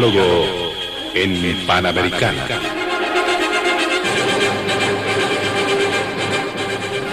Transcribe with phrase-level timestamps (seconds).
[0.00, 0.46] Diálogo
[1.12, 2.46] en Panamericana.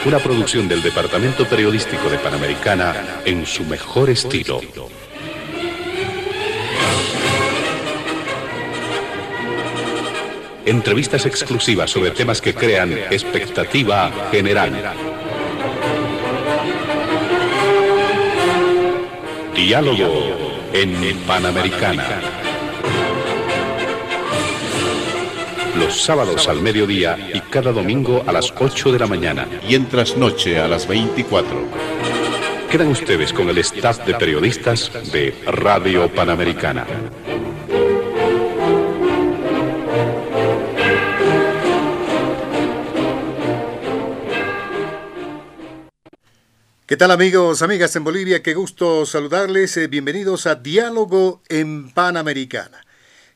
[0.06, 4.62] Una producción del Departamento Periodístico de Panamericana en su mejor estilo.
[10.66, 14.72] Entrevistas exclusivas sobre temas que crean expectativa general.
[19.54, 22.37] Diálogo en Panamericana.
[25.78, 29.48] Los sábados al mediodía y cada domingo a las 8 de la mañana.
[29.68, 31.48] Y en trasnoche a las 24.
[32.72, 36.88] Quedan ustedes con el staff de periodistas de Radio Panamericana.
[46.88, 48.42] ¿Qué tal amigos, amigas en Bolivia?
[48.42, 49.78] Qué gusto saludarles.
[49.78, 52.87] Eh, bienvenidos a Diálogo en Panamericana.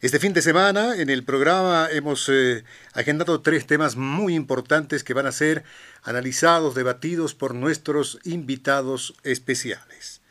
[0.02, 2.64] Este fin de semana en el programa hemos eh,
[2.94, 5.64] agendado tres temas muy importantes que van a ser
[6.02, 10.22] analizados, debatidos por nuestros invitados especiales.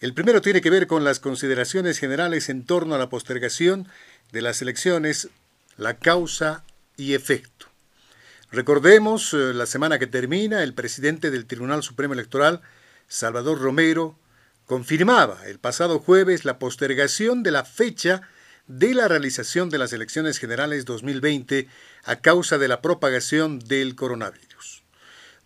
[0.00, 3.86] El primero tiene que ver con las consideraciones generales en torno a la postergación
[4.32, 5.28] de las elecciones,
[5.76, 6.64] la causa
[6.96, 7.66] y efecto.
[8.50, 12.60] Recordemos, eh, la semana que termina, el presidente del Tribunal Supremo Electoral,
[13.06, 14.18] Salvador Romero,
[14.66, 18.22] confirmaba el pasado jueves la postergación de la fecha
[18.66, 21.68] de la realización de las elecciones generales 2020
[22.04, 24.82] a causa de la propagación del coronavirus.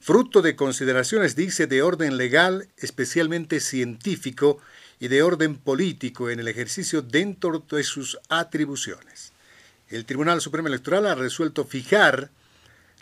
[0.00, 4.60] Fruto de consideraciones, dice, de orden legal, especialmente científico,
[4.98, 9.32] y de orden político en el ejercicio dentro de sus atribuciones.
[9.88, 12.30] El Tribunal Supremo Electoral ha resuelto fijar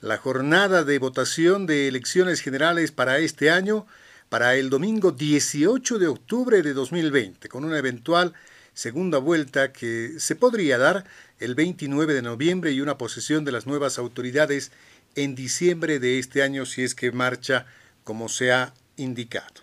[0.00, 3.86] la jornada de votación de elecciones generales para este año
[4.28, 8.34] para el domingo 18 de octubre de 2020, con una eventual
[8.74, 11.04] segunda vuelta que se podría dar
[11.38, 14.72] el 29 de noviembre y una posesión de las nuevas autoridades
[15.14, 17.66] en diciembre de este año si es que marcha
[18.02, 19.62] como se ha indicado.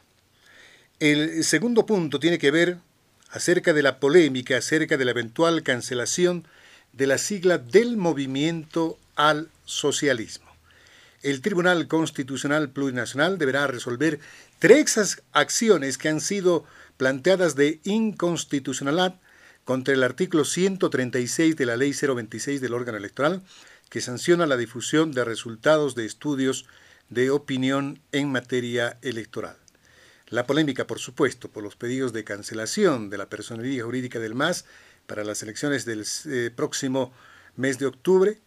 [0.99, 2.77] El segundo punto tiene que ver
[3.29, 6.47] acerca de la polémica acerca de la eventual cancelación
[6.93, 10.51] de la sigla del movimiento al socialismo.
[11.21, 14.19] El Tribunal Constitucional Plurinacional deberá resolver
[14.59, 16.65] tres acciones que han sido
[17.01, 19.19] planteadas de inconstitucionalidad
[19.65, 23.41] contra el artículo 136 de la Ley 026 del órgano electoral,
[23.89, 26.67] que sanciona la difusión de resultados de estudios
[27.09, 29.57] de opinión en materia electoral.
[30.27, 34.65] La polémica, por supuesto, por los pedidos de cancelación de la personalidad jurídica del MAS
[35.07, 37.13] para las elecciones del eh, próximo
[37.55, 38.37] mes de octubre,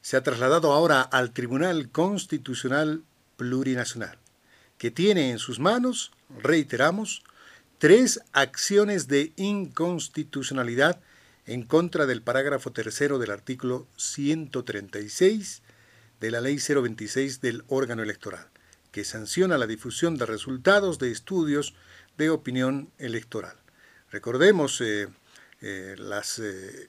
[0.00, 3.02] se ha trasladado ahora al Tribunal Constitucional
[3.36, 4.16] Plurinacional,
[4.78, 7.24] que tiene en sus manos, reiteramos,
[7.78, 11.00] tres acciones de inconstitucionalidad
[11.44, 15.62] en contra del parágrafo tercero del artículo 136
[16.20, 18.48] de la Ley 026 del órgano electoral,
[18.90, 21.74] que sanciona la difusión de resultados de estudios
[22.16, 23.56] de opinión electoral.
[24.10, 25.08] Recordemos eh,
[25.60, 26.88] eh, las eh,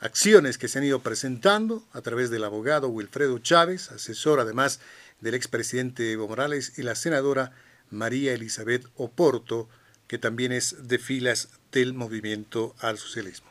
[0.00, 4.80] acciones que se han ido presentando a través del abogado Wilfredo Chávez, asesor además
[5.20, 7.52] del expresidente Evo Morales, y la senadora
[7.90, 9.68] María Elizabeth Oporto,
[10.06, 13.50] que también es de filas del movimiento al socialismo.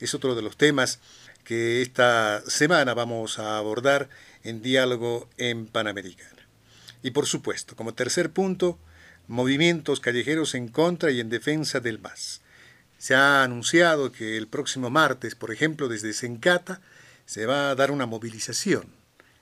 [0.00, 1.00] Es otro de los temas
[1.44, 4.08] que esta semana vamos a abordar
[4.42, 6.48] en diálogo en Panamericana.
[7.02, 8.78] Y por supuesto, como tercer punto,
[9.28, 12.40] movimientos callejeros en contra y en defensa del MAS.
[12.98, 16.80] Se ha anunciado que el próximo martes, por ejemplo, desde Sencata,
[17.26, 18.86] se va a dar una movilización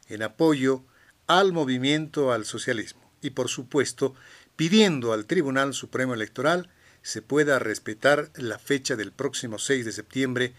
[0.08, 0.82] en apoyo
[1.26, 4.14] al movimiento al socialismo y, por supuesto,
[4.56, 6.68] pidiendo al Tribunal Supremo Electoral
[7.02, 10.52] se pueda respetar la fecha del próximo 6 de septiembre,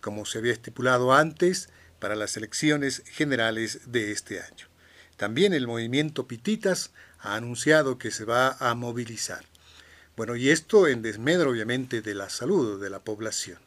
[0.00, 1.68] como se había estipulado antes,
[1.98, 4.66] para las elecciones generales de este año.
[5.16, 9.44] También el movimiento Pititas ha anunciado que se va a movilizar.
[10.16, 13.58] Bueno, y esto en desmedro obviamente de la salud de la población.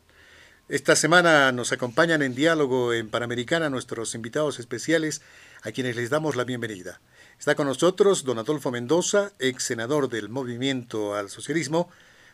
[0.70, 5.22] Esta semana nos acompañan en diálogo en Panamericana nuestros invitados especiales
[5.62, 7.00] a quienes les damos la bienvenida.
[7.44, 11.90] Está con nosotros don Adolfo Mendoza, ex senador del Movimiento al Socialismo,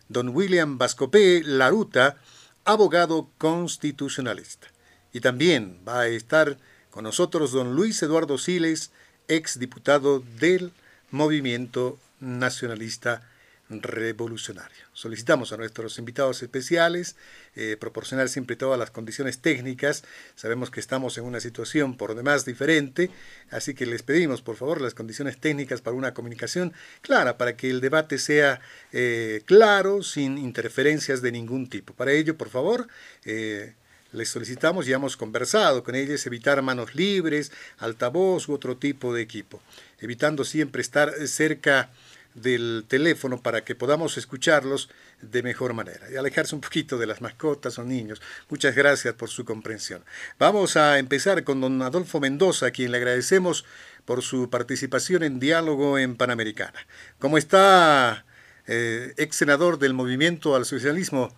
[0.07, 2.17] don William Vascopé Laruta,
[2.63, 4.67] abogado constitucionalista.
[5.11, 6.59] Y también va a estar
[6.91, 8.91] con nosotros don Luis Eduardo Siles,
[9.27, 10.73] ex diputado del
[11.09, 13.27] Movimiento Nacionalista
[13.69, 14.85] revolucionario.
[14.93, 17.15] Solicitamos a nuestros invitados especiales
[17.55, 20.03] eh, proporcionar siempre todas las condiciones técnicas.
[20.35, 23.11] Sabemos que estamos en una situación por demás diferente,
[23.51, 27.69] así que les pedimos por favor las condiciones técnicas para una comunicación clara, para que
[27.69, 28.59] el debate sea
[28.91, 31.93] eh, claro, sin interferencias de ningún tipo.
[31.93, 32.87] Para ello, por favor,
[33.23, 33.75] eh,
[34.11, 39.21] les solicitamos, ya hemos conversado con ellos, evitar manos libres, altavoz u otro tipo de
[39.21, 39.61] equipo,
[39.99, 41.91] evitando siempre estar cerca
[42.41, 44.89] del teléfono para que podamos escucharlos
[45.21, 48.21] de mejor manera y alejarse un poquito de las mascotas o niños.
[48.49, 50.01] Muchas gracias por su comprensión.
[50.37, 53.65] Vamos a empezar con don Adolfo Mendoza, a quien le agradecemos
[54.05, 56.79] por su participación en diálogo en Panamericana.
[57.19, 58.25] ¿Cómo está,
[58.67, 61.29] eh, ex senador del Movimiento al Socialismo?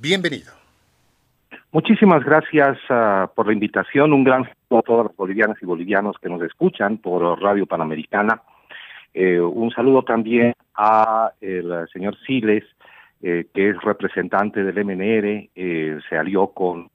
[0.00, 0.52] Bienvenido.
[1.72, 4.12] Muchísimas gracias uh, por la invitación.
[4.12, 8.40] Un gran saludo a todos los bolivianas y bolivianos que nos escuchan por Radio Panamericana.
[9.14, 12.64] Eh, un saludo también a el señor Siles,
[13.22, 16.90] eh, que es representante del MNR, eh, se alió con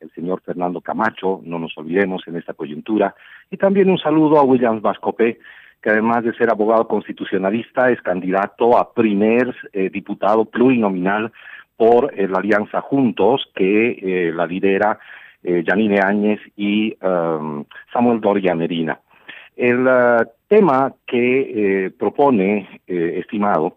[0.00, 3.14] el señor Fernando Camacho, no nos olvidemos en esta coyuntura,
[3.50, 5.40] y también un saludo a Williams Vascopé,
[5.82, 9.54] que además de ser abogado constitucionalista, es candidato a primer
[9.92, 11.30] diputado plurinominal
[11.76, 14.98] por la Alianza Juntos, que la lidera
[15.44, 18.98] Janine Áñez y um, Samuel Doria Medina.
[19.58, 23.76] El uh, tema que eh, propone, estimado,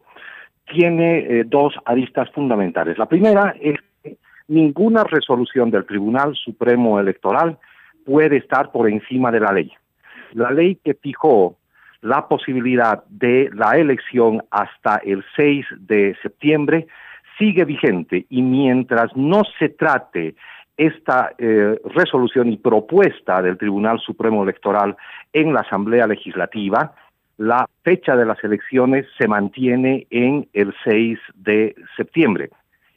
[0.71, 2.97] tiene dos aristas fundamentales.
[2.97, 4.15] La primera es que
[4.47, 7.57] ninguna resolución del Tribunal Supremo Electoral
[8.05, 9.69] puede estar por encima de la ley.
[10.33, 11.57] La ley que fijó
[12.01, 16.87] la posibilidad de la elección hasta el 6 de septiembre
[17.37, 20.35] sigue vigente y mientras no se trate
[20.81, 24.97] esta eh, resolución y propuesta del Tribunal Supremo Electoral
[25.31, 26.95] en la Asamblea Legislativa,
[27.37, 32.49] la fecha de las elecciones se mantiene en el 6 de septiembre.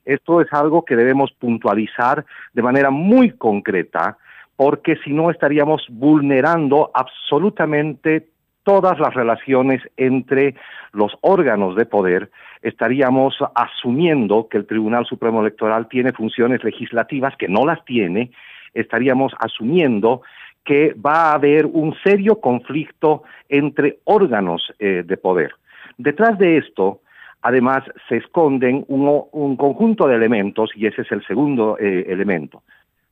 [0.07, 4.17] Esto es algo que debemos puntualizar de manera muy concreta,
[4.57, 8.29] porque si no estaríamos vulnerando absolutamente
[8.65, 10.57] todas las relaciones entre
[10.93, 12.31] los órganos de poder,
[12.63, 18.31] estaríamos asumiendo que el Tribunal Supremo Electoral tiene funciones legislativas que no las tiene,
[18.73, 20.23] estaríamos asumiendo
[20.65, 25.53] que va a haber un serio conflicto entre órganos eh, de poder.
[25.99, 27.01] Detrás de esto,
[27.43, 32.63] además, se esconden un, conjunto de elementos, y ese es el segundo eh, elemento.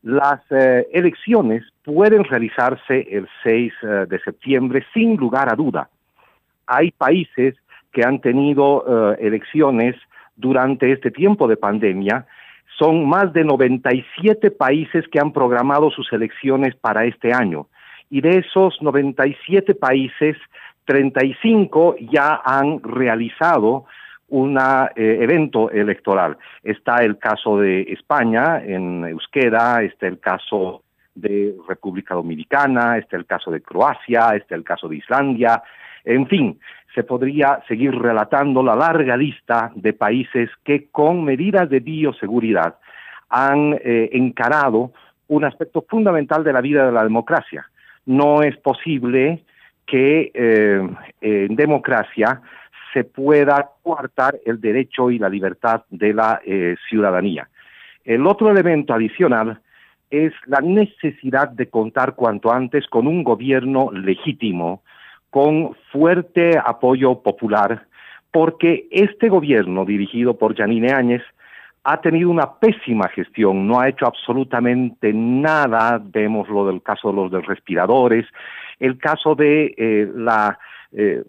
[0.02, 5.88] Las eh, elecciones pueden realizarse el 6 eh, de septiembre sin lugar a duda.
[6.66, 7.54] Hay países
[7.92, 8.84] que han tenido
[9.14, 9.94] eh, elecciones
[10.34, 12.26] durante este tiempo de pandemia.
[12.78, 17.68] Son más de 97 países que han programado sus elecciones para este año.
[18.10, 20.36] Y de esos 97 países,
[20.86, 23.84] 35 ya han realizado
[24.32, 26.38] un eh, evento electoral.
[26.62, 30.82] Está el caso de España en Euskera, está el caso
[31.14, 35.62] de República Dominicana, está el caso de Croacia, está el caso de Islandia,
[36.04, 36.58] en fin,
[36.94, 42.76] se podría seguir relatando la larga lista de países que con medidas de bioseguridad
[43.28, 44.92] han eh, encarado
[45.28, 47.66] un aspecto fundamental de la vida de la democracia.
[48.06, 49.44] No es posible
[49.86, 50.88] que eh,
[51.20, 52.40] en democracia
[52.92, 57.48] se pueda coartar el derecho y la libertad de la eh, ciudadanía.
[58.04, 59.60] El otro elemento adicional
[60.10, 64.82] es la necesidad de contar cuanto antes con un gobierno legítimo,
[65.30, 67.86] con fuerte apoyo popular,
[68.30, 71.22] porque este gobierno dirigido por Janine Áñez
[71.84, 77.30] ha tenido una pésima gestión, no ha hecho absolutamente nada, vemos lo del caso de
[77.30, 78.26] los respiradores,
[78.78, 80.58] el caso de eh, la
[80.92, 81.24] eh,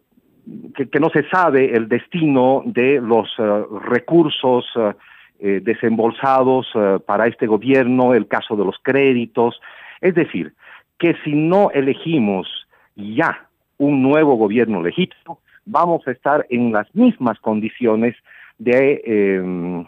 [0.75, 4.93] que, no se sabe el destino de los eh, recursos eh,
[5.39, 6.67] eh, desembolsados
[7.05, 9.59] para este gobierno, el caso de los créditos.
[9.99, 10.53] Es decir,
[10.97, 12.47] que si no elegimos
[12.95, 13.47] ya
[13.77, 18.15] un nuevo gobierno legítimo, vamos a estar en las mismas condiciones
[18.57, 19.85] de, em,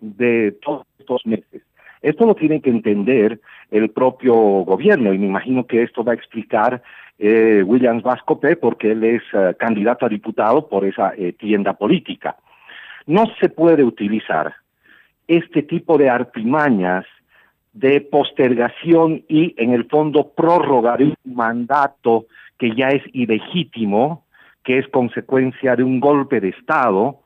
[0.00, 1.62] de todos estos meses.
[2.02, 3.40] Esto lo tiene que entender
[3.70, 6.82] el propio gobierno y me imagino que esto va a explicar
[7.22, 12.36] eh, Williams Vascope porque él es eh, candidato a diputado por esa eh, tienda política.
[13.06, 14.52] No se puede utilizar
[15.28, 17.04] este tipo de artimañas
[17.72, 22.26] de postergación y en el fondo prórroga de un mandato
[22.58, 24.26] que ya es ilegítimo,
[24.64, 27.20] que es consecuencia de un golpe de Estado,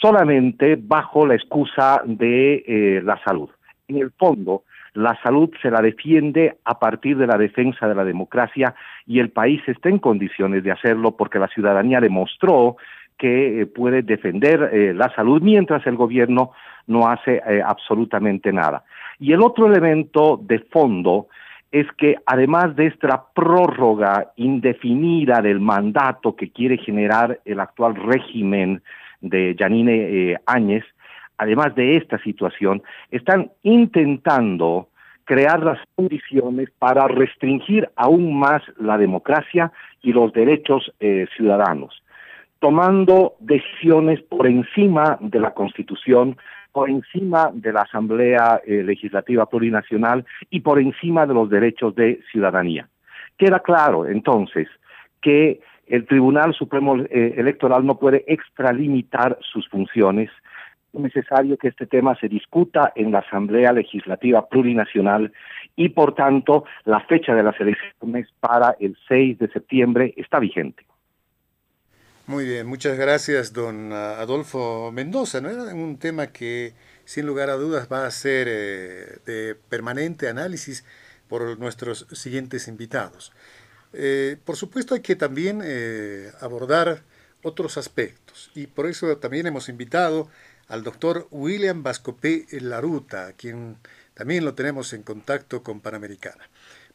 [0.00, 3.50] solamente bajo la excusa de eh, la salud.
[3.88, 4.62] En el fondo,
[4.94, 8.74] la salud se la defiende a partir de la defensa de la democracia
[9.06, 12.76] y el país está en condiciones de hacerlo porque la ciudadanía demostró
[13.18, 16.52] que eh, puede defender eh, la salud mientras el gobierno
[16.86, 18.84] no hace eh, absolutamente nada.
[19.18, 21.26] Y el otro elemento de fondo
[21.72, 28.80] es que además de esta prórroga indefinida del mandato que quiere generar el actual régimen
[29.20, 30.84] de Yanine Áñez,
[31.38, 34.88] además de esta situación, están intentando
[35.24, 39.72] crear las condiciones para restringir aún más la democracia
[40.02, 42.02] y los derechos eh, ciudadanos,
[42.58, 46.36] tomando decisiones por encima de la Constitución,
[46.72, 52.20] por encima de la Asamblea eh, Legislativa Plurinacional y por encima de los derechos de
[52.30, 52.88] ciudadanía.
[53.38, 54.68] Queda claro, entonces,
[55.20, 60.30] que el Tribunal Supremo eh, Electoral no puede extralimitar sus funciones
[61.00, 65.32] necesario que este tema se discuta en la Asamblea Legislativa Plurinacional
[65.76, 70.84] y, por tanto, la fecha de las elecciones para el 6 de septiembre está vigente.
[72.26, 75.42] Muy bien, muchas gracias, don ah, Adolfo Mendoza.
[75.42, 75.50] ¿no?
[75.50, 76.72] Era un tema que,
[77.04, 80.86] sin lugar a dudas, va a ser eh, de permanente análisis
[81.28, 83.32] por nuestros siguientes invitados.
[83.92, 87.02] Eh, por supuesto, hay que también eh, abordar
[87.42, 90.28] otros aspectos y por eso también hemos invitado
[90.68, 93.76] al doctor William Vascopé Laruta, quien
[94.14, 96.48] también lo tenemos en contacto con Panamericana.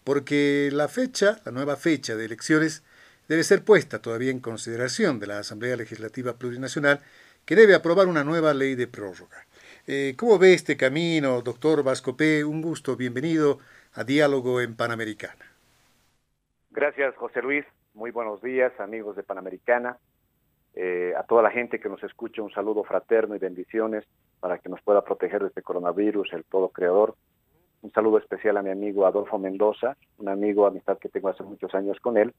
[0.04, 2.84] Porque la fecha, la nueva fecha de elecciones,
[3.28, 7.02] debe ser puesta todavía en consideración de la Asamblea Legislativa Plurinacional,
[7.46, 9.46] que debe aprobar una nueva ley de prórroga.
[9.88, 12.44] Eh, ¿Cómo ve este camino, doctor Vascopé?
[12.44, 13.60] Un gusto, bienvenido
[13.94, 15.46] a Diálogo en Panamericana.
[16.72, 17.66] Gracias, José Luis.
[17.94, 19.98] Muy buenos días, amigos de Panamericana.
[20.76, 24.06] Eh, a toda la gente que nos escucha un saludo fraterno y bendiciones
[24.40, 27.16] para que nos pueda proteger de este coronavirus, el todo creador.
[27.82, 31.74] Un saludo especial a mi amigo Adolfo Mendoza, un amigo, amistad que tengo hace muchos
[31.74, 32.34] años con él.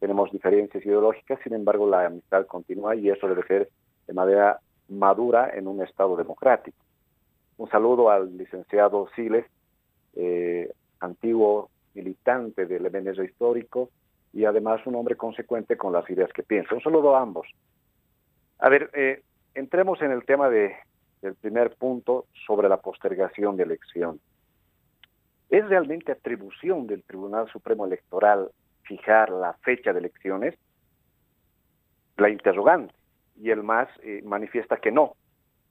[0.00, 3.68] Tenemos diferencias ideológicas, sin embargo la amistad continúa y eso debe ser
[4.06, 6.76] de manera madura en un Estado democrático.
[7.56, 9.46] Un saludo al licenciado Siles,
[10.14, 13.90] eh, antiguo militante del MNS histórico
[14.32, 16.74] y además un hombre consecuente con las ideas que piensa.
[16.74, 17.46] Un saludo a ambos.
[18.64, 19.22] A ver, eh,
[19.54, 20.74] entremos en el tema de,
[21.20, 24.20] del primer punto sobre la postergación de elección.
[25.50, 28.48] ¿Es realmente atribución del Tribunal Supremo Electoral
[28.84, 30.54] fijar la fecha de elecciones?
[32.16, 32.94] La interrogante.
[33.38, 35.14] Y el MAS eh, manifiesta que no.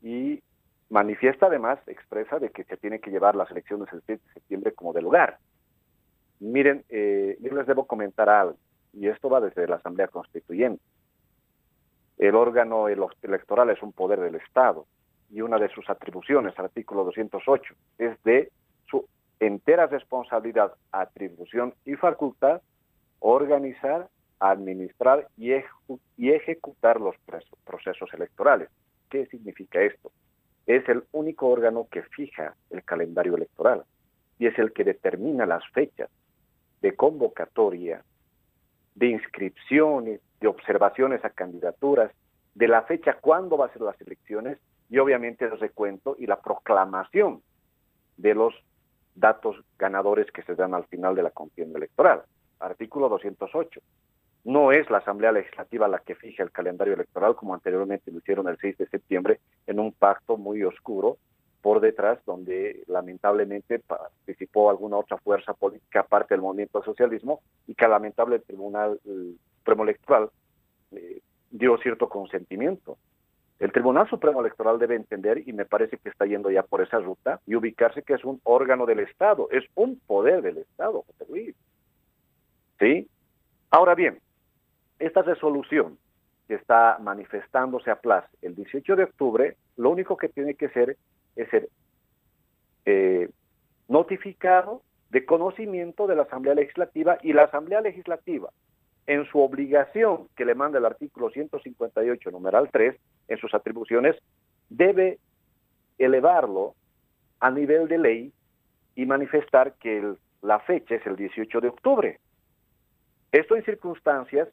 [0.04, 0.44] Y
[0.92, 4.72] manifiesta además, expresa de que se tiene que llevar las elecciones el 7 de septiembre
[4.74, 5.40] como de lugar.
[6.40, 8.58] Miren, eh, yo les debo comentar algo,
[8.94, 10.84] y esto va desde la Asamblea Constituyente.
[12.18, 14.86] El órgano electoral es un poder del Estado
[15.30, 18.52] y una de sus atribuciones, artículo 208, es de
[18.86, 19.08] su
[19.40, 22.62] entera responsabilidad, atribución y facultad
[23.20, 25.54] organizar, administrar y,
[26.18, 27.16] y ejecutar los
[27.64, 28.70] procesos electorales.
[29.10, 30.12] ¿Qué significa esto?
[30.66, 33.84] Es el único órgano que fija el calendario electoral
[34.38, 36.10] y es el que determina las fechas
[36.82, 38.04] de convocatoria,
[38.96, 42.12] de inscripciones, de observaciones a candidaturas,
[42.54, 44.60] de la fecha cuándo va a ser las elecciones
[44.90, 47.42] y obviamente el recuento y la proclamación
[48.18, 48.54] de los
[49.16, 52.24] datos ganadores que se dan al final de la contienda electoral.
[52.60, 53.80] Artículo 208.
[54.44, 58.50] No es la Asamblea Legislativa la que fija el calendario electoral como anteriormente lo hicieron
[58.50, 61.18] el 6 de septiembre en un pacto muy oscuro
[61.62, 67.88] por detrás donde lamentablemente participó alguna otra fuerza política aparte del movimiento socialismo y que
[67.88, 69.00] lamentable el Tribunal
[69.64, 70.30] Supremo Electoral
[70.92, 72.98] eh, dio cierto consentimiento.
[73.60, 77.00] El Tribunal Supremo Electoral debe entender, y me parece que está yendo ya por esa
[77.00, 81.26] ruta, y ubicarse que es un órgano del Estado, es un poder del Estado, José
[81.30, 81.56] Luis.
[82.78, 83.08] ¿Sí?
[83.72, 84.20] Ahora bien,
[85.00, 85.98] esta resolución
[86.50, 88.00] que está manifestándose a
[88.42, 90.98] el 18 de octubre, lo único que tiene que ser
[91.38, 91.70] es ser
[92.86, 93.30] eh,
[93.88, 98.50] notificado de conocimiento de la Asamblea Legislativa y la Asamblea Legislativa
[99.08, 102.96] en su obligación que le manda el artículo 158, numeral 3,
[103.28, 104.16] en sus atribuciones,
[104.70, 105.20] debe
[105.98, 106.76] elevarlo
[107.40, 108.34] a nivel de ley
[108.96, 112.20] y manifestar que la fecha es el 18 de octubre.
[113.32, 114.50] Esto en circunstancias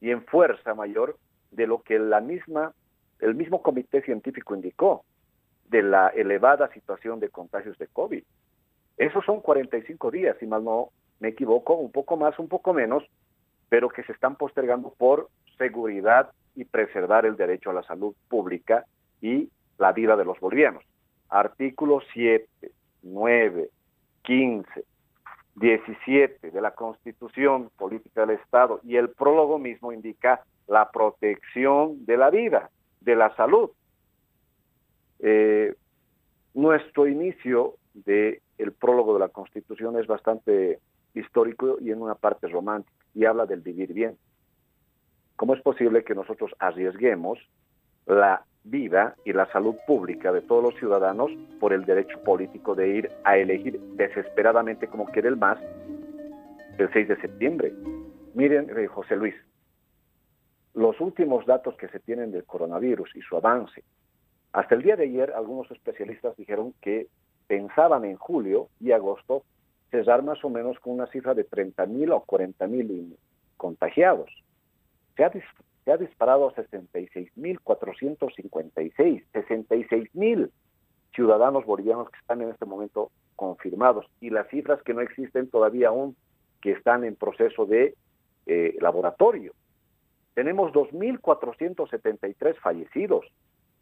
[0.00, 1.16] y en fuerza mayor
[1.50, 2.72] de lo que la misma,
[3.20, 5.04] el mismo comité científico indicó,
[5.68, 8.22] de la elevada situación de contagios de COVID.
[8.98, 13.04] Esos son 45 días, si mal no me equivoco, un poco más, un poco menos,
[13.72, 18.84] pero que se están postergando por seguridad y preservar el derecho a la salud pública
[19.22, 19.48] y
[19.78, 20.84] la vida de los bolivianos.
[21.30, 22.46] Artículos 7,
[23.02, 23.70] 9,
[24.24, 24.84] 15,
[25.54, 32.18] 17 de la Constitución Política del Estado y el prólogo mismo indica la protección de
[32.18, 32.68] la vida,
[33.00, 33.70] de la salud.
[35.20, 35.74] Eh,
[36.52, 40.78] nuestro inicio del el prólogo de la Constitución es bastante
[41.14, 44.16] histórico y en una parte romántica, y habla del vivir bien.
[45.36, 47.38] ¿Cómo es posible que nosotros arriesguemos
[48.06, 52.88] la vida y la salud pública de todos los ciudadanos por el derecho político de
[52.88, 55.58] ir a elegir desesperadamente como quiere el más
[56.78, 57.72] el 6 de septiembre?
[58.34, 59.34] Miren, eh, José Luis,
[60.74, 63.82] los últimos datos que se tienen del coronavirus y su avance,
[64.52, 67.08] hasta el día de ayer algunos especialistas dijeron que
[67.46, 69.44] pensaban en julio y agosto
[69.92, 73.16] cerrar más o menos con una cifra de 30 mil o 40 mil
[73.56, 74.28] contagiados.
[75.16, 80.50] Se ha, se ha disparado a 66.456, 66.000
[81.14, 85.88] ciudadanos bolivianos que están en este momento confirmados y las cifras que no existen todavía
[85.88, 86.16] aún,
[86.62, 87.94] que están en proceso de
[88.46, 89.52] eh, laboratorio.
[90.32, 93.26] Tenemos 2.473 fallecidos,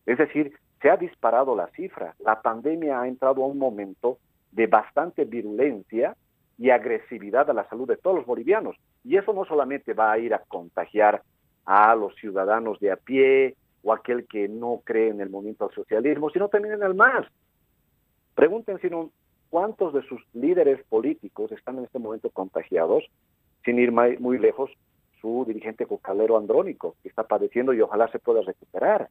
[0.06, 2.16] es decir, se ha disparado la cifra.
[2.18, 4.18] La pandemia ha entrado a un momento
[4.52, 6.16] de bastante virulencia
[6.58, 8.76] y agresividad a la salud de todos los bolivianos.
[9.04, 11.22] Y eso no solamente va a ir a contagiar
[11.64, 15.74] a los ciudadanos de a pie o aquel que no cree en el movimiento al
[15.74, 17.26] socialismo, sino también en el MAS.
[18.34, 18.90] Pregúntense
[19.48, 23.04] cuántos de sus líderes políticos están en este momento contagiados,
[23.64, 24.70] sin ir muy lejos,
[25.20, 29.08] su dirigente cocalero Andrónico, que está padeciendo y ojalá se pueda recuperar,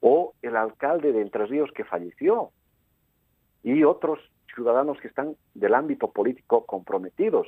[0.00, 2.50] o el alcalde de Entre Ríos que falleció,
[3.62, 4.18] y otros
[4.54, 7.46] ciudadanos que están del ámbito político comprometidos,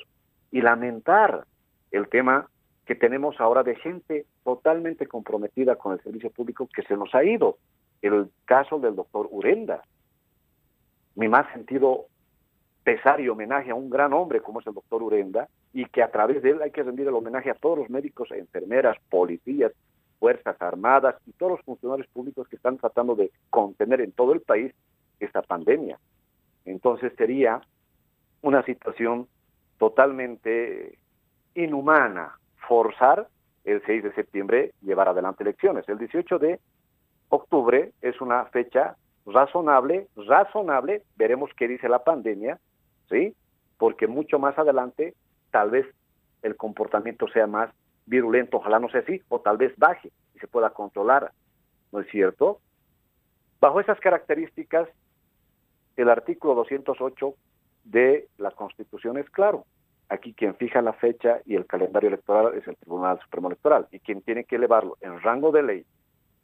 [0.53, 1.47] y lamentar
[1.91, 2.49] el tema
[2.85, 7.25] que tenemos ahora de gente totalmente comprometida con el servicio público que se nos ha
[7.25, 7.57] ido.
[8.03, 9.83] El caso del doctor Urenda.
[11.15, 12.07] Mi más sentido
[12.85, 16.11] pesar y homenaje a un gran hombre como es el doctor Urenda y que a
[16.11, 19.73] través de él hay que rendir el homenaje a todos los médicos, enfermeras, policías,
[20.19, 24.41] fuerzas armadas y todos los funcionarios públicos que están tratando de contener en todo el
[24.41, 24.75] país
[25.25, 25.99] esta pandemia.
[26.65, 27.61] Entonces sería
[28.41, 29.29] una situación
[29.79, 30.99] totalmente
[31.55, 33.29] inhumana forzar
[33.65, 35.89] el 6 de septiembre llevar adelante elecciones.
[35.89, 36.61] El 18 de
[37.29, 42.59] octubre es una fecha razonable, razonable, veremos qué dice la pandemia,
[43.09, 43.35] ¿sí?
[43.79, 45.15] Porque mucho más adelante
[45.51, 45.87] tal vez
[46.43, 47.71] el comportamiento sea más
[48.07, 51.33] virulento, ojalá no sea así, o tal vez baje y se pueda controlar,
[51.93, 52.61] ¿no es cierto?
[53.61, 54.89] Bajo esas características,
[55.97, 57.35] el artículo 208
[57.85, 59.65] de la Constitución es claro.
[60.09, 64.01] Aquí quien fija la fecha y el calendario electoral es el Tribunal Supremo Electoral y
[64.01, 65.87] quien tiene que elevarlo en rango de ley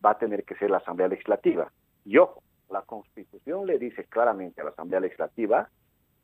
[0.04, 1.70] va a tener que ser la Asamblea Legislativa.
[2.04, 5.68] Y ojo, la Constitución le dice claramente a la Asamblea Legislativa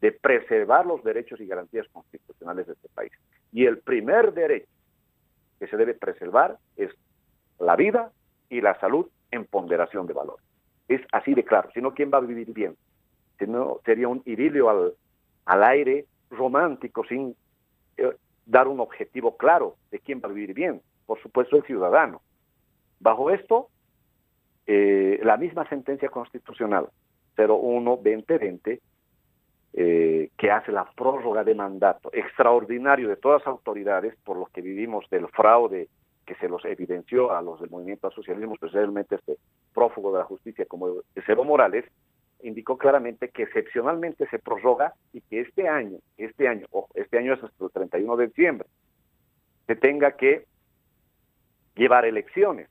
[0.01, 3.13] de preservar los derechos y garantías constitucionales de este país.
[3.53, 4.69] Y el primer derecho
[5.59, 6.91] que se debe preservar es
[7.59, 8.13] la vida
[8.51, 10.37] y la salud en ponderación de valor.
[10.89, 12.77] Es así de claro, si no, ¿quién va a vivir bien?
[13.39, 14.95] Si no, sería un idilio al,
[15.47, 17.35] al aire romántico sin
[17.97, 18.17] eh,
[18.47, 20.81] dar un objetivo claro de quién va a vivir bien.
[21.07, 22.23] Por supuesto, el ciudadano.
[23.01, 23.69] Bajo esto,
[24.67, 26.89] eh, la misma sentencia constitucional
[27.37, 28.81] 01-2020,
[29.77, 34.63] eh, que hace la prórroga de mandato extraordinario de todas las autoridades por los que
[34.63, 35.89] vivimos del fraude
[36.25, 39.37] que se los evidenció a los del movimiento al socialismo, especialmente este
[39.75, 41.85] prófugo de la justicia como Evo Morales,
[42.43, 47.35] indicó claramente que excepcionalmente se prorroga y que este año, este año, ojo, este año
[47.35, 48.69] es hasta el 31 de diciembre,
[49.67, 50.47] se tenga que
[51.75, 52.69] llevar elecciones.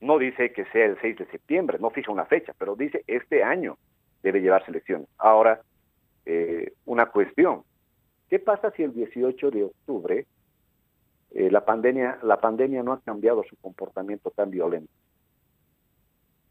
[0.00, 3.42] No dice que sea el 6 de septiembre, no fija una fecha, pero dice este
[3.42, 3.78] año
[4.22, 5.08] debe llevarse elecciones.
[5.18, 5.62] Ahora,
[6.26, 7.62] eh, una cuestión.
[8.28, 10.26] ¿Qué pasa si el 18 de octubre
[11.30, 14.92] eh, la, pandemia, la pandemia no ha cambiado su comportamiento tan violento?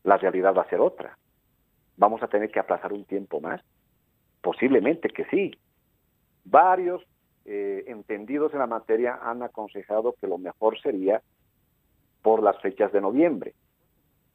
[0.04, 1.18] La realidad va a ser otra
[1.98, 3.62] ¿Vamos a tener que aplazar un tiempo más?
[4.42, 5.52] Posiblemente que sí.
[6.46, 7.04] Varios
[7.46, 11.22] eh, entendidos en la materia han aconsejado que lo mejor sería
[12.22, 13.54] por las fechas de noviembre.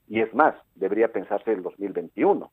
[0.08, 2.50] Y es más, debería pensarse el 2021.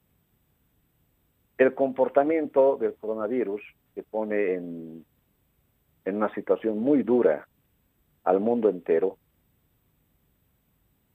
[1.57, 3.61] El comportamiento del coronavirus
[3.95, 5.05] que pone en,
[6.05, 7.47] una situación muy dura
[8.23, 9.17] al mundo entero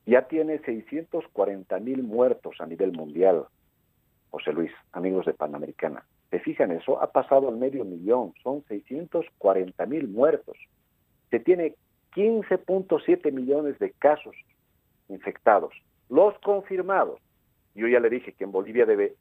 [0.07, 3.47] ya tiene 640 mil muertos a nivel mundial.
[4.35, 6.05] José Luis, amigos de Panamericana.
[6.29, 7.01] ¿Se fijan eso?
[7.01, 10.57] Ha pasado el medio millón, son 640 mil muertos.
[11.31, 11.77] Se tiene
[12.17, 14.35] 15.7 millones de casos
[15.09, 15.73] infectados.
[16.09, 17.21] Los confirmados.
[17.77, 19.15] Yo ya le dije que en Bolivia debe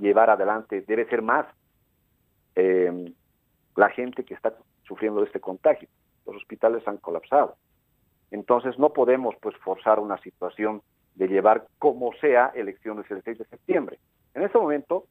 [0.00, 1.44] llevar adelante, debe ser más
[2.56, 5.86] la gente que está sufriendo de este contagio.
[6.24, 7.56] Los hospitales han colapsado.
[8.30, 10.80] Entonces no podemos pues forzar una situación
[11.14, 13.98] de llevar como sea elecciones el 6 de septiembre.
[14.34, 15.06] En este momento,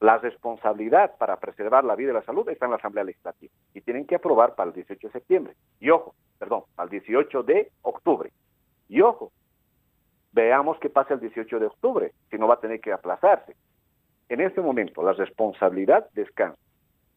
[0.00, 3.80] la responsabilidad para preservar la vida y la salud está en la Asamblea Legislativa y
[3.82, 5.54] tienen que aprobar para el 18 de septiembre.
[5.78, 8.32] Y ojo, perdón, el 18 de octubre.
[8.88, 9.30] Y ojo,
[10.32, 13.54] veamos qué pasa el 18 de octubre, si no va a tener que aplazarse.
[14.28, 16.58] En este momento, la responsabilidad descansa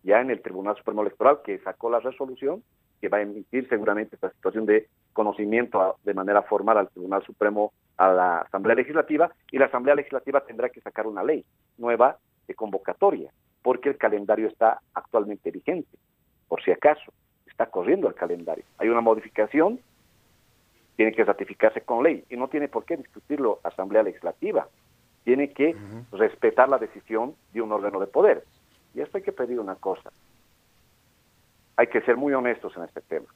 [0.03, 2.63] ya en el Tribunal Supremo Electoral que sacó la resolución
[2.99, 7.73] que va a emitir seguramente esta situación de conocimiento de manera formal al Tribunal Supremo,
[7.97, 11.45] a la Asamblea Legislativa, y la Asamblea Legislativa tendrá que sacar una ley
[11.77, 15.97] nueva de convocatoria, porque el calendario está actualmente vigente,
[16.47, 17.13] por si acaso,
[17.47, 18.65] está corriendo el calendario.
[18.77, 19.79] Hay una modificación,
[20.95, 24.67] tiene que ratificarse con ley, y no tiene por qué discutirlo Asamblea Legislativa,
[25.23, 25.75] tiene que
[26.11, 28.43] respetar la decisión de un órgano de poder.
[28.93, 30.11] Y esto hay que pedir una cosa.
[31.77, 33.27] Hay que ser muy honestos en este tema.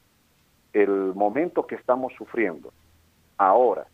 [0.73, 2.71] El momento que estamos sufriendo
[3.37, 3.87] ahora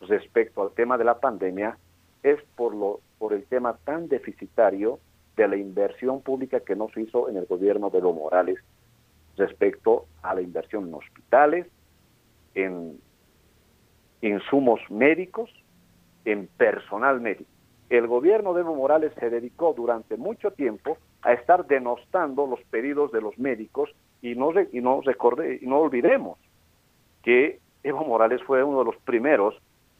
[0.00, 1.78] respecto al tema de la pandemia
[2.22, 4.98] es por, lo, por el tema tan deficitario
[5.36, 8.58] de la inversión pública que no se hizo en el gobierno de Evo Morales
[9.36, 11.66] respecto a la inversión en hospitales,
[12.54, 13.00] en
[14.20, 15.50] insumos médicos,
[16.24, 17.50] en personal médico.
[17.88, 23.12] El gobierno de Evo Morales se dedicó durante mucho tiempo a estar denostando los pedidos
[23.12, 26.38] de los médicos y no, y no, recordé, y no olvidemos
[27.22, 29.54] que Evo Morales fue uno de los primeros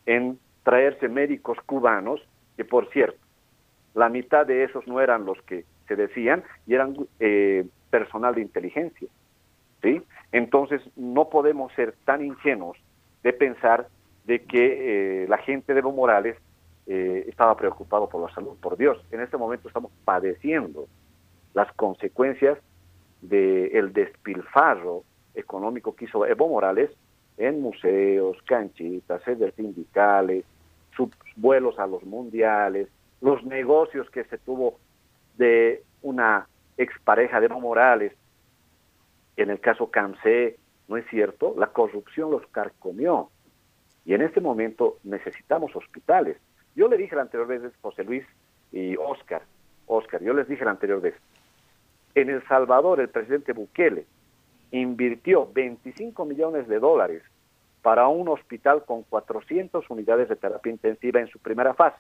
[0.06, 2.20] en traerse médicos cubanos,
[2.56, 3.18] que por cierto,
[3.94, 8.42] la mitad de esos no eran los que se decían y eran eh, personal de
[8.42, 9.08] inteligencia.
[9.82, 10.02] ¿sí?
[10.32, 12.78] Entonces no podemos ser tan ingenuos
[13.22, 13.88] de pensar
[14.24, 16.37] de que eh, la gente de Evo Morales
[16.87, 18.56] eh, estaba preocupado por la salud.
[18.61, 20.87] Por Dios, en este momento estamos padeciendo
[21.54, 22.58] las consecuencias
[23.22, 25.02] del despilfarro
[25.34, 26.90] económico que hizo Evo Morales
[27.38, 30.44] en museos, canchitas, sedes sindicales,
[30.96, 32.88] sus vuelos a los mundiales,
[33.20, 34.79] los negocios que se tuvo
[35.37, 38.12] de una expareja de Evo Morales,
[39.37, 41.55] en el caso Camse, ¿no es cierto?
[41.57, 43.31] La corrupción los carcomió.
[44.05, 46.37] Y en este momento necesitamos hospitales.
[46.74, 48.24] Yo le dije la anterior vez, José Luis
[48.72, 49.42] y Oscar,
[49.87, 51.14] Oscar, yo les dije la anterior vez,
[52.14, 54.07] en El Salvador, el presidente Bukele
[54.70, 57.22] invirtió 25 millones de dólares
[57.83, 61.96] para un hospital con 400 unidades de terapia intensiva en su primera fase.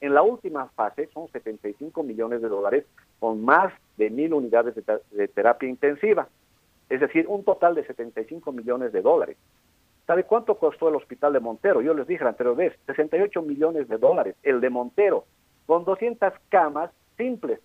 [0.00, 2.84] En la última fase son 75 millones de dólares
[3.18, 6.28] con más de mil unidades de, terapia intensiva.
[6.88, 9.36] Es decir, un total de 75 millones de dólares.
[10.06, 11.80] ¿Sabe cuánto costó el hospital de Montero?
[11.80, 15.24] Yo les dije la anterior vez, 68 millones de dólares, el de Montero,
[15.66, 17.60] con 200 camas simples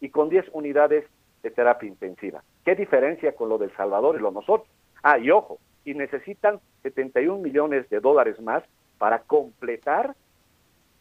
[0.00, 1.04] y con 10 unidades
[1.42, 2.42] de terapia intensiva.
[2.64, 4.68] ¿Qué diferencia con lo del Salvador y lo nosotros?
[5.02, 8.62] Ah, y ojo, y necesitan 71 millones de dólares más
[8.98, 10.14] para completar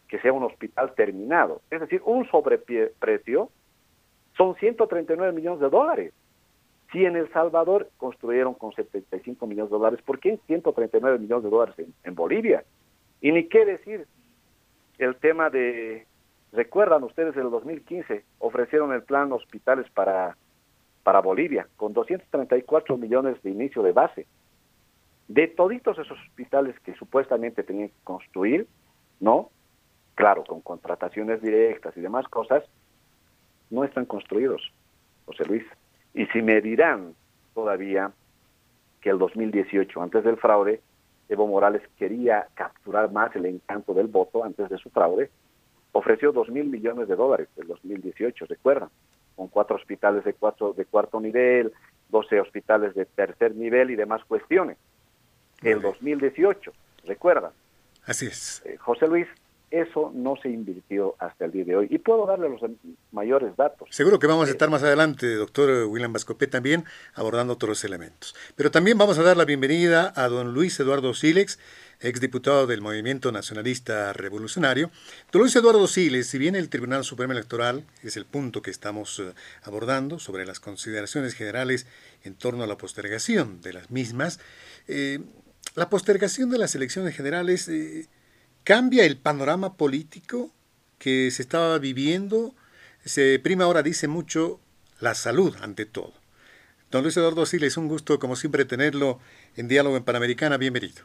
[0.08, 1.62] que sea un hospital terminado.
[1.70, 3.50] Es decir, un sobreprecio
[4.36, 6.14] son 139 millones de dólares.
[6.92, 11.50] Si en El Salvador construyeron con 75 millones de dólares, ¿por qué 139 millones de
[11.50, 12.66] dólares en, en Bolivia?
[13.22, 14.08] Y ni qué decir
[14.98, 16.06] el tema de
[16.52, 20.36] Recuerdan ustedes, en el 2015 ofrecieron el plan hospitales para,
[21.04, 24.28] para Bolivia, con 234 millones de inicio de base.
[25.28, 28.68] De toditos esos hospitales que supuestamente tenían que construir,
[29.20, 29.50] ¿no?
[30.16, 32.64] Claro, con contrataciones directas y demás cosas,
[33.70, 34.72] no están construidos,
[35.26, 35.64] José Luis.
[36.14, 37.16] Y si me dirán
[37.54, 38.12] todavía
[39.00, 40.82] que el 2018, antes del fraude,
[41.30, 45.32] Evo Morales quería capturar más el encanto del voto antes de su fraude,
[45.94, 48.90] ofreció dos mil millones de dólares en 2018, recuerdan,
[49.36, 51.72] con cuatro hospitales de, cuatro, de cuarto nivel,
[52.10, 54.78] 12 hospitales de tercer nivel y demás cuestiones.
[55.62, 56.72] El 2018,
[57.06, 57.52] recuerdan.
[58.06, 58.62] Así es.
[58.66, 59.28] Eh, José Luis,
[59.72, 61.88] eso no se invirtió hasta el día de hoy.
[61.90, 62.62] Y puedo darle los
[63.12, 63.88] mayores datos.
[63.92, 66.84] Seguro que vamos a estar más adelante, doctor William Bascopé, también
[67.16, 68.36] abordando otros elementos.
[68.56, 71.58] Pero también vamos a dar la bienvenida a don Luis Eduardo Silex,
[72.02, 74.92] exdiputado del Movimiento Nacionalista Revolucionario.
[75.32, 79.20] Don Luis Eduardo Siles, si bien el Tribunal Supremo Electoral es el punto que estamos
[79.20, 81.88] eh, abordando sobre las consideraciones generales
[82.24, 84.40] en torno a la postergación de las mismas,
[84.88, 85.20] eh,
[85.76, 87.70] la postergación de las elecciones generales...
[87.70, 88.08] Eh,
[88.64, 90.50] cambia el panorama político
[91.00, 92.54] que se estaba viviendo.
[93.00, 94.60] Se prima ahora, dice mucho,
[95.00, 96.14] la salud ante todo.
[96.92, 99.20] Don Luis Eduardo Siles, un gusto como siempre tenerlo
[99.56, 100.58] en Diálogo en Panamericana.
[100.58, 101.04] Bienvenido.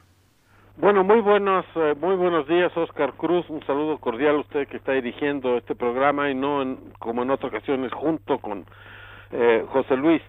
[0.78, 3.48] Bueno, muy buenos, eh, muy buenos días, Oscar Cruz.
[3.48, 7.50] Un saludo cordial a usted que está dirigiendo este programa y no como en otras
[7.50, 8.66] ocasiones junto con
[9.30, 10.20] eh, José Luis.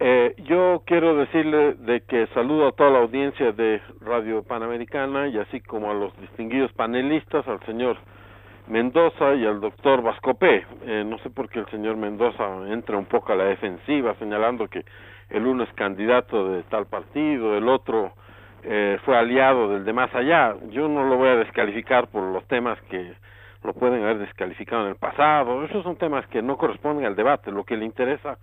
[0.00, 5.38] Eh, yo quiero decirle de que saludo a toda la audiencia de Radio Panamericana y
[5.38, 7.96] así como a los distinguidos panelistas, al señor
[8.66, 10.66] Mendoza y al doctor Vascopé.
[10.84, 14.66] Eh, no sé por qué el señor Mendoza entra un poco a la defensiva señalando
[14.68, 14.84] que
[15.30, 18.12] el uno es candidato de tal partido, el otro
[18.64, 20.56] eh, fue aliado del de más allá.
[20.70, 23.14] Yo no lo voy a descalificar por los temas que
[23.62, 25.64] lo pueden haber descalificado en el pasado.
[25.64, 27.50] Esos son temas que no corresponden al debate.
[27.50, 28.38] Lo que le interesa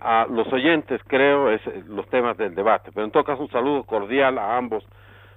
[0.00, 2.90] a los oyentes, creo, es eh, los temas del debate.
[2.92, 4.84] Pero en todo caso, un saludo cordial a ambos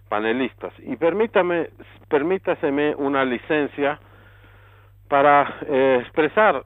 [0.10, 0.74] panelistas.
[0.80, 1.70] Y permítame,
[2.08, 4.00] permítaseme una licencia
[5.08, 6.64] para eh, expresar,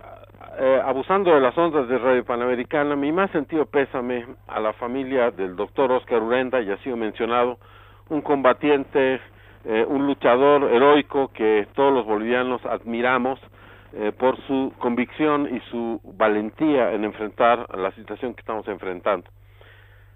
[0.60, 5.32] eh, abusando de las ondas de Radio Panamericana, mi más sentido pésame a la familia
[5.32, 7.58] del doctor Oscar Urenda, y ha sido mencionado,
[8.10, 9.20] un combatiente,
[9.66, 13.40] eh, un luchador heroico que todos los bolivianos admiramos
[14.18, 19.30] por su convicción y su valentía en enfrentar la situación que estamos enfrentando.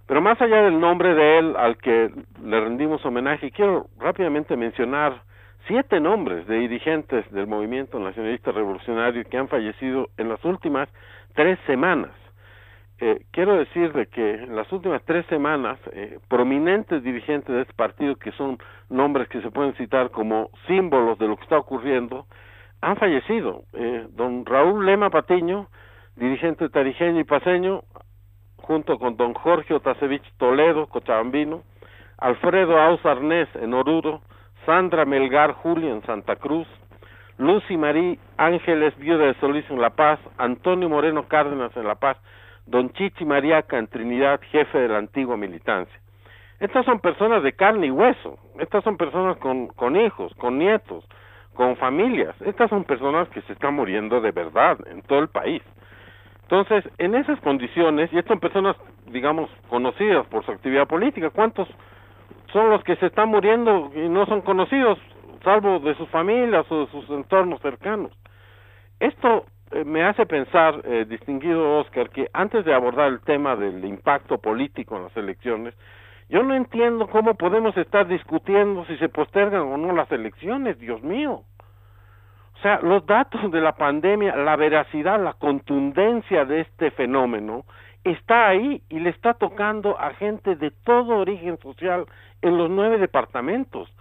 [0.07, 2.11] Pero más allá del nombre de él al que
[2.43, 5.21] le rendimos homenaje, quiero rápidamente mencionar
[5.67, 10.89] siete nombres de dirigentes del movimiento nacionalista revolucionario que han fallecido en las últimas
[11.33, 12.11] tres semanas.
[12.99, 17.73] Eh, quiero decir de que en las últimas tres semanas, eh, prominentes dirigentes de este
[17.73, 18.57] partido, que son
[18.89, 22.27] nombres que se pueden citar como símbolos de lo que está ocurriendo,
[22.81, 23.63] han fallecido.
[23.73, 25.67] Eh, don Raúl Lema Patiño,
[26.15, 27.83] dirigente tarijeño y paseño,
[28.57, 31.63] junto con don Jorge Otacevich Toledo, cochabambino,
[32.17, 34.21] Alfredo Aus Arnés en Oruro,
[34.65, 36.67] Sandra Melgar Julio en Santa Cruz,
[37.37, 42.17] Lucy Marí Ángeles Viuda de Solís en La Paz, Antonio Moreno Cárdenas en La Paz,
[42.67, 45.99] Don Chichi Mariaca en Trinidad, jefe de la antigua militancia.
[46.59, 51.03] Estas son personas de carne y hueso, estas son personas con hijos, con nietos,
[51.53, 55.61] con familias, estas son personas que se están muriendo de verdad en todo el país.
[56.43, 58.75] Entonces, en esas condiciones, y estas son personas,
[59.07, 61.67] digamos, conocidas por su actividad política, ¿cuántos
[62.51, 64.99] son los que se están muriendo y no son conocidos,
[65.43, 68.11] salvo de sus familias o de sus entornos cercanos.
[68.99, 73.83] Esto eh, me hace pensar, eh, distinguido Oscar, que antes de abordar el tema del
[73.85, 75.73] impacto político en las elecciones,
[76.31, 81.03] yo no entiendo cómo podemos estar discutiendo si se postergan o no las elecciones, Dios
[81.03, 81.43] mío.
[82.55, 87.65] O sea, los datos de la pandemia, la veracidad, la contundencia de este fenómeno
[88.05, 92.05] está ahí y le está tocando a gente de todo origen social
[92.41, 93.93] en los nueve departamentos.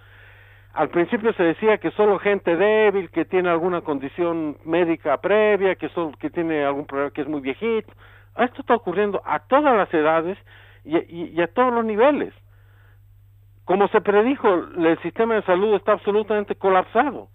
[0.73, 5.89] Al principio se decía que solo gente débil, que tiene alguna condición médica previa, que,
[5.89, 7.93] solo, que tiene algún problema, que es muy viejito.
[8.39, 10.39] Esto está ocurriendo a todas las edades
[10.85, 12.35] y, y a todos los niveles.
[13.65, 17.29] Como se predijo, el sistema de salud está absolutamente colapsado.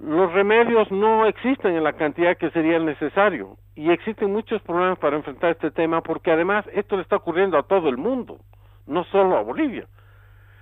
[0.00, 5.16] Los remedios no existen en la cantidad que sería necesario y existen muchos problemas para
[5.16, 8.38] enfrentar este tema porque además esto le está ocurriendo a todo el mundo,
[8.86, 9.86] no solo a Bolivia.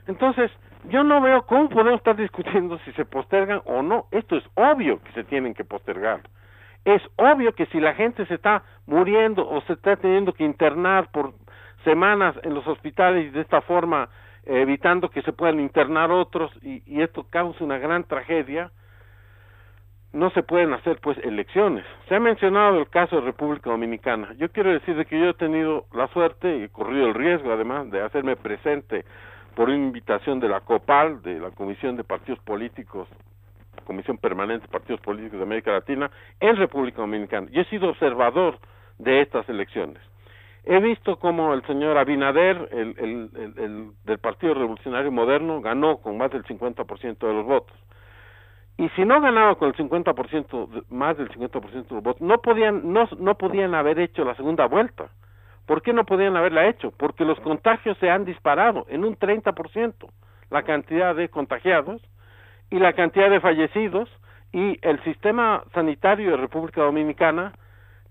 [0.07, 0.51] Entonces,
[0.85, 4.07] yo no veo cómo podemos estar discutiendo si se postergan o no.
[4.11, 6.21] Esto es obvio que se tienen que postergar.
[6.85, 11.11] Es obvio que si la gente se está muriendo o se está teniendo que internar
[11.13, 11.35] por
[11.85, 14.09] semanas en los hospitales y de esta forma
[14.45, 18.71] evitando que se puedan internar otros y, esto causa una gran tragedia,
[20.13, 21.85] no se pueden hacer pues elecciones.
[22.09, 24.35] Se ha mencionado el caso de República Dominicana.
[24.37, 27.91] Yo quiero decir que yo he tenido la suerte y he corrido el riesgo además
[27.91, 29.05] de hacerme presente
[29.55, 33.09] por invitación de la COPAL, de la Comisión de Partidos Políticos,
[33.85, 37.49] Comisión Permanente de Partidos Políticos de América Latina, en República Dominicana.
[37.51, 38.59] Yo he sido observador
[38.99, 40.12] de estas elecciones.
[40.65, 46.17] He visto cómo el señor Abinader, el, el, el, del Partido Revolucionario Moderno, ganó con
[46.19, 47.77] más del 50% de los votos.
[48.79, 52.93] Y si no ganaba con el 50%, más del 50% de los votos, no podían,
[52.93, 55.11] no, no podían haber hecho la segunda vuelta
[55.67, 56.91] ¿Por qué no podían haberla hecho?
[56.91, 59.95] Porque los contagios se han disparado en un 30%,
[60.51, 62.03] la cantidad de contagiados
[62.71, 64.09] y la cantidad de fallecidos
[64.53, 67.53] y el sistema sanitario de República Dominicana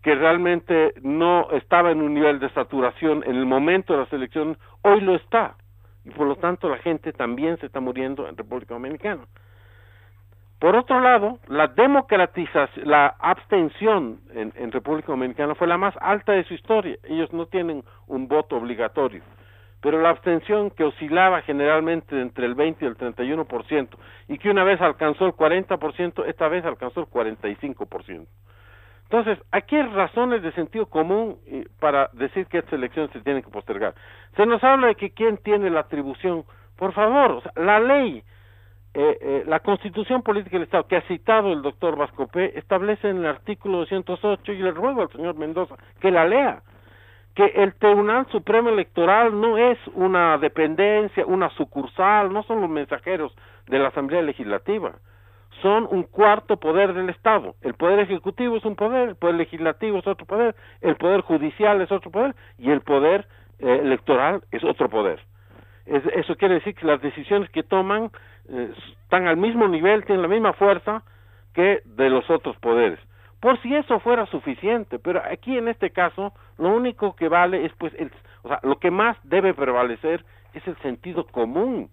[0.01, 4.57] que realmente no estaba en un nivel de saturación en el momento de la selección,
[4.81, 5.55] hoy lo está.
[6.03, 9.21] Y por lo tanto la gente también se está muriendo en República Dominicana.
[10.61, 16.43] Por otro lado, la democratización, la abstención en, República Dominicana fue la más alta de
[16.43, 16.97] su historia.
[17.03, 19.23] Ellos no tienen un voto obligatorio,
[19.81, 23.89] pero la abstención que oscilaba generalmente entre el 20 y el 31%
[24.27, 28.27] y que una vez alcanzó el 40%, esta vez alcanzó el 45%.
[29.11, 31.37] Entonces, aquí hay razones de sentido común
[31.81, 33.93] para decir que estas elecciones se tienen que postergar.
[34.37, 36.45] Se nos habla de que quién tiene la atribución.
[36.77, 38.23] Por favor, la ley
[38.93, 43.17] eh, eh, la Constitución Política del Estado que ha citado el doctor Vascopé establece en
[43.17, 46.61] el artículo 208 y le ruego al señor Mendoza que la lea
[47.35, 53.33] que el Tribunal Supremo Electoral no es una dependencia, una sucursal, no son los mensajeros
[53.67, 54.93] de la Asamblea Legislativa,
[55.61, 57.55] son un cuarto poder del Estado.
[57.61, 61.81] El poder ejecutivo es un poder, el poder legislativo es otro poder, el poder judicial
[61.81, 63.27] es otro poder y el poder
[63.59, 65.19] eh, electoral es otro poder.
[65.85, 68.11] eso quiere decir que las decisiones que toman
[68.49, 71.03] eh, están al mismo nivel, tienen la misma fuerza
[71.53, 72.99] que de los otros poderes.
[73.39, 77.73] Por si eso fuera suficiente, pero aquí en este caso lo único que vale es
[77.77, 78.11] pues el,
[78.43, 81.89] o sea, lo que más debe prevalecer es el sentido común.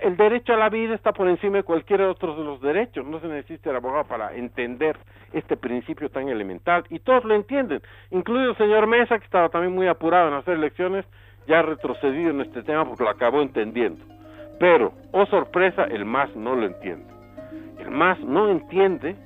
[0.00, 3.06] El derecho a la vida está por encima de cualquier otro de los derechos.
[3.06, 4.96] No se necesita el abogado para entender
[5.32, 6.84] este principio tan elemental.
[6.88, 10.54] Y todos lo entienden, incluido el señor Mesa, que estaba también muy apurado en hacer
[10.54, 11.04] elecciones,
[11.46, 14.04] ya ha retrocedido en este tema porque lo acabó entendiendo.
[14.58, 17.12] Pero, oh sorpresa, el MAS no lo entiende.
[17.80, 19.16] El MAS no entiende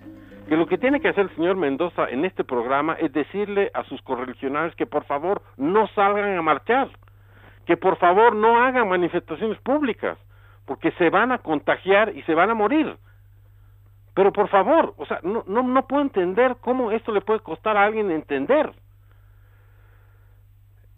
[0.48, 3.84] que lo que tiene que hacer el señor Mendoza en este programa es decirle a
[3.84, 6.88] sus correligionarios que por favor no salgan a marchar,
[7.66, 10.16] que por favor no hagan manifestaciones públicas,
[10.66, 12.96] porque se van a contagiar y se van a morir.
[14.14, 17.76] Pero por favor, o sea, no, no, no puedo entender cómo esto le puede costar
[17.76, 18.72] a alguien entender.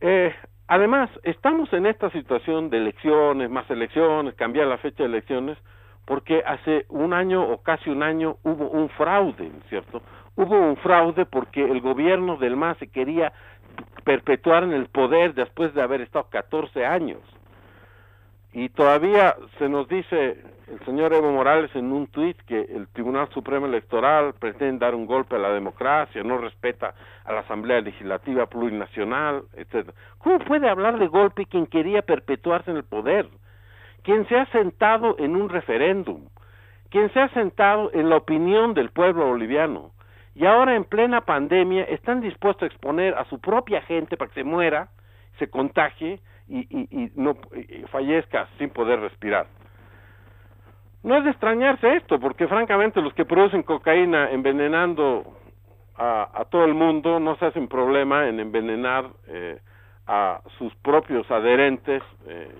[0.00, 0.34] Eh,
[0.68, 5.58] además, estamos en esta situación de elecciones, más elecciones, cambiar la fecha de elecciones,
[6.06, 10.00] porque hace un año o casi un año hubo un fraude, ¿cierto?
[10.36, 13.32] Hubo un fraude porque el gobierno del MAS se quería
[14.04, 17.20] perpetuar en el poder después de haber estado 14 años.
[18.52, 23.28] Y todavía se nos dice el señor Evo Morales en un tuit que el Tribunal
[23.30, 28.46] Supremo Electoral pretende dar un golpe a la democracia, no respeta a la Asamblea Legislativa
[28.46, 29.90] Plurinacional, etc.
[30.18, 33.28] ¿Cómo puede hablar de golpe quien quería perpetuarse en el poder?
[34.08, 36.28] quien se ha sentado en un referéndum,
[36.90, 39.90] quien se ha sentado en la opinión del pueblo boliviano
[40.34, 44.40] y ahora en plena pandemia están dispuestos a exponer a su propia gente para que
[44.40, 44.88] se muera,
[45.38, 47.36] se contagie y, no
[47.90, 49.46] fallezca sin poder respirar.
[51.02, 55.24] No es de extrañarse esto, porque francamente los que producen cocaína envenenando
[55.96, 59.58] a, todo el mundo no se hacen problema en envenenar eh,
[60.06, 62.50] a sus propios adherentes eh,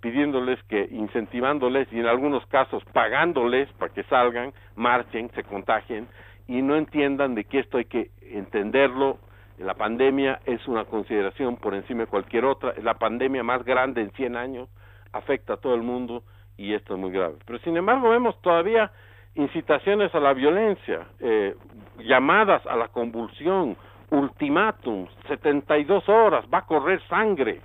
[0.00, 6.06] pidiéndoles que, incentivándoles y en algunos casos pagándoles para que salgan, marchen, se contagien
[6.48, 9.18] y no entiendan de que esto hay que entenderlo.
[9.64, 14.00] La pandemia es una consideración por encima de cualquier otra, es la pandemia más grande
[14.00, 14.68] en 100 años,
[15.12, 16.24] afecta a todo el mundo
[16.56, 17.36] y esto es muy grave.
[17.46, 18.90] Pero sin embargo vemos todavía
[19.34, 21.54] incitaciones a la violencia, eh,
[21.98, 23.76] llamadas a la convulsión,
[24.10, 27.60] ultimátums, 72 horas, va a correr sangre.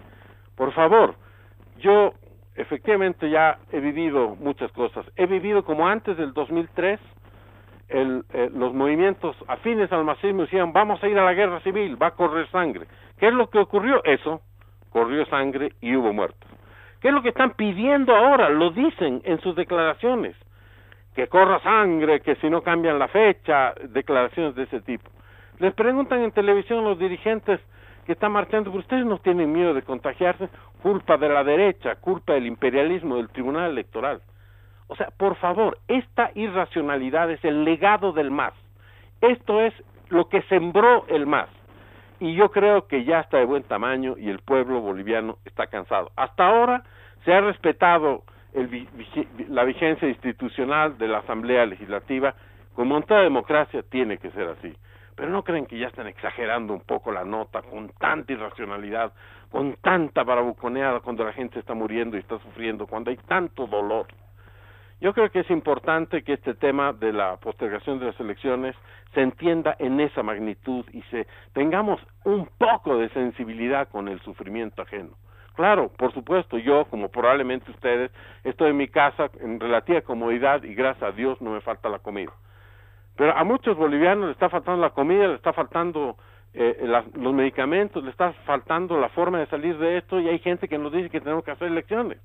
[0.56, 1.16] Por favor,
[1.80, 2.14] yo
[2.56, 5.06] efectivamente ya he vivido muchas cosas.
[5.16, 7.00] He vivido como antes del 2003,
[7.89, 12.02] el, eh, los movimientos afines al marxismo decían vamos a ir a la guerra civil,
[12.02, 12.88] va a correr sangre.
[13.17, 14.04] ¿Qué es lo que ocurrió?
[14.04, 14.41] Eso,
[14.89, 16.50] corrió sangre y hubo muertos.
[17.02, 18.50] ¿Qué es lo que están pidiendo ahora?
[18.50, 20.36] Lo dicen en sus declaraciones.
[21.15, 25.10] Que corra sangre, que si no cambian la fecha, declaraciones de ese tipo.
[25.60, 27.60] Les preguntan en televisión los dirigentes
[28.06, 30.50] que están marchando, ustedes no tienen miedo de contagiarse,
[30.82, 34.21] culpa de la derecha, culpa del imperialismo, del Tribunal Electoral.
[34.88, 38.54] O sea, por favor, esta irracionalidad es el legado del MAS.
[39.21, 39.73] Esto es
[40.10, 41.50] lo que sembró el MAS.
[42.19, 46.12] Y yo creo que ya está de buen tamaño y el pueblo boliviano está cansado.
[46.15, 46.84] Hasta ahora
[47.26, 48.23] se ha respetado
[49.50, 52.34] la vigencia institucional de la Asamblea Legislativa.
[52.73, 54.73] Con montada democracia tiene que ser así.
[55.15, 59.13] Pero no creen que ya están exagerando un poco la nota con tanta irracionalidad,
[59.52, 64.08] con tanta barabuconeada cuando la gente está muriendo y está sufriendo, cuando hay tanto dolor.
[65.00, 68.76] Yo creo que es importante que este tema de la postergación de las elecciones
[69.14, 74.82] se entienda en esa magnitud y se tengamos un poco de sensibilidad con el sufrimiento
[74.82, 75.12] ajeno.
[75.56, 78.12] Claro, por supuesto, yo, como probablemente ustedes,
[78.44, 82.00] estoy en mi casa en relativa comodidad y gracias a Dios no me falta la
[82.00, 82.32] comida.
[83.16, 86.16] Pero a muchos bolivianos le está faltando la comida, le está faltando
[86.54, 90.68] eh, los medicamentos, le está faltando la forma de salir de esto y hay gente
[90.68, 92.20] que nos dice que tenemos que hacer elecciones.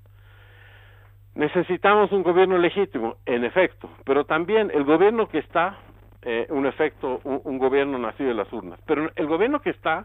[1.34, 5.78] Necesitamos un gobierno legítimo, en efecto, pero también el gobierno que está,
[6.22, 10.04] eh, un efecto, un, gobierno nacido de las urnas, pero el gobierno que está,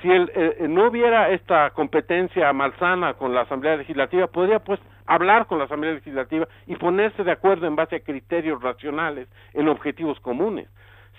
[0.00, 5.46] si el, eh, no hubiera esta competencia malsana con la Asamblea Legislativa, podría pues hablar
[5.46, 10.20] con la Asamblea Legislativa y ponerse de acuerdo en base a criterios racionales, en objetivos
[10.20, 10.68] comunes.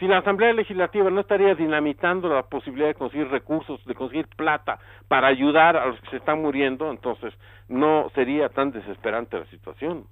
[0.02, 4.80] Si la Asamblea Legislativa no estaría dinamitando la posibilidad de conseguir recursos, de conseguir plata
[5.08, 7.32] para ayudar a los que se están muriendo, entonces
[7.70, 10.06] no sería tan desesperante la situación.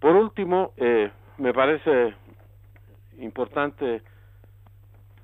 [0.00, 1.08] Por último, eh,
[1.38, 2.16] me parece
[3.20, 4.02] importante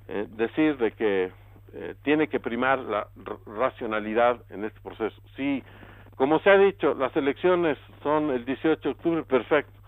[0.07, 1.33] eh, decir de que
[1.73, 3.07] eh, tiene que primar la
[3.45, 5.21] racionalidad en este proceso.
[5.35, 5.61] Sí,
[6.15, 9.80] como se ha dicho, las elecciones son el 18 de octubre, perfecto.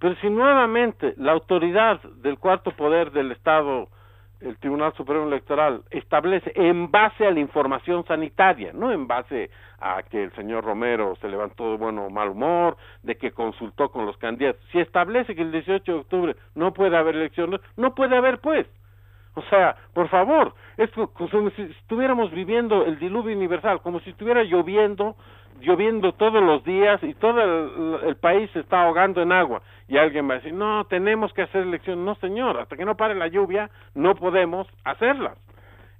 [0.00, 3.88] Pero si nuevamente la autoridad del cuarto poder del Estado,
[4.40, 10.02] el Tribunal Supremo Electoral, establece en base a la información sanitaria, no en base a
[10.02, 14.06] que el señor Romero se levantó de bueno o mal humor, de que consultó con
[14.06, 18.16] los candidatos, si establece que el 18 de octubre no puede haber elecciones, no puede
[18.16, 18.66] haber pues.
[19.34, 24.42] O sea, por favor, es como si estuviéramos viviendo el diluvio universal, como si estuviera
[24.42, 25.14] lloviendo,
[25.60, 27.40] lloviendo todos los días y todo
[28.08, 29.62] el, país se está ahogando en agua.
[29.88, 32.04] Y alguien va a decir, no, tenemos que hacer elecciones.
[32.04, 35.38] No, señor, hasta que no pare la lluvia, no podemos hacerlas.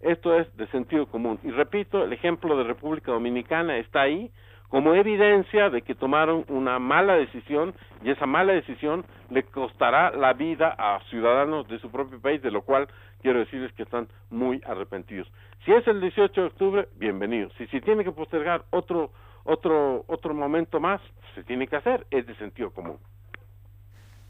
[0.01, 1.39] Esto es de sentido común.
[1.43, 4.31] Y repito, el ejemplo de República Dominicana está ahí
[4.71, 10.33] como evidencia de que tomaron una mala decisión y esa mala decisión le costará la
[10.33, 12.87] vida a ciudadanos de su propio país, de lo cual
[13.21, 15.31] quiero decirles que están muy arrepentidos.
[15.65, 17.51] Si es el 18 de octubre, bienvenido.
[17.59, 19.11] Si se tiene que postergar otro
[19.51, 21.01] otro otro momento más,
[21.35, 22.99] se tiene que hacer, es de sentido común.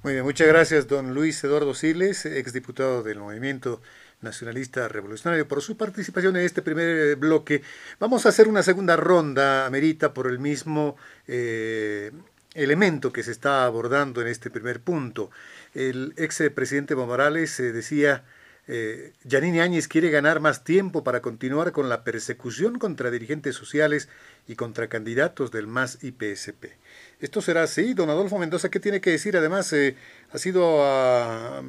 [0.02, 3.82] Muy bien, muchas gracias, don Luis Eduardo Siles, exdiputado del Movimiento
[4.22, 7.60] Nacionalista Revolucionario, por su participación en este primer bloque.
[7.98, 10.96] Vamos a hacer una segunda ronda, Amerita, por el mismo
[11.28, 12.12] eh,
[12.54, 15.30] elemento que se está abordando en este primer punto.
[15.74, 18.24] El ex presidente Morales eh, decía,
[18.68, 24.08] eh, Yanine Áñez quiere ganar más tiempo para continuar con la persecución contra dirigentes sociales
[24.46, 26.66] y contra candidatos del MAS IPSP.
[27.20, 29.36] Esto será así, don Adolfo Mendoza, ¿qué tiene que decir?
[29.36, 29.74] Además,
[30.32, 30.84] ha sido...
[30.84, 31.62] a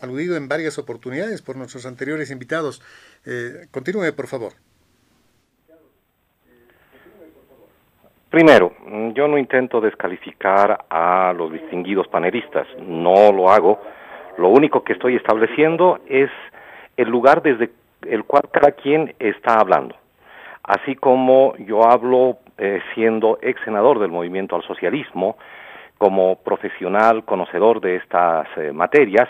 [0.00, 2.82] aludido en varias oportunidades por nuestros anteriores invitados.
[3.26, 4.52] Eh, continúe, por favor.
[8.30, 8.74] Primero,
[9.14, 13.80] yo no intento descalificar a los distinguidos panelistas, no lo hago.
[14.38, 16.30] Lo único que estoy estableciendo es
[16.96, 17.70] el lugar desde
[18.06, 19.94] el cual cada quien está hablando.
[20.62, 25.36] Así como yo hablo eh, siendo ex senador del movimiento al socialismo,
[25.98, 29.28] como profesional conocedor de estas eh, materias,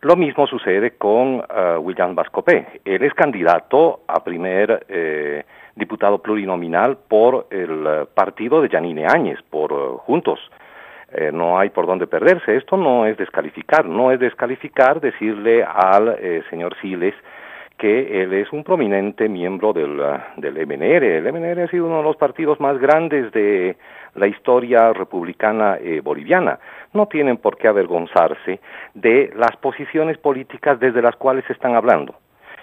[0.00, 2.80] lo mismo sucede con uh, William Bascopé.
[2.84, 5.44] Él es candidato a primer eh,
[5.74, 10.38] diputado plurinominal por el eh, partido de Yanine Áñez, por Juntos.
[11.12, 12.56] Eh, no hay por dónde perderse.
[12.56, 17.14] Esto no es descalificar, no es descalificar decirle al eh, señor Siles
[17.78, 21.04] que él es un prominente miembro del, uh, del MNR.
[21.04, 23.76] El MNR ha sido uno de los partidos más grandes de
[24.14, 26.58] la historia republicana eh, boliviana.
[26.94, 28.60] No tienen por qué avergonzarse
[28.94, 32.14] de las posiciones políticas desde las cuales están hablando.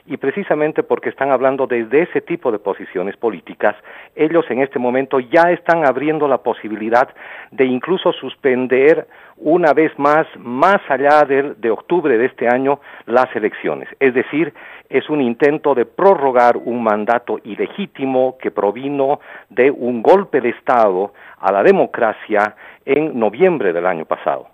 [0.05, 3.75] Y precisamente porque están hablando desde ese tipo de posiciones políticas,
[4.15, 7.07] ellos en este momento ya están abriendo la posibilidad
[7.51, 13.33] de incluso suspender una vez más, más allá de, de octubre de este año, las
[13.33, 13.87] elecciones.
[14.01, 14.53] Es decir,
[14.89, 21.13] es un intento de prorrogar un mandato ilegítimo que provino de un golpe de Estado
[21.39, 24.49] a la democracia en noviembre del año pasado.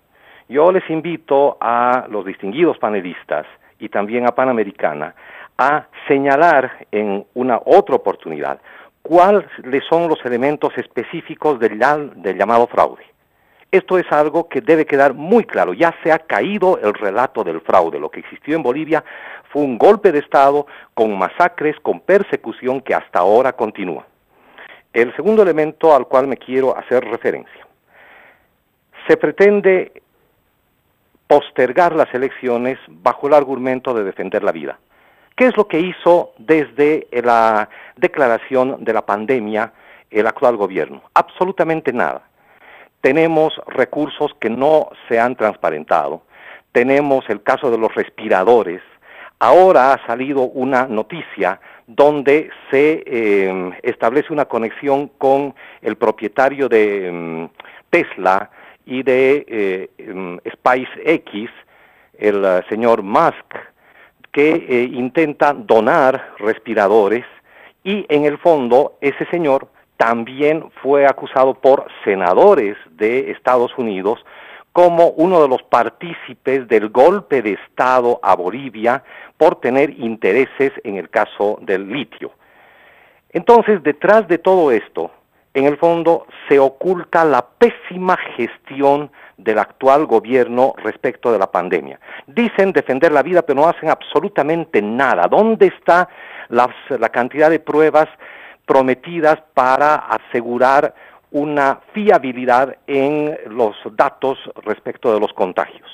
[0.48, 3.46] Yo les invito a los distinguidos panelistas
[3.78, 5.14] y también a Panamericana
[5.60, 8.58] a señalar en una otra oportunidad
[9.02, 9.44] cuáles
[9.90, 13.04] son los elementos específicos del, llamado fraude.
[13.70, 15.74] Esto es algo que debe quedar muy claro.
[15.74, 18.00] Ya se ha caído el relato del fraude.
[18.00, 19.04] Lo que existió en Bolivia
[19.50, 24.06] fue un golpe de Estado con masacres, con persecución que hasta ahora continúa.
[24.94, 27.66] El segundo elemento al cual me quiero hacer referencia.
[29.06, 30.02] Se pretende
[31.26, 34.78] postergar las elecciones bajo el argumento de defender la vida.
[35.36, 39.72] ¿Qué es lo que hizo desde la declaración de la pandemia
[40.10, 41.02] el actual gobierno?
[41.14, 42.22] Absolutamente nada.
[43.00, 46.22] Tenemos recursos que no se han transparentado.
[46.72, 48.82] Tenemos el caso de los respiradores.
[49.38, 57.10] Ahora ha salido una noticia donde se eh, establece una conexión con el propietario de
[57.10, 57.44] mm,
[57.88, 58.50] Tesla
[58.86, 61.50] y de eh, mm, SpaceX,
[62.18, 63.56] el uh, señor Musk,
[64.32, 67.24] que eh, intenta donar respiradores
[67.82, 74.24] y en el fondo ese señor también fue acusado por senadores de Estados Unidos
[74.72, 79.02] como uno de los partícipes del golpe de Estado a Bolivia
[79.36, 82.32] por tener intereses en el caso del litio.
[83.30, 85.10] Entonces, detrás de todo esto,
[85.54, 89.10] en el fondo, se oculta la pésima gestión
[89.42, 91.98] del actual gobierno respecto de la pandemia.
[92.26, 95.26] Dicen defender la vida, pero no hacen absolutamente nada.
[95.28, 96.08] ¿Dónde está
[96.50, 98.08] la, cantidad de pruebas
[98.66, 100.94] prometidas para asegurar
[101.30, 105.88] una fiabilidad en los datos respecto de los contagios.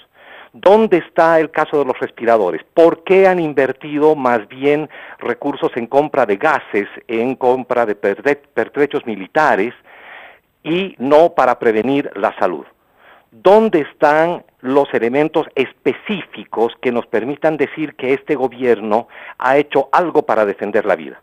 [0.52, 2.62] ¿Dónde está el caso de los respiradores?
[2.72, 4.88] ¿Por qué han invertido más bien
[5.18, 9.74] recursos en compra de gases, en compra de pertrechos militares
[10.62, 12.64] y no para prevenir la salud?
[13.42, 20.22] ¿Dónde están los elementos específicos que nos permitan decir que este gobierno ha hecho algo
[20.22, 21.20] para defender la vida?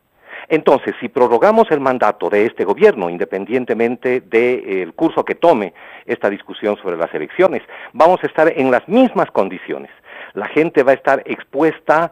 [0.47, 5.73] Entonces, si prorrogamos el mandato de este gobierno, independientemente del curso que tome
[6.05, 9.89] esta discusión sobre las elecciones, vamos a estar en las mismas condiciones.
[10.33, 12.11] La gente va a estar expuesta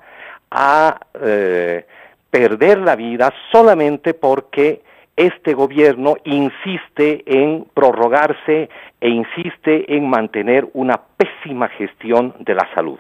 [0.50, 1.86] a eh,
[2.32, 4.82] perder la vida solamente porque
[5.16, 13.00] este gobierno insiste en prorrogarse e insiste en mantener una pésima gestión de la salud.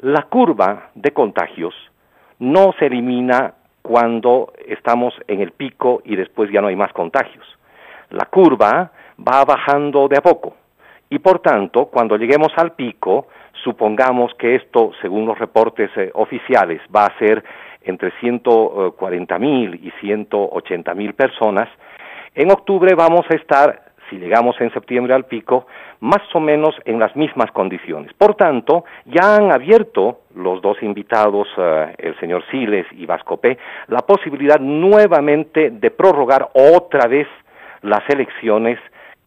[0.00, 1.74] La curva de contagios
[2.38, 7.46] no se elimina cuando estamos en el pico y después ya no hay más contagios.
[8.10, 10.54] La curva va bajando de a poco
[11.10, 13.28] y por tanto, cuando lleguemos al pico,
[13.64, 17.42] supongamos que esto, según los reportes eh, oficiales, va a ser
[17.82, 21.68] entre 140 mil y 180 mil personas,
[22.34, 25.66] en octubre vamos a estar si llegamos en septiembre al pico,
[26.00, 28.12] más o menos en las mismas condiciones.
[28.14, 33.58] Por tanto, ya han abierto los dos invitados, eh, el señor Siles y Vascopé,
[33.88, 37.26] la posibilidad nuevamente de prorrogar otra vez
[37.82, 38.78] las elecciones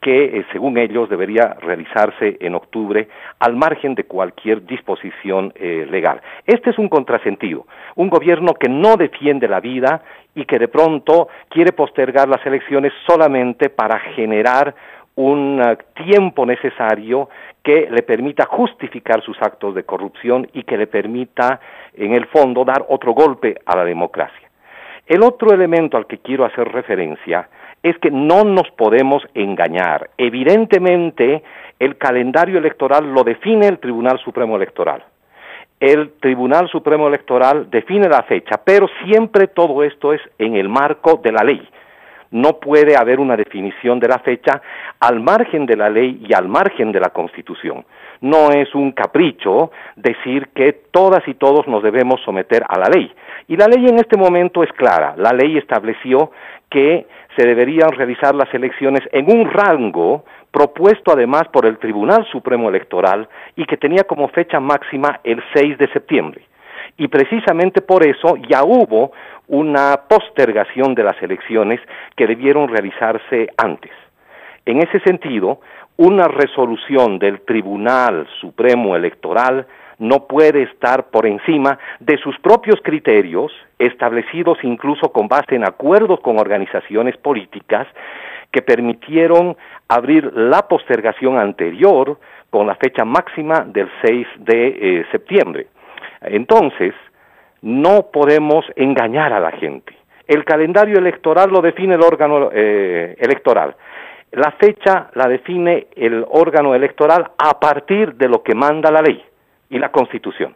[0.02, 3.08] que, eh, según ellos, debería realizarse en octubre
[3.39, 6.22] al margen de cualquier disposición eh, legal.
[6.47, 7.68] Este es un contrasentido.
[7.95, 10.02] Un gobierno que no defiende la vida
[10.34, 14.74] y que de pronto quiere postergar las elecciones solamente para generar
[15.16, 17.30] un uh, tiempo necesario
[17.62, 21.60] que le permita justificar sus actos de corrupción y que le permita,
[21.93, 24.49] en el fondo, dar otro golpe a la democracia.
[25.06, 27.49] El otro elemento al que quiero hacer referencia
[27.84, 30.10] es que no nos podemos engañar.
[30.18, 31.44] Evidentemente,
[31.80, 35.04] el calendario electoral lo define el Tribunal Supremo Electoral
[35.82, 41.20] el Tribunal Supremo Electoral define la fecha, pero siempre todo esto es en el marco
[41.24, 41.68] de la ley.
[42.30, 44.62] No puede haber una definición de la fecha
[45.00, 47.84] al margen de la ley y al margen de la Constitución.
[48.22, 53.12] No es un capricho decir que todas y todos nos debemos someter a la ley.
[53.48, 55.16] Y la ley en este momento es clara.
[55.18, 56.32] La ley estableció
[56.70, 62.70] que se deberían realizar las elecciones en un rango propuesto además por el Tribunal Supremo
[62.70, 66.42] Electoral y que tenía como fecha máxima el 6 de septiembre.
[66.98, 69.12] Y precisamente por eso ya hubo
[69.48, 71.80] una postergación de las elecciones
[72.16, 73.92] que debieron realizarse antes.
[74.66, 75.62] En ese sentido,
[75.98, 79.66] una resolución del Tribunal Supremo Electoral
[80.02, 86.20] no puede estar por encima de sus propios criterios, establecidos incluso con base en acuerdos
[86.22, 87.88] con organizaciones políticas,
[88.52, 89.56] que permitieron
[89.88, 95.68] abrir la postergación anterior con la fecha máxima del 6 de eh, septiembre.
[96.22, 96.95] Entonces,
[97.62, 99.95] no podemos engañar a la gente.
[100.28, 103.76] El calendario electoral lo define el órgano eh, electoral.
[104.32, 109.24] La fecha la define el órgano electoral a partir de lo que manda la ley
[109.72, 110.55] y la constitución.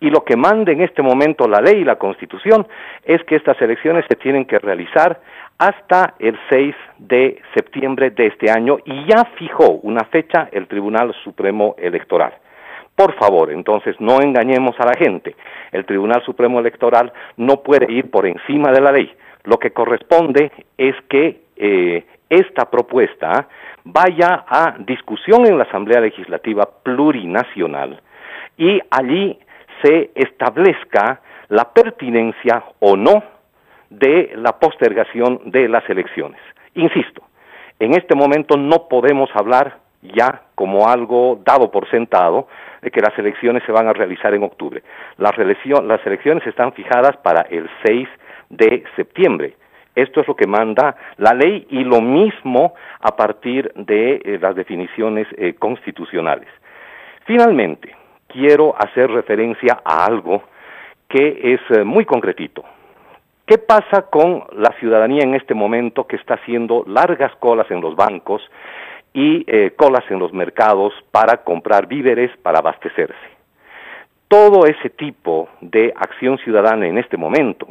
[0.00, 2.66] Y lo que manda en este momento la ley y la constitución
[3.04, 5.20] es que estas elecciones se tienen que realizar
[5.58, 11.14] hasta el 6 de septiembre de este año y ya fijó una fecha el Tribunal
[11.24, 12.34] Supremo Electoral.
[12.94, 15.34] Por favor, entonces no engañemos a la gente.
[15.72, 19.10] El Tribunal Supremo Electoral no puede ir por encima de la ley.
[19.44, 23.48] Lo que corresponde es que eh, esta propuesta
[23.84, 28.00] vaya a discusión en la Asamblea Legislativa Plurinacional
[28.56, 29.38] y allí
[29.82, 33.22] se establezca la pertinencia o no
[33.90, 36.40] de la postergación de las elecciones.
[36.74, 37.22] Insisto,
[37.78, 42.48] en este momento no podemos hablar ya como algo dado por sentado
[42.82, 44.82] de que las elecciones se van a realizar en octubre.
[45.16, 48.08] Las, elecciones están fijadas para el 6
[48.50, 49.56] de septiembre.
[49.94, 54.54] Esto es lo que manda la ley y lo mismo a partir de eh, las
[54.54, 56.48] definiciones eh, constitucionales.
[57.24, 57.94] Finalmente,
[58.34, 60.42] quiero hacer referencia a algo
[61.08, 62.64] que es eh, muy concretito.
[63.46, 67.94] ¿Qué pasa con la ciudadanía en este momento que está haciendo largas colas en los
[67.94, 68.42] bancos
[69.12, 73.28] y eh, colas en los mercados para comprar víveres para abastecerse?
[74.26, 77.68] Todo ese tipo de acción ciudadana en este momento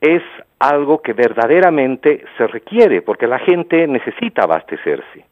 [0.00, 0.22] es
[0.58, 5.26] algo que verdaderamente se requiere porque la gente necesita abastecerse.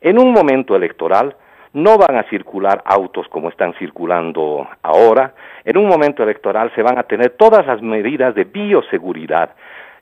[0.00, 1.36] En un momento electoral,
[1.76, 5.34] no van a circular autos como están circulando ahora.
[5.62, 9.50] En un momento electoral se van a tener todas las medidas de bioseguridad.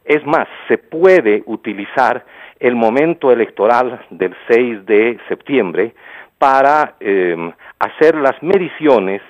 [0.04, 2.24] Es más, se puede utilizar
[2.60, 5.94] el momento electoral del 6 de septiembre
[6.38, 7.50] para em,
[7.80, 9.20] hacer las mediciones,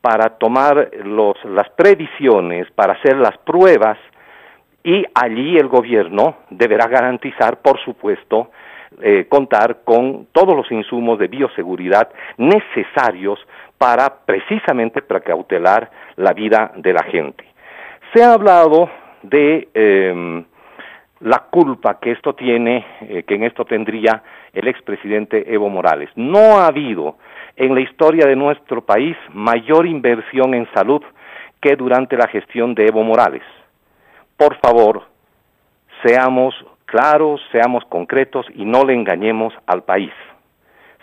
[0.00, 3.96] para tomar los, las previsiones, para hacer las pruebas
[4.82, 8.50] y allí el gobierno deberá garantizar, por supuesto,
[9.00, 13.38] eh, contar con todos los insumos de bioseguridad necesarios
[13.78, 17.44] para precisamente precautelar la vida de la gente.
[18.12, 18.90] Se ha hablado
[19.22, 20.44] de em,
[21.20, 24.22] la culpa que esto tiene, eh, que en esto tendría
[24.52, 26.10] el expresidente Evo Morales.
[26.16, 27.16] No ha habido
[27.56, 31.02] en la historia de nuestro país mayor inversión en salud
[31.60, 33.42] que durante la gestión de Evo Morales.
[34.36, 35.04] Por favor,
[36.04, 36.54] seamos
[36.92, 40.12] claros, seamos concretos y no le engañemos al país.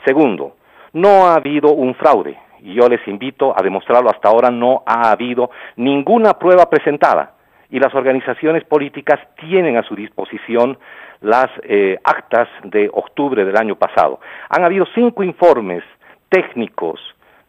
[0.05, 0.55] Segundo,
[0.93, 5.09] no ha habido un fraude y yo les invito a demostrarlo hasta ahora, no ha
[5.09, 7.33] habido ninguna prueba presentada
[7.71, 10.77] y las organizaciones políticas tienen a su disposición
[11.21, 14.19] las eh, actas de octubre del año pasado.
[14.49, 15.83] Han habido cinco informes
[16.29, 16.99] técnicos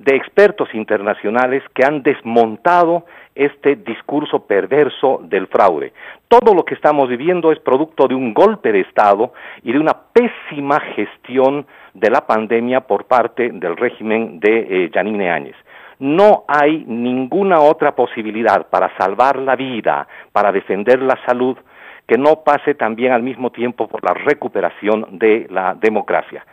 [0.00, 5.92] de expertos internacionales que han desmontado este discurso perverso del fraude.
[6.26, 9.94] Todo lo que estamos viviendo es producto de un golpe de Estado y de una
[10.12, 15.56] pésima gestión de la pandemia por parte del régimen de eh, Yanine Áñez.
[15.98, 21.58] No hay ninguna otra posibilidad para salvar la vida, para defender la salud,
[22.06, 26.44] que no pase también al mismo tiempo por la recuperación de la democracia.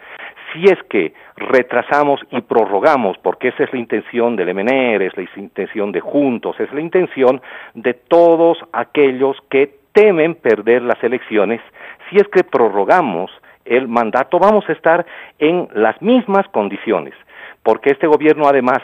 [0.58, 5.24] Si es que retrasamos y prorrogamos, porque esa es la intención del MNR, es la
[5.36, 7.41] intención de Juntos, es la intención
[7.76, 11.62] de todos aquellos que temen perder las elecciones,
[12.10, 13.30] si es que prorrogamos
[13.66, 15.05] el mandato, vamos a estar
[15.38, 17.14] en las mismas condiciones,
[17.62, 18.80] porque este gobierno además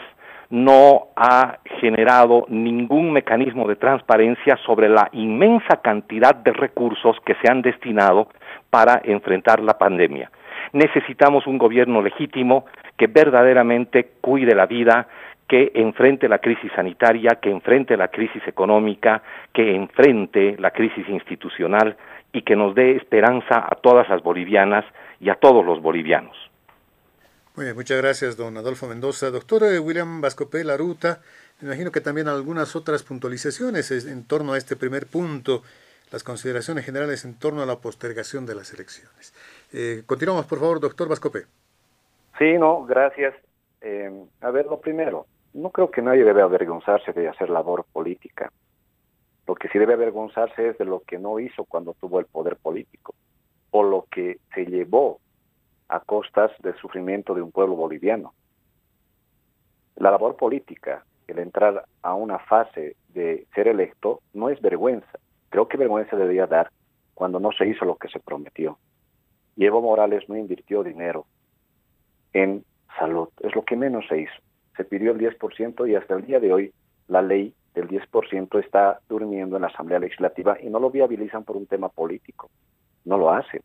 [0.50, 7.50] no ha generado ningún mecanismo de transparencia sobre la inmensa cantidad de recursos que se
[7.50, 8.28] han destinado
[8.70, 10.30] para enfrentar la pandemia.
[10.74, 12.66] Necesitamos un gobierno legítimo
[12.96, 15.06] que verdaderamente cuide la vida,
[15.48, 19.22] que enfrente la crisis sanitaria, que enfrente la crisis económica,
[19.52, 21.96] que enfrente la crisis institucional
[22.32, 24.84] y que nos dé esperanza a todas las bolivianas
[25.20, 26.36] y a todos los bolivianos.
[27.54, 29.30] Muy bien, muchas gracias, don Adolfo Mendoza.
[29.30, 31.20] Doctor eh, William Vascopé, la ruta,
[31.60, 35.62] me imagino que también algunas otras puntualizaciones en torno a este primer punto,
[36.10, 39.32] las consideraciones generales en torno a la postergación de las elecciones.
[39.76, 41.46] Eh, continuamos, por favor, doctor Vascopé.
[42.38, 43.34] Sí, no, gracias.
[43.80, 44.08] Eh,
[44.40, 48.52] a ver, lo primero, no creo que nadie debe avergonzarse de hacer labor política.
[49.48, 52.56] Lo que sí debe avergonzarse es de lo que no hizo cuando tuvo el poder
[52.56, 53.16] político,
[53.72, 55.18] o lo que se llevó
[55.88, 58.32] a costas del sufrimiento de un pueblo boliviano.
[59.96, 65.18] La labor política, el entrar a una fase de ser electo, no es vergüenza.
[65.50, 66.70] Creo que vergüenza debería dar
[67.12, 68.78] cuando no se hizo lo que se prometió.
[69.56, 71.26] Y Evo Morales no invirtió dinero
[72.32, 72.64] en
[72.98, 74.34] salud, es lo que menos se hizo.
[74.76, 76.72] Se pidió el 10% y hasta el día de hoy
[77.08, 81.56] la ley del 10% está durmiendo en la Asamblea Legislativa y no lo viabilizan por
[81.56, 82.50] un tema político.
[83.04, 83.62] No lo hacen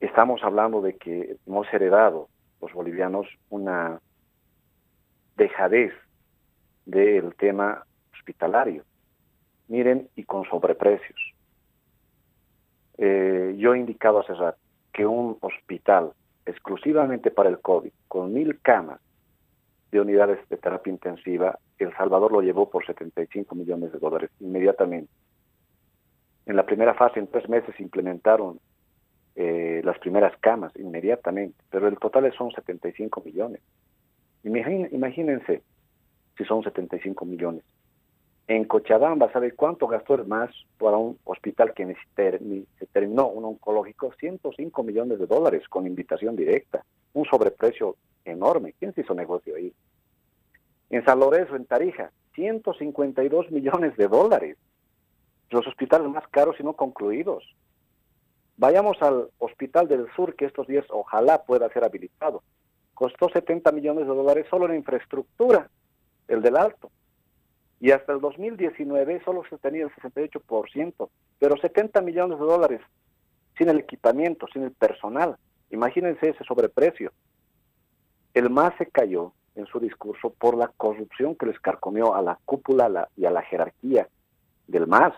[0.00, 2.28] estamos hablando de que hemos heredado
[2.60, 4.00] los bolivianos una
[5.36, 5.92] dejadez
[6.86, 8.84] del tema hospitalario.
[9.68, 11.34] Miren, y con sobreprecios.
[13.02, 14.58] Eh, yo he indicado hace rato
[14.92, 16.12] que un hospital
[16.44, 19.00] exclusivamente para el COVID, con mil camas
[19.90, 25.10] de unidades de terapia intensiva, El Salvador lo llevó por 75 millones de dólares inmediatamente.
[26.44, 28.60] En la primera fase, en tres meses, implementaron
[29.34, 33.62] eh, las primeras camas inmediatamente, pero el total son 75 millones.
[34.44, 35.62] imagínense
[36.36, 37.64] si son 75 millones.
[38.50, 41.86] En Cochabamba, ¿sabe cuánto gastó el MAS para un hospital que
[42.16, 44.12] se terminó, un oncológico?
[44.18, 47.94] 105 millones de dólares con invitación directa, un sobreprecio
[48.24, 48.74] enorme.
[48.76, 49.72] ¿Quién se hizo negocio ahí?
[50.90, 54.56] En San Lorenzo, en Tarija, 152 millones de dólares.
[55.50, 57.54] Los hospitales más caros y no concluidos.
[58.56, 62.42] Vayamos al Hospital del Sur, que estos días ojalá pueda ser habilitado.
[62.94, 65.70] Costó 70 millones de dólares solo en infraestructura,
[66.26, 66.90] el del Alto.
[67.80, 71.08] Y hasta el 2019 solo se tenía el 68%,
[71.38, 72.80] pero 70 millones de dólares
[73.56, 75.36] sin el equipamiento, sin el personal.
[75.70, 77.12] Imagínense ese sobreprecio.
[78.34, 82.38] El MAS se cayó en su discurso por la corrupción que les carcomió a la
[82.44, 84.08] cúpula y a la jerarquía
[84.66, 85.14] del MAS.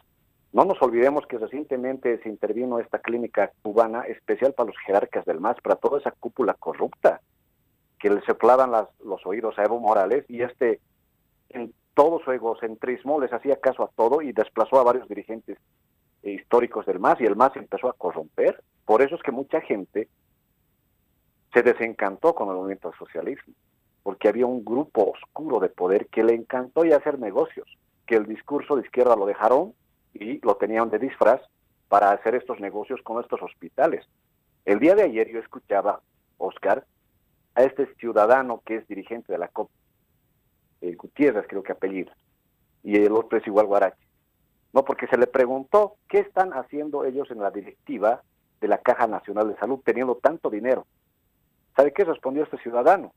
[0.52, 5.40] No nos olvidemos que recientemente se intervino esta clínica cubana especial para los jerarcas del
[5.40, 7.20] MAS, para toda esa cúpula corrupta,
[7.98, 8.70] que le soplaban
[9.04, 10.80] los oídos a Evo Morales y este,
[11.94, 15.58] todo su egocentrismo, les hacía caso a todo y desplazó a varios dirigentes
[16.22, 18.62] históricos del MAS y el MAS empezó a corromper.
[18.84, 20.08] Por eso es que mucha gente
[21.52, 23.54] se desencantó con el movimiento del socialismo,
[24.02, 27.68] porque había un grupo oscuro de poder que le encantó ya hacer negocios,
[28.06, 29.74] que el discurso de izquierda lo dejaron
[30.14, 31.40] y lo tenían de disfraz
[31.88, 34.06] para hacer estos negocios con estos hospitales.
[34.64, 36.00] El día de ayer yo escuchaba,
[36.38, 36.86] Oscar,
[37.54, 39.68] a este ciudadano que es dirigente de la COP,
[40.82, 42.12] eh, Gutiérrez creo que apellido,
[42.82, 44.06] y el otro es igual Guarache.
[44.72, 48.22] No, porque se le preguntó qué están haciendo ellos en la directiva
[48.60, 50.86] de la Caja Nacional de Salud teniendo tanto dinero.
[51.76, 53.12] ¿Sabe qué respondió este ciudadano?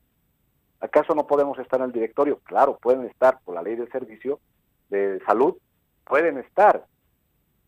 [0.80, 2.40] ¿Acaso no podemos estar en el directorio?
[2.44, 4.40] Claro, pueden estar por la ley del servicio
[4.90, 5.56] de salud,
[6.06, 6.86] pueden estar.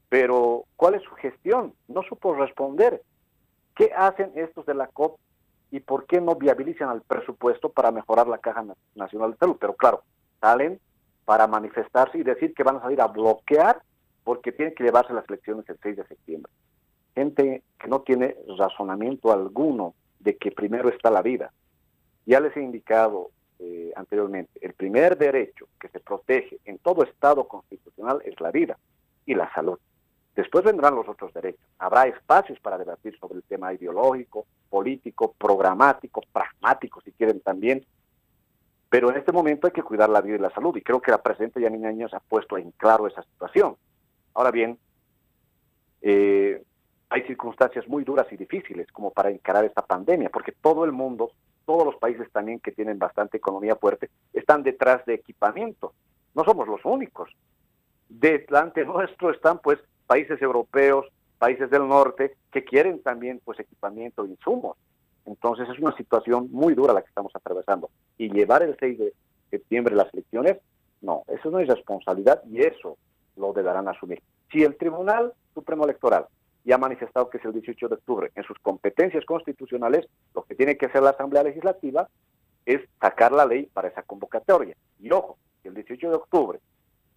[0.09, 1.73] Pero, ¿cuál es su gestión?
[1.87, 3.01] No supo responder.
[3.75, 5.17] ¿Qué hacen estos de la COP
[5.71, 8.65] y por qué no viabilizan el presupuesto para mejorar la Caja
[8.95, 9.57] Nacional de Salud?
[9.59, 10.03] Pero claro,
[10.39, 10.79] salen
[11.25, 13.81] para manifestarse y decir que van a salir a bloquear
[14.23, 16.51] porque tienen que llevarse las elecciones el 6 de septiembre.
[17.15, 21.51] Gente que no tiene razonamiento alguno de que primero está la vida.
[22.25, 27.47] Ya les he indicado eh, anteriormente, el primer derecho que se protege en todo Estado
[27.47, 28.77] constitucional es la vida
[29.25, 29.79] y la salud.
[30.37, 31.65] Después vendrán los otros derechos.
[31.79, 37.83] Habrá espacios para debatir sobre el tema ideológico, político, programático, pragmático, si quieren también.
[38.87, 40.77] Pero en este momento hay que cuidar la vida y la salud.
[40.77, 43.77] Y creo que la presidenta Yanina Años ha puesto en claro esa situación.
[44.35, 44.77] Ahora bien,
[46.03, 46.63] eh,
[47.09, 51.31] hay circunstancias muy duras y difíciles como para encarar esta pandemia, porque todo el mundo,
[51.65, 55.93] todos los países también que tienen bastante economía fuerte, están detrás de equipamiento.
[56.35, 57.31] No somos los únicos.
[58.07, 61.05] Delante nuestro están pues países europeos,
[61.37, 64.77] países del norte, que quieren también pues equipamiento e insumos.
[65.25, 67.89] Entonces es una situación muy dura la que estamos atravesando.
[68.17, 69.13] Y llevar el 6 de
[69.51, 70.57] septiembre las elecciones,
[71.01, 72.97] no, eso no es responsabilidad y eso
[73.35, 74.21] lo deberán asumir.
[74.51, 76.25] Si el Tribunal Supremo Electoral
[76.63, 80.55] ya ha manifestado que es el 18 de octubre, en sus competencias constitucionales, lo que
[80.55, 82.09] tiene que hacer la Asamblea Legislativa
[82.65, 84.75] es sacar la ley para esa convocatoria.
[84.99, 86.59] Y ojo, el 18 de octubre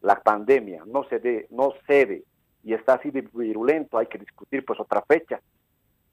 [0.03, 2.24] la pandemia no se dé, no cede
[2.62, 5.40] y está así virulento, hay que discutir pues otra fecha.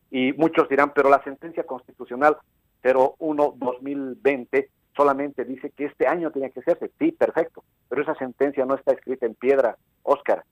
[0.10, 2.38] Y muchos dirán, pero la sentencia constitucional
[2.84, 6.92] 01-2020 solamente dice que este año tiene que hacerse.
[6.98, 10.44] Sí, perfecto, pero esa sentencia no está escrita en piedra, Oscar.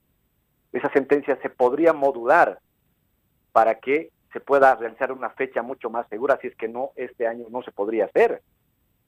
[0.74, 2.60] Esa sentencia se podría modular
[3.52, 7.26] para que se pueda realizar una fecha mucho más segura, si es que no, este
[7.26, 8.42] año no se podría hacer.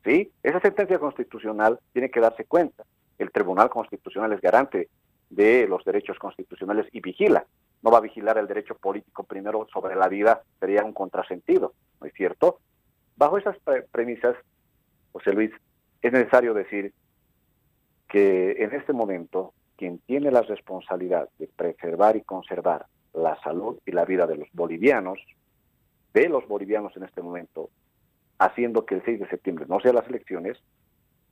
[0.05, 0.31] ¿Sí?
[0.41, 2.85] Esa sentencia constitucional tiene que darse cuenta.
[3.17, 4.88] El Tribunal Constitucional es garante
[5.30, 7.45] de los derechos constitucionales y vigila.
[7.82, 12.07] No va a vigilar el derecho político primero sobre la vida, sería un contrasentido, ¿no
[12.07, 12.59] es cierto?
[13.15, 13.57] Bajo esas
[13.91, 14.36] premisas,
[15.11, 15.51] José Luis,
[16.01, 16.93] es necesario decir
[18.07, 23.91] que en este momento quien tiene la responsabilidad de preservar y conservar la salud y
[23.91, 25.19] la vida de los bolivianos,
[26.13, 27.69] de los bolivianos en este momento,
[28.39, 30.57] haciendo que el 6 de septiembre no sea las elecciones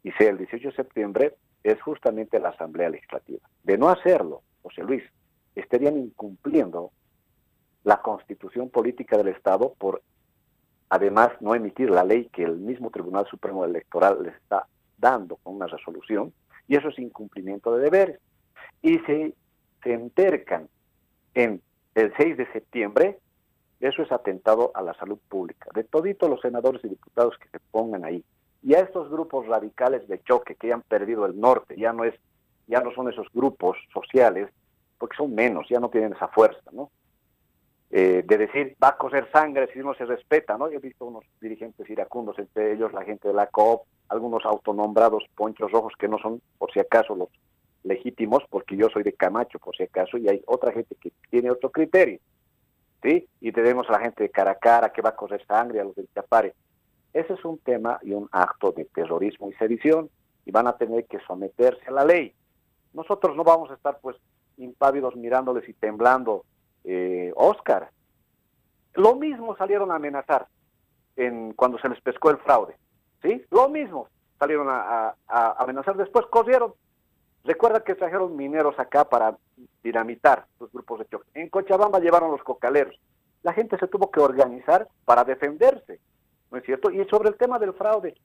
[0.03, 1.35] y sea el 18 de septiembre,
[1.65, 3.39] es justamente la Asamblea Legislativa.
[3.63, 5.03] De no hacerlo, José Luis,
[5.55, 6.91] estarían incumpliendo
[7.83, 10.03] la constitución política del Estado por,
[10.89, 15.55] además, no emitir la ley que el mismo Tribunal Supremo Electoral les está dando con
[15.55, 16.33] una resolución,
[16.67, 18.19] y eso es incumplimiento de deberes.
[18.83, 19.33] Y si
[19.83, 20.69] se entercan
[21.33, 21.61] en
[21.95, 23.19] el 6 de septiembre,
[23.79, 25.71] eso es atentado a la salud pública.
[25.73, 28.23] De toditos los senadores y diputados que se pongan ahí,
[28.65, 32.03] y a estos grupos radicales de choque que ya han perdido el norte, ya no
[32.03, 32.15] es,
[32.65, 34.49] ya no son esos grupos sociales,
[34.97, 36.89] porque son menos, ya no tienen esa fuerza, ¿no?
[37.91, 40.67] Eh, de decir, va a coser sangre si no se respeta, ¿no?
[40.67, 45.23] Yo he visto unos dirigentes iracundos, entre ellos la gente de la COP, algunos autonombrados
[45.35, 47.29] ponchos rojos que no son, por si acaso, los
[47.83, 51.51] legítimos, porque yo soy de Camacho, por si acaso, y hay otra gente que tiene
[51.51, 52.19] otro criterio,
[53.03, 53.27] ¿sí?
[53.41, 56.09] Y tenemos a la gente de Caracara que va a coser sangre, a los del
[56.15, 56.55] Chapare.
[57.15, 60.09] Ese es un tema y un acto de terrorismo y sedición
[60.45, 62.35] y van a tener que someterse a la ley.
[62.93, 64.17] Nosotros no vamos a estar pues
[64.57, 66.43] impávidos mirándoles y temblando,
[66.83, 67.89] eh, Oscar.
[68.95, 70.47] Lo mismo salieron a amenazar
[71.15, 72.75] en, cuando se les pescó el fraude,
[73.21, 73.45] ¿sí?
[73.49, 76.73] Lo mismo salieron a, amenazar, después corrieron.
[77.45, 79.37] Recuerda que trajeron mineros acá para
[79.81, 81.29] dinamitar los grupos de choque.
[81.33, 82.99] En Cochabamba llevaron los cocaleros.
[83.41, 86.01] La gente se tuvo que organizar para defenderse.
[86.51, 86.91] ¿No es cierto?
[86.91, 88.15] Y sobre el tema del fraude,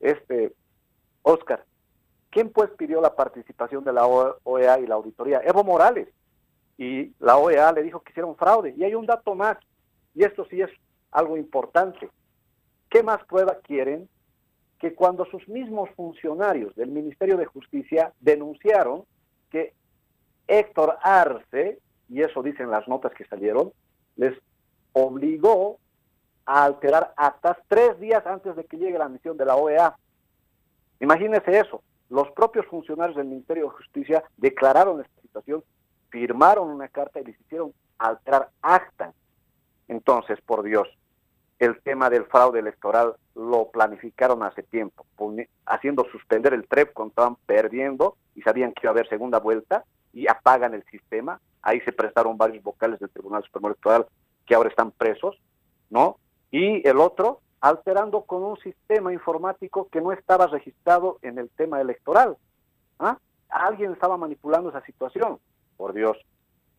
[0.00, 0.52] este,
[1.22, 1.64] Oscar,
[2.30, 5.40] ¿quién pues pidió la participación de la OEA y la auditoría?
[5.44, 6.08] Evo Morales.
[6.76, 8.74] Y la OEA le dijo que hiciera un fraude.
[8.76, 9.58] Y hay un dato más,
[10.14, 10.70] y esto sí es
[11.10, 12.10] algo importante.
[12.90, 14.08] ¿Qué más prueba quieren?
[14.78, 19.04] Que cuando sus mismos funcionarios del Ministerio de Justicia denunciaron
[19.50, 19.72] que
[20.46, 23.72] Héctor Arce, y eso dicen las notas que salieron,
[24.16, 24.36] les
[24.92, 25.78] obligó
[26.46, 29.96] a alterar actas tres días antes de que llegue la misión de la OEA.
[31.00, 31.82] Imagínense eso.
[32.10, 35.64] Los propios funcionarios del Ministerio de Justicia declararon esta situación,
[36.10, 39.14] firmaron una carta y les hicieron alterar actas.
[39.88, 40.88] Entonces, por Dios,
[41.58, 45.06] el tema del fraude electoral lo planificaron hace tiempo,
[45.66, 49.84] haciendo suspender el TREP cuando estaban perdiendo y sabían que iba a haber segunda vuelta
[50.12, 51.40] y apagan el sistema.
[51.62, 54.06] Ahí se prestaron varios vocales del Tribunal Supremo Electoral
[54.46, 55.40] que ahora están presos,
[55.90, 56.18] ¿no?
[56.56, 61.80] Y el otro, alterando con un sistema informático que no estaba registrado en el tema
[61.80, 62.36] electoral.
[63.00, 63.18] ¿Ah?
[63.48, 65.40] Alguien estaba manipulando esa situación.
[65.76, 66.16] Por Dios,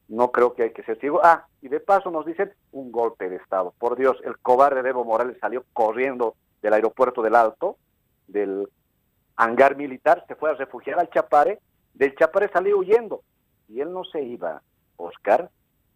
[0.07, 1.19] no creo que hay que ser ciego.
[1.21, 3.73] Ah, y de paso nos dicen un golpe de Estado.
[3.77, 7.75] Por Dios, el cobarde de Evo Morales salió corriendo del aeropuerto del Alto,
[8.29, 8.69] del
[9.35, 11.59] hangar militar, se fue a refugiar al Chapare,
[11.93, 13.23] del Chapare salió huyendo.
[13.67, 14.61] Y él no se iba,
[14.95, 15.49] Oscar.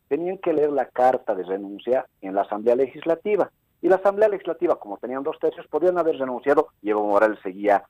[0.10, 3.50] Tenían que leer la carta de renuncia en la Asamblea Legislativa.
[3.82, 7.84] Y la Asamblea Legislativa, como tenían dos tercios, podían haber renunciado y Evo Morales seguía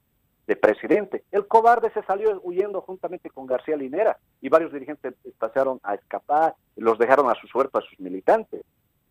[0.46, 1.24] de presidente.
[1.32, 6.56] El cobarde se salió huyendo juntamente con García Linera y varios dirigentes pasaron a escapar,
[6.76, 8.64] los dejaron a su suerte a sus militantes.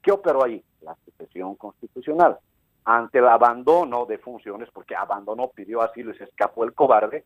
[0.03, 0.63] ¿Qué operó ahí?
[0.83, 2.39] La sucesión constitucional.
[2.85, 7.25] Ante el abandono de funciones, porque abandonó, pidió asilo y se escapó el cobarde,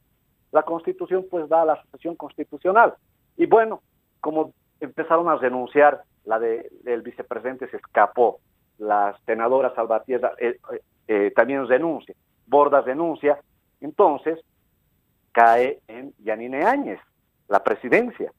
[0.51, 2.95] la constitución pues da a la sucesión constitucional.
[3.37, 3.83] Y bueno,
[4.21, 6.71] como empezaron a renunciar, la de,
[7.03, 8.41] vicepresidente se escapó,
[8.83, 10.59] la senadora Salvatierra eh,
[11.07, 12.15] eh, también renuncia,
[12.47, 13.39] Bordas renuncia,
[13.81, 14.41] entonces,
[15.33, 17.01] cae en Yanine Áñez,
[17.49, 18.33] la presidencia.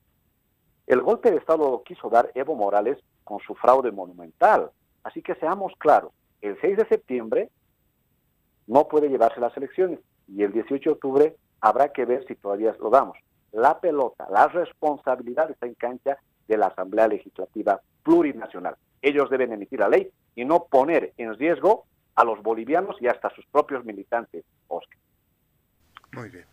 [0.85, 4.69] El golpe de Estado lo quiso dar Evo Morales con su fraude monumental.
[5.03, 7.49] Así que seamos claros, el 6 de septiembre
[8.67, 12.75] no puede llevarse las elecciones y el 18 de octubre habrá que ver si todavía
[12.79, 13.17] lo damos.
[13.51, 16.17] La pelota, la responsabilidad está en cancha
[16.47, 18.75] de la Asamblea Legislativa Plurinacional.
[19.01, 23.27] Ellos deben emitir la ley y no poner en riesgo a los bolivianos y hasta
[23.27, 24.99] a sus propios militantes, Oscar.
[26.11, 26.45] Muy bien.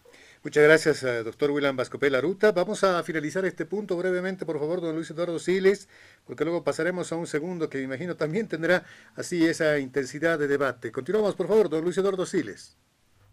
[0.43, 2.53] Muchas gracias, eh, doctor William Vascopé Laruta.
[2.53, 5.87] Vamos a finalizar este punto brevemente, por favor, don Luis Eduardo Siles,
[6.26, 8.85] porque luego pasaremos a un segundo que me imagino también tendrá
[9.16, 10.93] así esa intensidad de debate.
[10.93, 12.78] Continuamos, por favor, don Luis Eduardo Siles.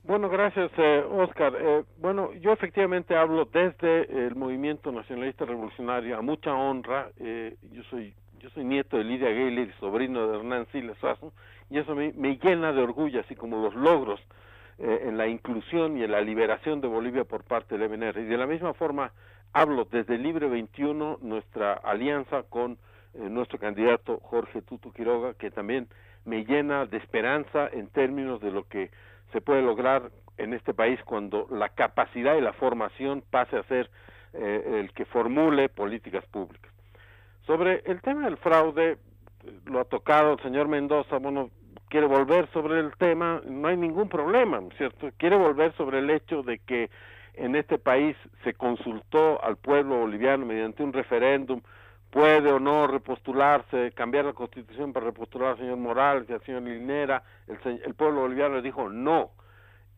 [0.03, 1.53] Bueno, gracias, eh, Oscar.
[1.57, 7.09] Eh, bueno, yo efectivamente hablo desde el movimiento nacionalista revolucionario a mucha honra.
[7.17, 11.33] yo soy yo soy nieto de Lidia Gayler y sobrino de Hernán Siles Suazo,
[11.69, 14.19] y eso me, me llena de orgullo, así como los logros
[14.79, 18.19] eh, en la inclusión y en la liberación de Bolivia por parte del MNR.
[18.19, 19.11] Y de la misma forma
[19.51, 22.73] hablo desde Libre 21, nuestra alianza con
[23.15, 25.87] eh, nuestro candidato Jorge Tutu Quiroga, que también
[26.25, 28.91] me llena de esperanza en términos de lo que
[29.31, 33.89] se puede lograr en este país cuando la capacidad y la formación pase a ser
[34.33, 36.71] eh, el que formule políticas públicas.
[37.47, 38.97] Sobre el tema del fraude,
[39.65, 41.49] lo ha tocado el señor Mendoza, bueno,
[41.87, 45.09] quiere volver sobre el tema, no hay ningún problema, ¿cierto?
[45.15, 46.89] Quiere volver sobre el hecho de que
[47.35, 51.61] en este país se consultó al pueblo boliviano mediante un referéndum,
[52.09, 56.63] puede o no repostularse, cambiar la constitución para repostular al señor Morales y al señor
[56.63, 59.31] Linera, el, el pueblo boliviano le dijo no,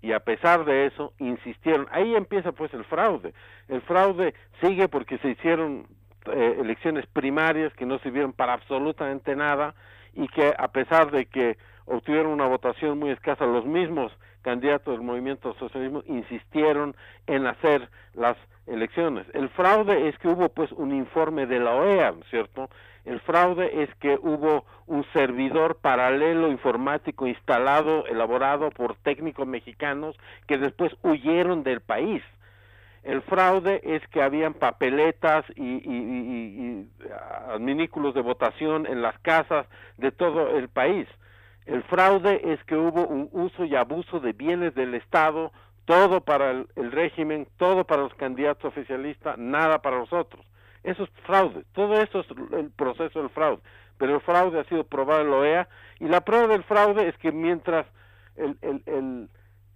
[0.03, 3.33] y a pesar de eso insistieron, ahí empieza pues el fraude,
[3.69, 5.87] el fraude sigue porque se hicieron
[6.25, 9.75] eh, elecciones primarias que no sirvieron para absolutamente nada
[10.13, 14.11] y que a pesar de que obtuvieron una votación muy escasa, los mismos
[14.41, 16.95] candidatos del movimiento socialismo insistieron
[17.27, 19.25] en hacer las elecciones.
[19.33, 22.69] El fraude es que hubo pues un informe de la OEA, ¿cierto?
[23.05, 30.15] El fraude es que hubo un servidor paralelo informático instalado, elaborado por técnicos mexicanos
[30.47, 32.21] que después huyeron del país.
[33.09, 36.89] El fraude es que habían papeletas y, y, y,
[37.51, 39.65] adminículos de votación en las casas
[39.97, 41.07] de todo el país.
[41.65, 45.51] El fraude es que hubo un uso y abuso de bienes del Estado,
[45.85, 50.45] todo para el, régimen, todo para los candidatos oficialistas, nada para los otros.
[50.83, 53.63] Eso es fraude, todo eso es el proceso del fraude.
[53.97, 57.17] Pero el fraude ha sido probado en la OEA y la prueba del fraude es
[57.17, 57.87] que mientras
[58.35, 59.29] el, el, el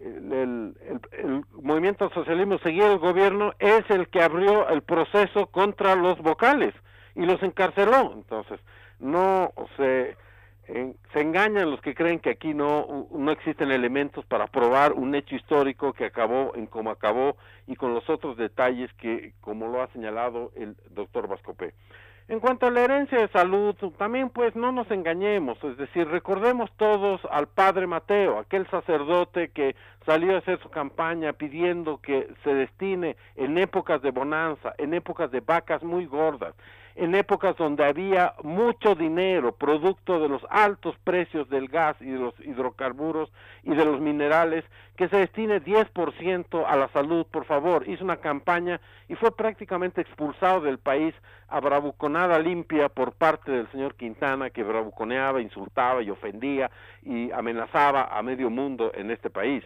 [0.04, 0.76] el,
[1.12, 6.74] el, movimiento socialismo seguía el gobierno es el que abrió el proceso contra los vocales
[7.16, 8.14] y los encarceló.
[8.14, 8.60] Entonces,
[8.99, 10.16] no se
[10.66, 15.36] se engañan los que creen que aquí no, no existen elementos para probar un hecho
[15.36, 17.36] histórico que acabó en como acabó
[17.68, 21.74] y con los otros detalles que, como lo ha señalado el doctor Vascopé.
[22.30, 26.71] En cuanto a la herencia de salud, también pues no nos engañemos, es decir, recordemos
[26.78, 32.53] todos al padre Mateo, aquel sacerdote que salió a hacer su campaña pidiendo que se
[32.53, 36.55] destine en épocas de bonanza, en épocas de vacas muy gordas,
[36.95, 42.19] en épocas donde había mucho dinero, producto de los altos precios del gas y de
[42.19, 43.31] los hidrocarburos
[43.63, 44.63] y de los minerales,
[44.95, 47.87] que se destine 10% a la salud, por favor.
[47.87, 51.15] Hizo una campaña y fue prácticamente expulsado del país
[51.47, 56.69] a bravuconada limpia por parte del señor Quintana, que bravuconeaba, insultaba y ofendía
[57.03, 59.63] y amenazaba a medio mundo en este país.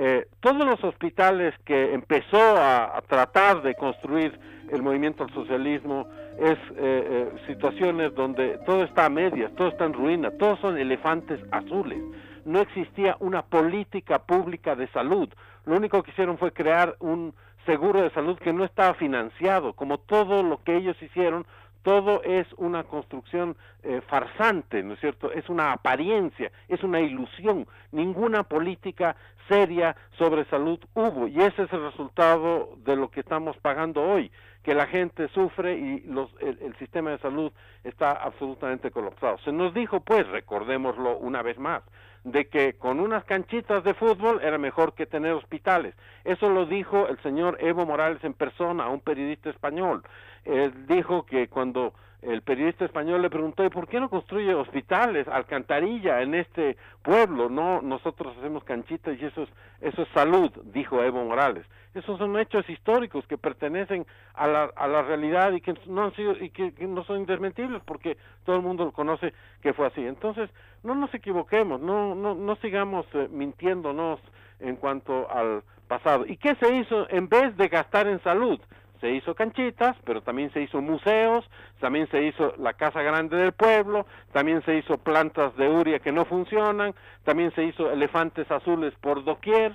[0.00, 4.38] Eh, todos los hospitales que empezó a, tratar de construir
[4.70, 6.06] el movimiento al socialismo
[6.38, 10.78] es eh, eh, situaciones donde todo está a medias, todo está en ruina, todos son
[10.78, 11.98] elefantes azules.
[12.44, 15.28] No existía una política pública de salud.
[15.66, 17.34] Lo único que hicieron fue crear un
[17.66, 21.44] seguro de salud que no estaba financiado, como todo lo que ellos hicieron
[21.88, 25.32] todo es una construcción eh, farsante, ¿no es cierto?
[25.32, 27.66] Es una apariencia, es una ilusión.
[27.92, 29.16] Ninguna política
[29.48, 34.30] seria sobre salud hubo y ese es el resultado de lo que estamos pagando hoy,
[34.62, 37.50] que la gente sufre y los, el, el sistema de salud
[37.84, 39.38] está absolutamente colapsado.
[39.38, 41.82] Se nos dijo, pues, recordémoslo una vez más,
[42.24, 45.94] de que con unas canchitas de fútbol era mejor que tener hospitales.
[46.24, 50.02] Eso lo dijo el señor Evo Morales en persona a un periodista español.
[50.44, 55.28] Él dijo que cuando el periodista español le preguntó, ¿y por qué no construye hospitales,
[55.28, 57.48] alcantarilla en este pueblo?
[57.48, 59.48] No, nosotros hacemos canchitas y eso es,
[59.80, 61.64] eso es salud, dijo Evo Morales.
[61.94, 64.04] Esos son hechos históricos que pertenecen
[64.34, 67.82] a la, a la realidad y que no han sido y que, no son indesmentibles
[67.84, 70.04] porque todo el mundo lo conoce que fue así.
[70.04, 70.50] Entonces,
[70.82, 74.20] no nos equivoquemos, no, no, no sigamos eh, mintiéndonos
[74.60, 76.26] en cuanto al pasado.
[76.26, 78.60] ¿Y qué se hizo en vez de gastar en salud?
[79.00, 81.48] Se hizo canchitas, pero también se hizo museos,
[81.80, 86.12] también se hizo la Casa Grande del Pueblo, también se hizo plantas de uria que
[86.12, 86.94] no funcionan,
[87.24, 89.72] también se hizo elefantes azules por doquier,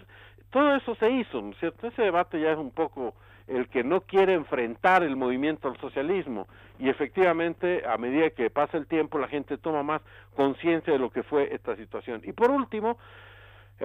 [0.51, 1.87] todo eso se hizo, ¿no es cierto?
[1.87, 3.15] Ese debate ya es un poco
[3.47, 6.47] el que no quiere enfrentar el movimiento al socialismo
[6.79, 10.01] y efectivamente a medida que pasa el tiempo la gente toma más
[10.35, 12.21] conciencia de lo que fue esta situación.
[12.23, 12.97] Y por último,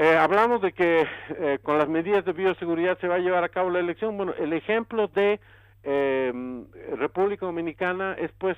[0.01, 3.49] eh, hablamos de que eh, con las medidas de bioseguridad se va a llevar a
[3.49, 4.17] cabo la elección.
[4.17, 5.41] Bueno, el ejemplo de
[5.83, 6.33] eh,
[6.97, 8.57] República Dominicana es pues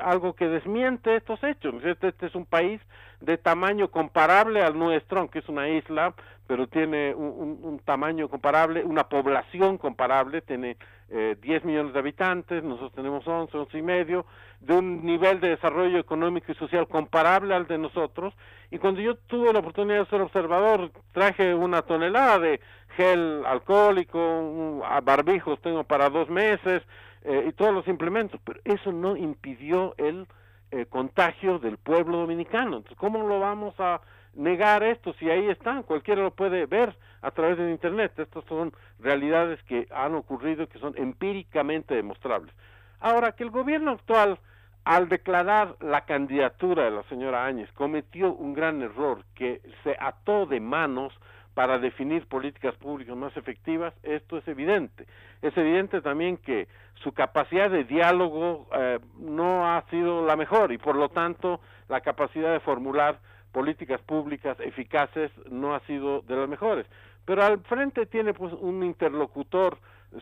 [0.00, 1.74] algo que desmiente estos hechos.
[1.84, 2.80] Este, es un país
[3.20, 6.14] de tamaño comparable al nuestro, aunque es una isla,
[6.46, 10.78] pero tiene un, un tamaño comparable, una población comparable, tiene
[11.14, 14.24] eh, 10 millones de habitantes, nosotros tenemos 11, 11 y medio,
[14.60, 18.32] de un nivel de desarrollo económico y social comparable al de nosotros.
[18.70, 22.60] Y cuando yo tuve la oportunidad de ser observador, traje una tonelada de
[22.96, 26.82] gel alcohólico, barbijos tengo para dos meses
[27.24, 30.26] eh, y todos los implementos, pero eso no impidió el
[30.70, 32.78] eh, contagio del pueblo dominicano.
[32.78, 34.00] Entonces, ¿cómo lo vamos a
[34.34, 35.82] negar esto si ahí están?
[35.82, 38.18] Cualquiera lo puede ver a través de Internet.
[38.18, 42.54] Estas son realidades que han ocurrido y que son empíricamente demostrables.
[43.00, 44.38] Ahora, que el gobierno actual,
[44.84, 50.46] al declarar la candidatura de la señora Áñez, cometió un gran error que se ató
[50.46, 51.12] de manos
[51.54, 55.06] para definir políticas públicas más efectivas, esto es evidente.
[55.42, 60.78] Es evidente también que su capacidad de diálogo eh, no ha sido la mejor y
[60.78, 63.18] por lo tanto la capacidad de formular
[63.52, 66.86] políticas públicas eficaces no ha sido de las mejores
[67.24, 69.78] pero al frente tiene pues un interlocutor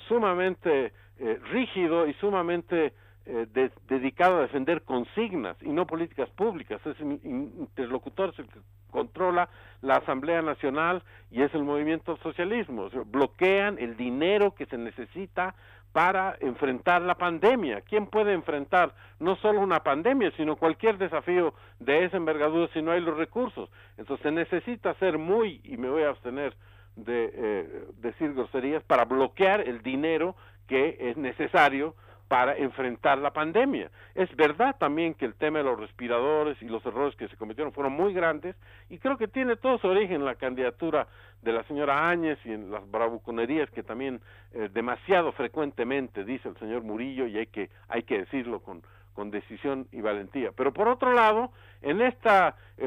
[0.08, 2.92] sumamente eh, rígido y sumamente
[3.26, 6.80] eh, dedicado a defender consignas y no políticas públicas.
[6.84, 8.60] Ese interlocutor es el que
[8.90, 9.48] controla
[9.82, 12.88] la Asamblea Nacional y es el movimiento socialismo.
[13.06, 15.54] bloquean el dinero que se necesita
[15.92, 17.80] para enfrentar la pandemia.
[17.80, 22.92] ¿Quién puede enfrentar no solo una pandemia, sino cualquier desafío de esa envergadura si no
[22.92, 23.68] hay los recursos?
[23.96, 26.54] Entonces se necesita ser muy, y me voy a abstener
[26.96, 30.36] de eh, decir groserías para bloquear el dinero
[30.68, 31.94] que es necesario
[32.30, 33.90] para enfrentar la pandemia.
[34.14, 37.72] Es verdad también que el tema de los respiradores y los errores que se cometieron
[37.72, 38.54] fueron muy grandes
[38.88, 41.08] y creo que tiene todo su origen en la candidatura
[41.42, 44.20] de la señora Áñez y en las bravuconerías que también
[44.52, 49.32] eh, demasiado frecuentemente dice el señor Murillo y hay que hay que decirlo con con
[49.32, 50.52] decisión y valentía.
[50.56, 51.50] Pero por otro lado,
[51.82, 52.30] en este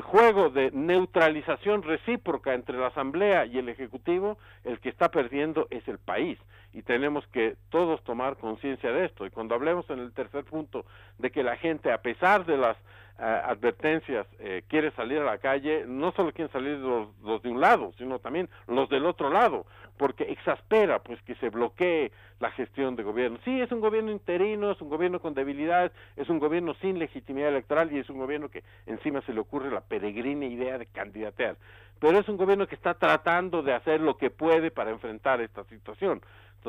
[0.01, 5.87] juego de neutralización recíproca entre la Asamblea y el Ejecutivo, el que está perdiendo es
[5.87, 6.39] el país.
[6.73, 9.25] Y tenemos que todos tomar conciencia de esto.
[9.25, 10.85] Y cuando hablemos en el tercer punto
[11.19, 12.75] de que la gente, a pesar de las
[13.19, 17.49] eh, advertencias, eh, quiere salir a la calle, no solo quieren salir los, los, de
[17.49, 19.67] un lado, sino también los del otro lado,
[19.97, 23.39] porque exaspera pues que se bloquee la gestión de gobierno.
[23.45, 27.49] Sí, es un gobierno interino, es un gobierno con debilidades, es un gobierno sin legitimidad
[27.49, 31.55] electoral y es un gobierno que encima se le ocurre la peregrina idea de candidatear.
[31.99, 35.63] pero es un gobierno que está tratando de hacer lo que puede para enfrentar esta
[35.65, 36.21] situación.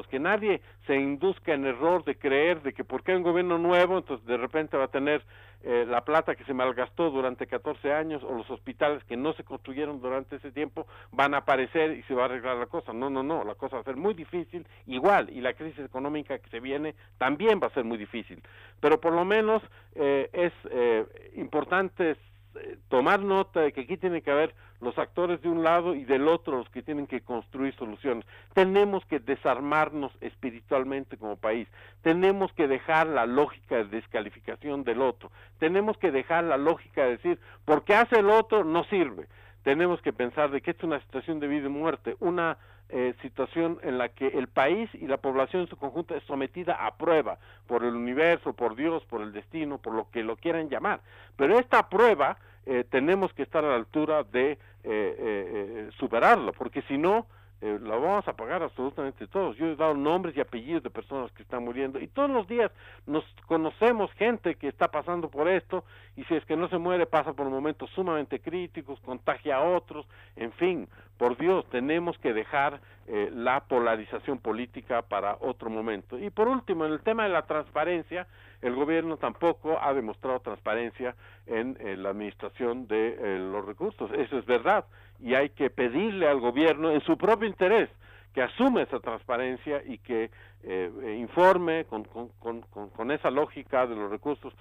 [0.03, 3.99] Que nadie se induzca en error de creer de que porque hay un gobierno nuevo,
[3.99, 5.23] entonces de repente va a tener
[5.63, 9.45] eh, la plata que se malgastó durante 14 años o los hospitales que no se
[9.45, 12.93] construyeron durante ese tiempo van a aparecer y se va a arreglar la cosa.
[12.93, 16.39] No, no, no, la cosa va a ser muy difícil igual y la crisis económica
[16.39, 18.43] que se viene también va a ser muy difícil.
[18.81, 19.63] Pero por lo menos
[19.95, 22.17] eh, es eh, importante
[22.57, 26.05] eh, tomar nota de que aquí tiene que haber los actores de un lado y
[26.05, 28.25] del otro los que tienen que construir soluciones.
[28.53, 31.67] Tenemos que desarmarnos espiritualmente como país.
[32.03, 35.31] Tenemos que dejar la lógica de descalificación del otro.
[35.59, 39.27] Tenemos que dejar la lógica de decir, porque hace el otro no sirve.
[39.63, 42.59] Tenemos que pensar de que es una situación de vida y muerte, una
[42.97, 46.87] eh, situación en la que el país y la población en su conjunto es sometida
[46.87, 50.69] a prueba por el universo, por Dios, por el destino, por lo que lo quieran
[50.69, 51.01] llamar.
[51.35, 52.37] Pero esta prueba
[52.67, 57.27] eh, tenemos que estar a la altura de eh, superarla, porque si no,
[57.61, 59.57] eh, la vamos a pagar absolutamente todos.
[59.57, 62.71] Yo he dado nombres y apellidos de personas que están muriendo y todos los días
[63.07, 65.85] nos conocemos gente que está pasando por esto
[66.17, 70.07] y si es que no se muere pasa por momentos sumamente críticos, contagia a otros,
[70.37, 76.19] en fin, por Dios, tenemos que dejar eh, la polarización política para otro momento.
[76.19, 78.27] Y por último, en el tema de la transparencia,
[78.65, 81.15] el gobierno tampoco ha demostrado transparencia
[81.47, 84.11] en, la administración de eh, los recursos.
[84.17, 84.87] Eso es verdad
[85.21, 87.91] y hay que pedirle al gobierno en su propio interés
[88.33, 90.31] que asume esa transparencia y que
[90.65, 94.53] eh, informe con, con, con, esa lógica de los recursos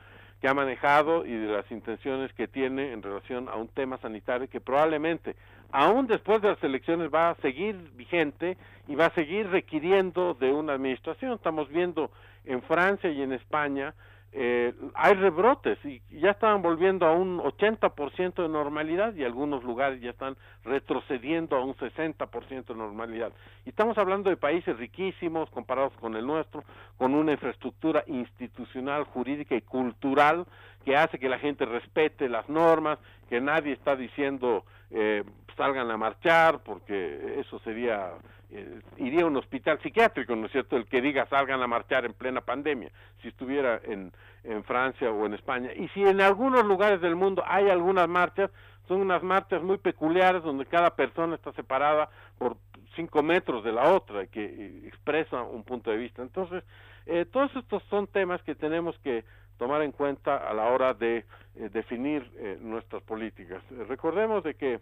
[0.41, 4.49] que ha manejado y de las intenciones que tiene en relación a un tema sanitario
[4.49, 5.35] que probablemente
[5.71, 10.51] aún después de las elecciones va a seguir vigente y va a seguir requiriendo de
[10.51, 11.31] una administración.
[11.31, 12.11] Estamos viendo
[12.45, 13.93] en Francia y en España
[14.35, 20.01] eh, hay rebrotes y ya están volviendo a un 80% de normalidad y algunos lugares
[20.01, 23.31] ya están retrocediendo a un 60% de normalidad.
[23.63, 26.63] Y estamos hablando de países riquísimos comparados con el nuestro,
[26.97, 30.47] con una infraestructura institucional, jurídica y cultural
[30.83, 32.97] que hace que la gente respete las normas,
[33.29, 35.23] que nadie está diciendo eh,
[35.55, 38.13] salgan a marchar porque eso sería
[38.55, 40.77] eh, iría a un hospital psiquiátrico, ¿no es cierto?
[40.77, 44.11] El que diga salgan a marchar en plena pandemia, si estuviera en,
[44.43, 45.71] en Francia o en España.
[45.75, 48.51] Y si en algunos lugares del mundo hay algunas marchas,
[48.87, 52.57] son unas marchas muy peculiares donde cada persona está separada por
[52.95, 56.21] cinco metros de la otra, que eh, expresa un punto de vista.
[56.21, 56.63] Entonces,
[57.07, 59.23] eh, todos estos son temas que tenemos que
[59.57, 61.25] tomar en cuenta a la hora de
[61.55, 62.27] definir
[62.61, 63.61] nuestras políticas.
[63.87, 64.79] recordemos de que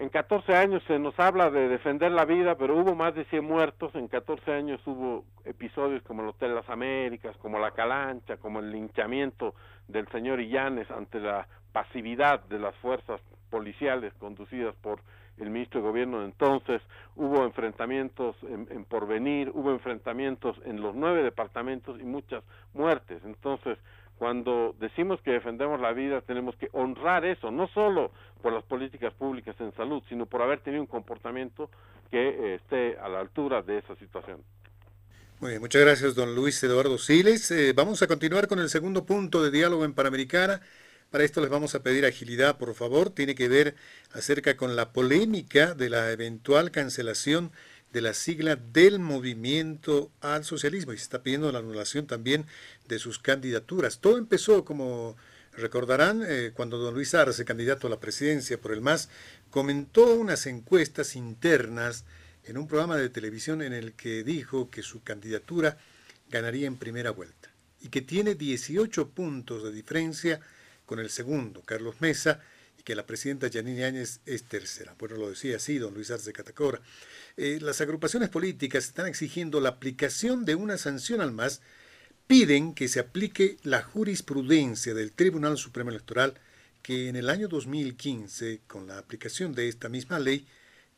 [0.00, 3.44] en 14 años se nos habla de defender la vida, pero hubo más de 100
[3.44, 3.94] muertos.
[3.94, 8.72] En 14 años hubo episodios como el Hotel Las Américas, como la Calancha, como el
[8.72, 9.54] linchamiento
[9.88, 13.20] del señor Illanes ante la pasividad de las fuerzas
[13.50, 15.00] policiales conducidas por
[15.36, 16.80] el ministro de Gobierno de entonces.
[17.14, 22.42] Hubo enfrentamientos en, en Porvenir, hubo enfrentamientos en los nueve departamentos y muchas
[22.72, 23.22] muertes.
[23.26, 23.76] Entonces,
[24.20, 28.10] cuando decimos que defendemos la vida, tenemos que honrar eso, no solo
[28.40, 31.70] por las políticas públicas en salud, sino por haber tenido un comportamiento
[32.10, 34.42] que eh, esté a la altura de esa situación.
[35.40, 37.50] Muy bien, muchas gracias, don Luis Eduardo Siles.
[37.50, 40.60] Eh, vamos a continuar con el segundo punto de diálogo en Panamericana.
[41.10, 43.10] Para esto les vamos a pedir agilidad, por favor.
[43.10, 43.74] Tiene que ver
[44.12, 47.52] acerca con la polémica de la eventual cancelación
[47.92, 52.46] de la sigla del movimiento al socialismo y se está pidiendo la anulación también
[52.86, 53.98] de sus candidaturas.
[53.98, 55.16] Todo empezó, como
[55.52, 59.08] recordarán, eh, cuando don Luis Arce, candidato a la presidencia por el MAS,
[59.50, 62.04] comentó unas encuestas internas
[62.44, 65.78] en un programa de televisión en el que dijo que su candidatura
[66.30, 67.50] ganaría en primera vuelta
[67.80, 70.40] y que tiene 18 puntos de diferencia
[70.86, 72.40] con el segundo, Carlos Mesa,
[72.78, 74.94] y que la presidenta Yanine Áñez es tercera.
[74.98, 76.80] Bueno, lo decía así don Luis Arce Catacora.
[77.36, 81.60] Eh, las agrupaciones políticas están exigiendo la aplicación de una sanción al MAS,
[82.30, 86.34] piden que se aplique la jurisprudencia del Tribunal Supremo Electoral
[86.80, 90.46] que en el año 2015, con la aplicación de esta misma ley,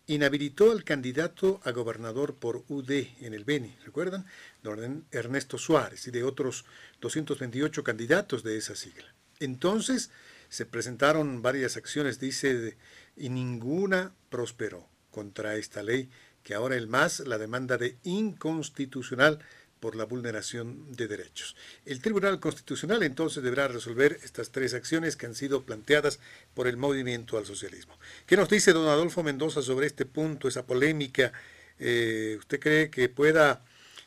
[0.07, 2.91] inhabilitó al candidato a gobernador por UD
[3.23, 4.27] en el Beni, ¿recuerdan?
[4.63, 6.67] Don Ernesto Suárez y de otros
[7.01, 9.15] 228 candidatos de esa sigla.
[9.41, 10.11] Entonces
[10.51, 12.77] se presentaron varias acciones, dice,
[13.17, 16.11] y ninguna prosperó contra esta ley,
[16.43, 19.39] que ahora el MAS la demanda de inconstitucional
[19.83, 21.57] por la vulneración de derechos.
[21.85, 26.21] El Tribunal Constitucional entonces deberá resolver estas tres acciones que han sido planteadas
[26.55, 27.99] por el movimiento al socialismo.
[28.25, 31.33] ¿Qué nos dice don Adolfo Mendoza sobre este punto, esa polémica?
[31.81, 33.65] Eh, ¿Usted cree que pueda...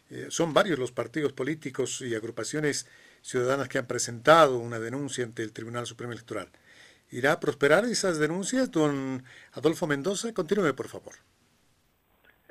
[0.10, 2.88] Eh, son varios los partidos políticos y agrupaciones
[3.22, 6.48] ciudadanas que han presentado una denuncia ante el Tribunal Supremo Electoral.
[7.12, 10.34] ¿Irá a prosperar esas denuncias, don Adolfo Mendoza?
[10.34, 11.16] Continúe, por favor.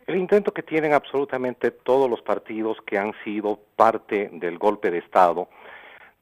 [0.06, 4.98] El intento que tienen absolutamente todos los partidos que han sido parte del golpe de
[4.98, 5.48] Estado,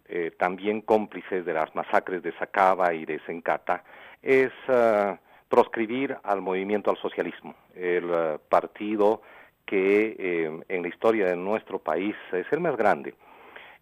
[0.09, 3.82] eh, también cómplices de las masacres de Sacaba y de Sencata,
[4.22, 5.16] es uh,
[5.48, 9.22] proscribir al movimiento al socialismo, el uh, partido
[9.66, 13.14] que eh, en la historia de nuestro país es el más grande,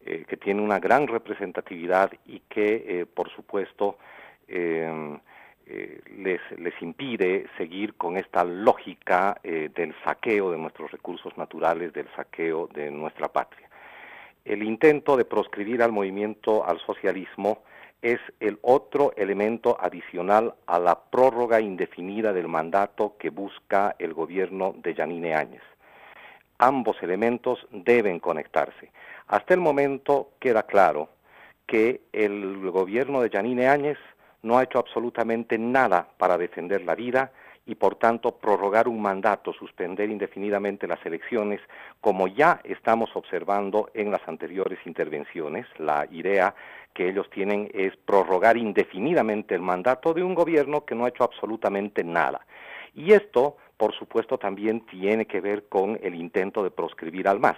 [0.05, 3.99] eh, que tiene una gran representatividad y que, eh, por supuesto,
[5.73, 11.93] eh, les, les impide seguir con esta lógica eh, del saqueo de nuestros recursos naturales,
[11.93, 13.69] del saqueo de nuestra patria.
[14.45, 17.63] El intento de proscribir al movimiento al socialismo
[18.03, 24.75] es el otro elemento adicional a la prórroga indefinida del mandato que busca el gobierno
[24.77, 25.63] de Yanine Áñez.
[26.59, 28.91] Ambos elementos deben conectarse.
[29.29, 31.11] Hasta el momento queda claro
[31.67, 33.99] que el gobierno de Yanine Áñez
[34.43, 37.33] no ha hecho absolutamente nada para defender la vida
[37.67, 41.61] y por tanto prorrogar un mandato, suspender indefinidamente las elecciones,
[42.01, 45.67] como ya estamos observando en las anteriores intervenciones.
[45.79, 46.55] La idea
[46.95, 51.25] que ellos tienen es prorrogar indefinidamente el mandato de un gobierno que no ha hecho
[51.25, 52.45] absolutamente nada.
[52.95, 57.57] Y esto, por supuesto, también tiene que ver con el intento de proscribir al MAS.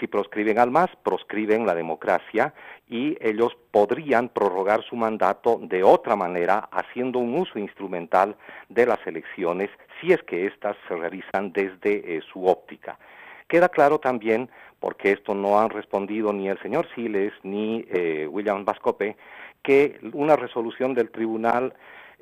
[0.00, 2.54] Si proscriben al MAS, proscriben la democracia
[2.88, 8.34] y ellos podrían prorrogar su mandato de otra manera, haciendo un uso instrumental
[8.70, 9.68] de las elecciones,
[10.00, 12.98] si es que éstas se realizan desde eh, su óptica.
[13.46, 14.48] Queda claro también,
[14.80, 19.18] porque esto no han respondido ni el señor Siles ni eh, William Vascope,
[19.62, 21.74] que una resolución del tribunal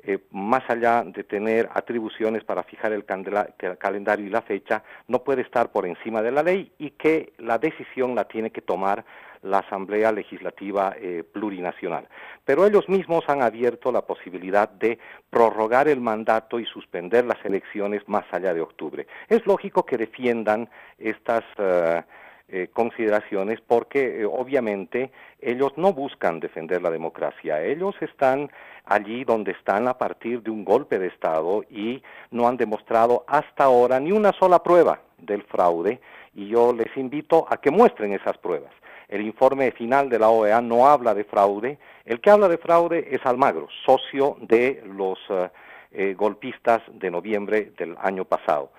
[0.03, 5.41] eh, más allá de tener atribuciones para fijar el, calendario y la fecha, no puede
[5.41, 9.03] estar por encima de la ley y que la decisión la tiene que tomar
[9.41, 12.07] la Asamblea Legislativa eh, Plurinacional.
[12.45, 14.99] Pero ellos mismos han abierto la posibilidad de
[15.29, 19.07] prorrogar el mandato y suspender las elecciones más allá de octubre.
[19.27, 22.01] Es lógico que defiendan estas uh,
[22.49, 25.11] eh, consideraciones porque eh, obviamente
[25.41, 28.49] ellos no buscan defender la democracia, ellos están
[28.85, 32.01] allí donde están a partir de un golpe de Estado y
[32.31, 35.99] no han demostrado hasta ahora ni una sola prueba del fraude
[36.35, 38.71] y yo les invito a que muestren esas pruebas.
[39.09, 43.07] El informe final de la OEA no habla de fraude, el que habla de fraude
[43.11, 45.47] es Almagro, socio de los uh,
[45.91, 48.71] eh, golpistas de noviembre del año pasado.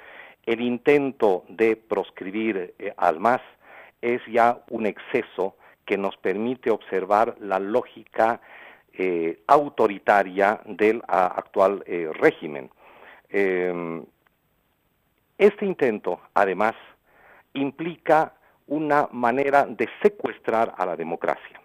[0.44, 3.40] El intento de proscribir eh, al MAS
[4.00, 8.40] es ya un exceso que nos permite observar la lógica
[8.92, 12.70] eh, autoritaria del a, actual eh, régimen.
[13.30, 14.02] Eh,
[15.38, 16.74] este intento, además,
[17.54, 18.34] implica
[18.66, 21.60] una manera de secuestrar a la democracia.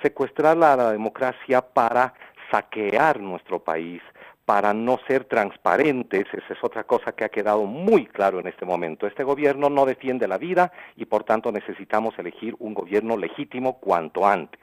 [0.00, 2.14] Secuestrarla a la democracia para
[2.50, 4.00] saquear nuestro país,
[4.50, 8.66] para no ser transparentes, esa es otra cosa que ha quedado muy claro en este
[8.66, 9.06] momento.
[9.06, 14.26] Este gobierno no defiende la vida y por tanto necesitamos elegir un gobierno legítimo cuanto
[14.26, 14.60] antes.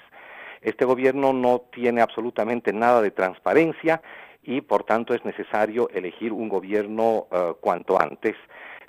[0.59, 4.01] Este gobierno no tiene absolutamente nada de transparencia
[4.43, 8.35] y por tanto es necesario elegir un gobierno uh, cuanto antes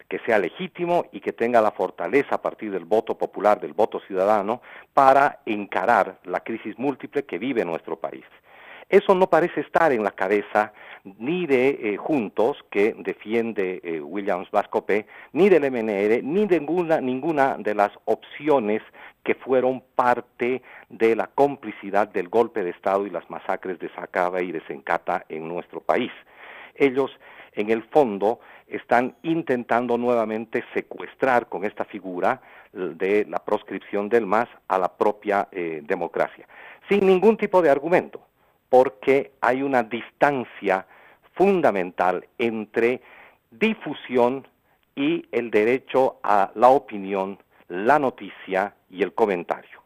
[0.09, 4.01] que sea legítimo y que tenga la fortaleza a partir del voto popular, del voto
[4.01, 4.63] ciudadano,
[4.95, 8.25] para encarar la crisis múltiple que vive nuestro país.
[8.89, 10.73] Eso no parece estar en la cabeza
[11.19, 17.01] ni de eh, Juntos, que defiende eh, Williams Vascope, ni del MNR, ni de ninguna,
[17.01, 18.83] ninguna de las opciones
[19.25, 24.41] que fueron parte de la complicidad del golpe de Estado y las masacres de Sacaba
[24.41, 26.13] y de Sencata en nuestro país.
[26.75, 27.11] Ellos,
[27.53, 32.41] en el fondo, están intentando nuevamente secuestrar con esta figura
[32.73, 36.47] de la proscripción del MAS a la propia eh, democracia,
[36.89, 38.28] sin ningún tipo de argumento
[38.69, 40.87] porque hay una distancia
[41.35, 43.01] fundamental entre
[43.51, 44.47] difusión
[44.95, 47.39] y el derecho a la opinión,
[47.69, 49.79] la noticia y el comentario.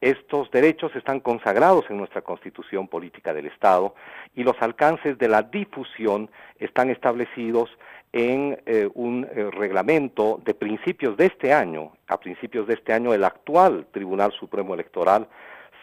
[0.00, 3.94] Estos derechos están consagrados en nuestra Constitución Política del Estado
[4.34, 7.70] y los alcances de la difusión están establecidos
[8.12, 11.92] en eh, un eh, reglamento de principios de este año.
[12.08, 15.28] A principios de este año el actual Tribunal Supremo Electoral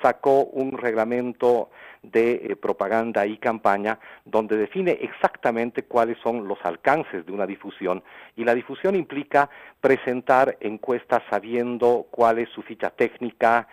[0.01, 1.69] sacó un reglamento
[2.03, 8.03] de eh, propaganda y campaña donde define exactamente cuáles son los alcances de una difusión.
[8.35, 9.49] Y la difusión implica
[9.81, 13.67] presentar encuestas sabiendo cuál es su ficha técnica,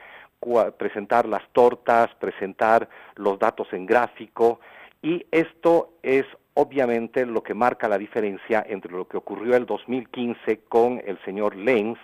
[0.76, 4.60] presentar las tortas, presentar los datos en gráfico.
[5.02, 6.24] Y esto es
[6.54, 11.56] obviamente lo que marca la diferencia entre lo que ocurrió el 2015 con el señor
[11.56, 11.98] Lenz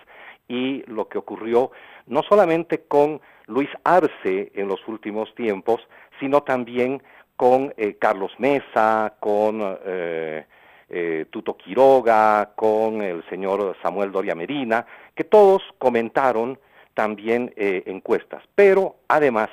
[0.47, 1.71] y lo que ocurrió
[2.07, 3.21] no solamente con
[3.51, 5.81] Luis Arce en los últimos tiempos,
[6.19, 7.03] sino también
[7.35, 10.45] con eh, Carlos Mesa, con eh,
[10.89, 16.59] eh, Tuto Quiroga, con el señor Samuel Doria Medina, que todos comentaron
[16.93, 18.43] también encuestas.
[18.53, 19.49] Pero además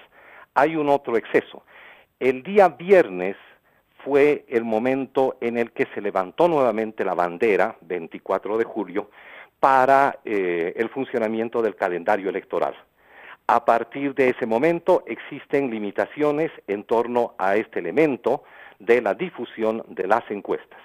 [0.55, 1.63] hay un otro exceso.
[2.21, 3.37] El día viernes
[4.05, 9.11] fue el momento en el que se levantó nuevamente la bandera, 24 de julio,
[9.61, 12.75] para el funcionamiento del calendario electoral.
[13.51, 18.43] A partir de ese momento existen limitaciones en torno a este elemento
[18.79, 20.79] de la difusión de las encuestas.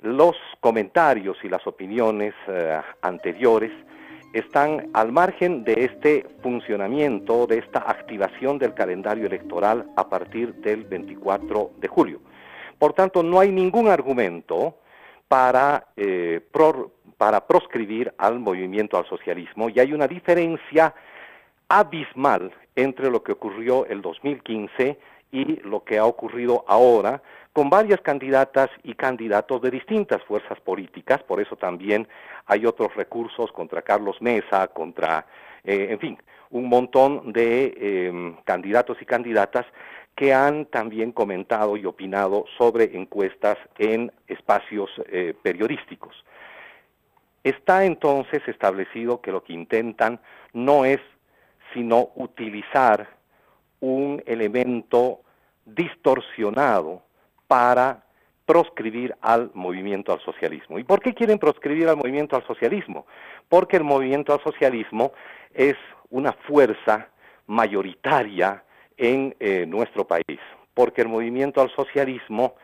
[0.00, 3.72] Los comentarios y las opiniones eh, anteriores
[4.32, 10.84] están al margen de este funcionamiento, de esta activación del calendario electoral a partir del
[10.84, 12.20] 24 de julio.
[12.78, 14.76] Por tanto, no hay ningún argumento
[15.26, 16.40] para, eh,
[17.18, 20.94] para proscribir al movimiento al socialismo y hay una diferencia
[21.70, 24.98] abismal entre lo que ocurrió el 2015
[25.32, 27.22] y lo que ha ocurrido ahora
[27.52, 32.06] con varias candidatas y candidatos de distintas fuerzas políticas, por eso también
[32.46, 35.26] hay otros recursos contra Carlos Mesa, contra,
[35.64, 36.18] eh, en fin,
[36.50, 39.66] un montón de em, candidatos y candidatas
[40.16, 46.24] que han también comentado y opinado sobre encuestas en espacios eh, periodísticos.
[47.44, 50.20] Está entonces establecido que lo que intentan
[50.52, 51.00] no es
[51.72, 53.08] sino utilizar
[53.80, 55.20] un elemento
[55.64, 57.02] distorsionado
[57.46, 58.04] para
[58.44, 60.78] proscribir al movimiento al socialismo.
[60.78, 63.06] ¿Y por qué quieren proscribir al movimiento al socialismo?
[63.48, 65.12] Porque el movimiento al socialismo
[65.54, 65.76] es
[66.10, 67.08] una fuerza
[67.46, 68.64] mayoritaria
[68.96, 70.38] en eh, nuestro país,
[70.74, 72.54] porque el movimiento al socialismo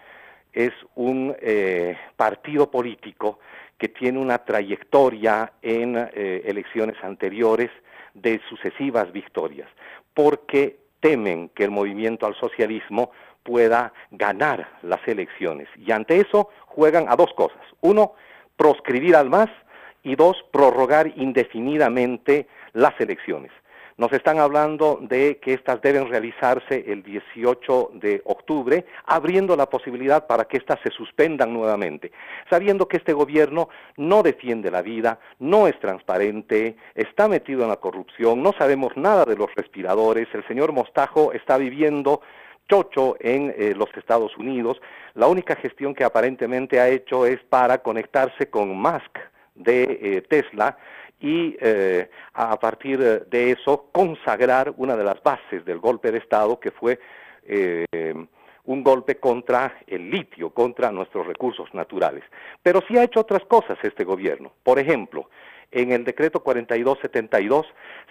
[0.52, 3.38] es un eh, partido político
[3.78, 7.70] que tiene una trayectoria en eh, elecciones anteriores
[8.22, 9.68] de sucesivas victorias,
[10.14, 13.10] porque temen que el movimiento al socialismo
[13.42, 15.68] pueda ganar las elecciones.
[15.76, 17.62] Y ante eso juegan a dos cosas.
[17.80, 18.14] Uno,
[18.56, 19.50] proscribir al MAS
[20.02, 23.52] y dos, prorrogar indefinidamente las elecciones.
[23.98, 30.26] Nos están hablando de que estas deben realizarse el 18 de octubre, abriendo la posibilidad
[30.26, 32.12] para que éstas se suspendan nuevamente,
[32.50, 37.76] sabiendo que este gobierno no defiende la vida, no es transparente, está metido en la
[37.76, 42.20] corrupción, no sabemos nada de los respiradores, el señor Mostajo está viviendo
[42.68, 44.78] chocho en eh, los Estados Unidos.
[45.14, 49.18] La única gestión que aparentemente ha hecho es para conectarse con Musk
[49.54, 50.76] de eh, Tesla
[51.20, 56.60] y eh, a partir de eso consagrar una de las bases del golpe de Estado
[56.60, 56.98] que fue
[57.44, 57.86] eh,
[58.64, 62.24] un golpe contra el litio, contra nuestros recursos naturales.
[62.62, 64.52] Pero sí ha hecho otras cosas este gobierno.
[64.62, 65.30] Por ejemplo,
[65.70, 67.66] en el decreto 4272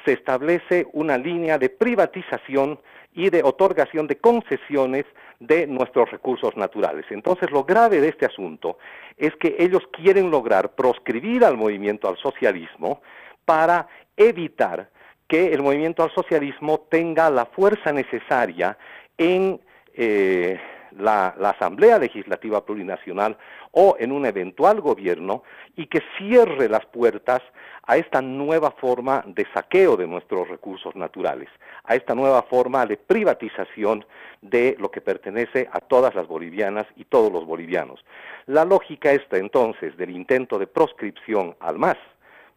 [0.05, 2.79] se establece una línea de privatización
[3.15, 5.05] y de otorgación de concesiones
[5.39, 7.05] de nuestros recursos naturales.
[7.09, 8.77] Entonces, lo grave de este asunto
[9.17, 13.01] es que ellos quieren lograr proscribir al movimiento al socialismo
[13.45, 13.87] para
[14.17, 14.89] evitar
[15.27, 18.77] que el movimiento al socialismo tenga la fuerza necesaria
[19.17, 19.59] en
[19.95, 20.59] eh,
[20.97, 23.37] la, Asamblea Legislativa Plurinacional
[23.71, 25.43] o en un eventual gobierno
[25.75, 27.41] y que cierre las puertas
[27.83, 31.49] a esta nueva forma de saqueo de nuestros recursos naturales,
[31.83, 34.05] a esta nueva forma de privatización
[34.41, 38.03] de lo que pertenece a todas las bolivianas y todos los bolivianos.
[38.47, 41.97] La lógica esta entonces del intento de proscripción al más,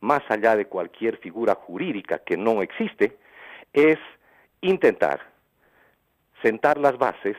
[0.00, 3.16] más allá de cualquier figura jurídica que no existe,
[3.72, 3.98] es
[4.60, 5.20] intentar
[6.42, 7.36] sentar las bases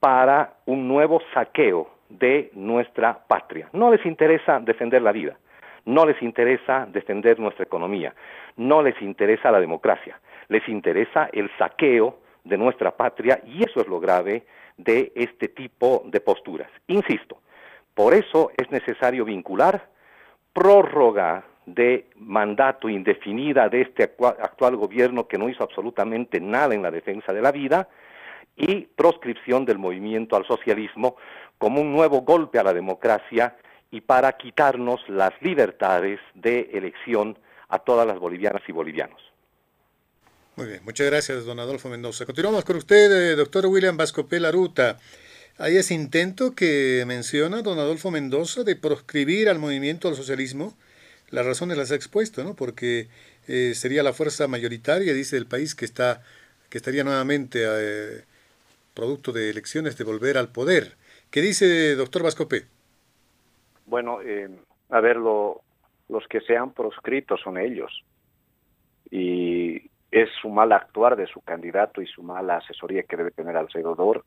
[0.00, 3.68] para un nuevo saqueo de nuestra patria.
[3.72, 5.36] No les interesa defender la vida,
[5.84, 8.14] no les interesa defender nuestra economía,
[8.56, 10.18] no les interesa la democracia,
[10.48, 14.44] les interesa el saqueo de nuestra patria y eso es lo grave
[14.76, 16.70] de este tipo de posturas.
[16.86, 17.38] Insisto,
[17.94, 19.88] por eso es necesario vincular
[20.52, 26.90] prórroga de mandato indefinida de este actual gobierno que no hizo absolutamente nada en la
[26.90, 27.88] defensa de la vida,
[28.60, 31.16] y proscripción del movimiento al socialismo
[31.58, 33.56] como un nuevo golpe a la democracia
[33.90, 37.38] y para quitarnos las libertades de elección
[37.68, 39.20] a todas las bolivianas y bolivianos.
[40.56, 42.26] Muy bien, muchas gracias, don Adolfo Mendoza.
[42.26, 44.98] Continuamos con usted, eh, doctor William Vascopé Laruta.
[45.58, 50.76] Hay ese intento que menciona don Adolfo Mendoza de proscribir al movimiento al socialismo.
[51.30, 52.54] Las razones las ha expuesto, ¿no?
[52.54, 53.08] Porque
[53.48, 56.22] eh, sería la fuerza mayoritaria, dice el país, que está
[56.70, 58.24] que estaría nuevamente eh,
[59.00, 60.98] producto de elecciones, de volver al poder.
[61.30, 62.66] ¿Qué dice doctor Vascope?
[63.86, 64.50] Bueno, eh,
[64.90, 65.62] a ver, lo,
[66.10, 68.04] los que se han proscrito son ellos.
[69.10, 73.56] Y es su mal actuar de su candidato y su mala asesoría que debe tener
[73.56, 74.22] al senador,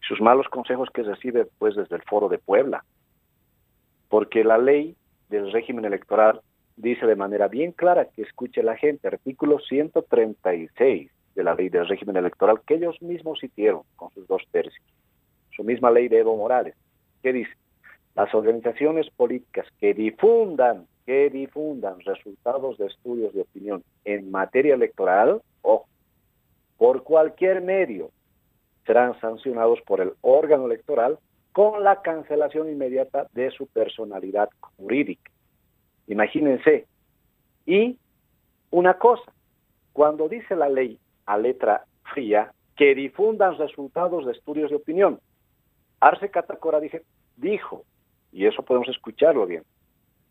[0.00, 2.84] sus malos consejos que recibe pues desde el foro de Puebla,
[4.08, 4.96] porque la ley
[5.28, 6.40] del régimen electoral
[6.74, 11.88] dice de manera bien clara que escuche la gente, artículo 136 de la ley del
[11.88, 14.84] régimen electoral que ellos mismos hicieron con sus dos tercios,
[15.56, 16.74] su misma ley de Evo Morales,
[17.22, 17.52] que dice,
[18.14, 25.40] las organizaciones políticas que difundan, que difundan resultados de estudios de opinión en materia electoral,
[25.62, 25.86] o
[26.76, 28.10] por cualquier medio,
[28.84, 31.18] serán sancionados por el órgano electoral
[31.52, 35.30] con la cancelación inmediata de su personalidad jurídica.
[36.06, 36.86] Imagínense.
[37.64, 37.96] Y
[38.70, 39.32] una cosa,
[39.94, 41.84] cuando dice la ley a letra
[42.14, 45.20] fría que difundan resultados de estudios de opinión,
[46.00, 47.02] Arce Catacora dije,
[47.36, 47.84] dijo,
[48.32, 49.64] y eso podemos escucharlo bien,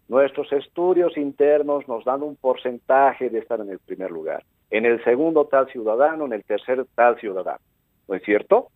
[0.08, 5.04] nuestros estudios internos nos dan un porcentaje de estar en el primer lugar, en el
[5.04, 7.60] segundo tal ciudadano, en el tercer tal ciudadano.
[8.08, 8.70] ¿No es cierto?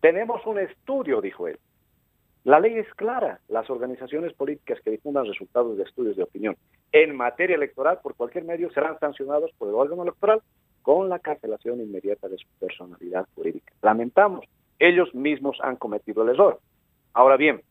[0.00, 1.58] Tenemos un estudio, dijo él.
[2.44, 3.40] La ley es clara.
[3.48, 6.56] Las organizaciones políticas que difundan resultados de estudios de opinión
[6.92, 10.42] en materia electoral por cualquier medio serán sancionados por el órgano electoral
[10.82, 13.72] con la cancelación inmediata de su personalidad jurídica.
[13.82, 14.44] Lamentamos,
[14.78, 16.60] ellos mismos han cometido el error.
[17.12, 17.62] Ahora bien,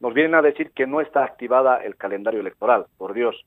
[0.00, 3.44] nos vienen a decir que no está activada el calendario electoral, por Dios.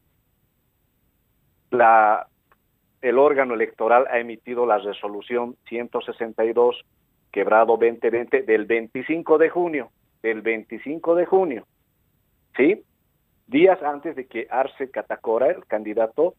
[3.01, 6.85] El órgano electoral ha emitido la resolución 162
[7.31, 9.91] quebrado 2020 del 25 de junio
[10.23, 11.67] el 25 de junio,
[12.55, 12.83] ¿sí?
[13.47, 16.35] Días antes de que Arce Catacora, el candidato,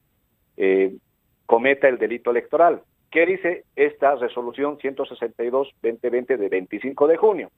[0.57, 0.97] eh,
[1.53, 2.81] cometa el delito electoral.
[3.11, 7.51] ¿Qué dice esta resolución 162-2020 de 25 de junio?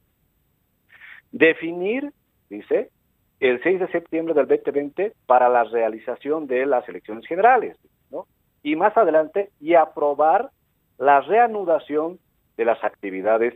[1.30, 2.10] Definir,
[2.50, 2.90] dice,
[3.38, 7.76] el 6 de septiembre del 2020 para la realización de las elecciones generales,
[8.10, 8.26] ¿no?
[8.64, 10.50] Y más adelante, y aprobar
[10.98, 12.18] la reanudación
[12.56, 13.54] de las actividades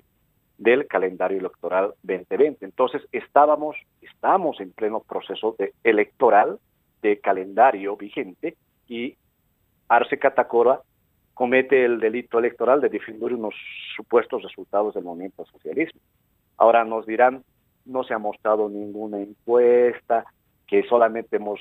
[0.56, 2.64] del calendario electoral 2020.
[2.64, 6.60] Entonces estábamos, estamos en pleno proceso de electoral
[7.02, 8.56] de calendario vigente
[8.86, 9.16] y
[9.88, 10.80] Arce Catacora
[11.34, 13.54] comete el delito electoral de difundir unos
[13.96, 16.00] supuestos resultados del movimiento socialismo.
[16.56, 17.44] Ahora nos dirán,
[17.84, 20.24] no se ha mostrado ninguna encuesta,
[20.66, 21.60] que solamente hemos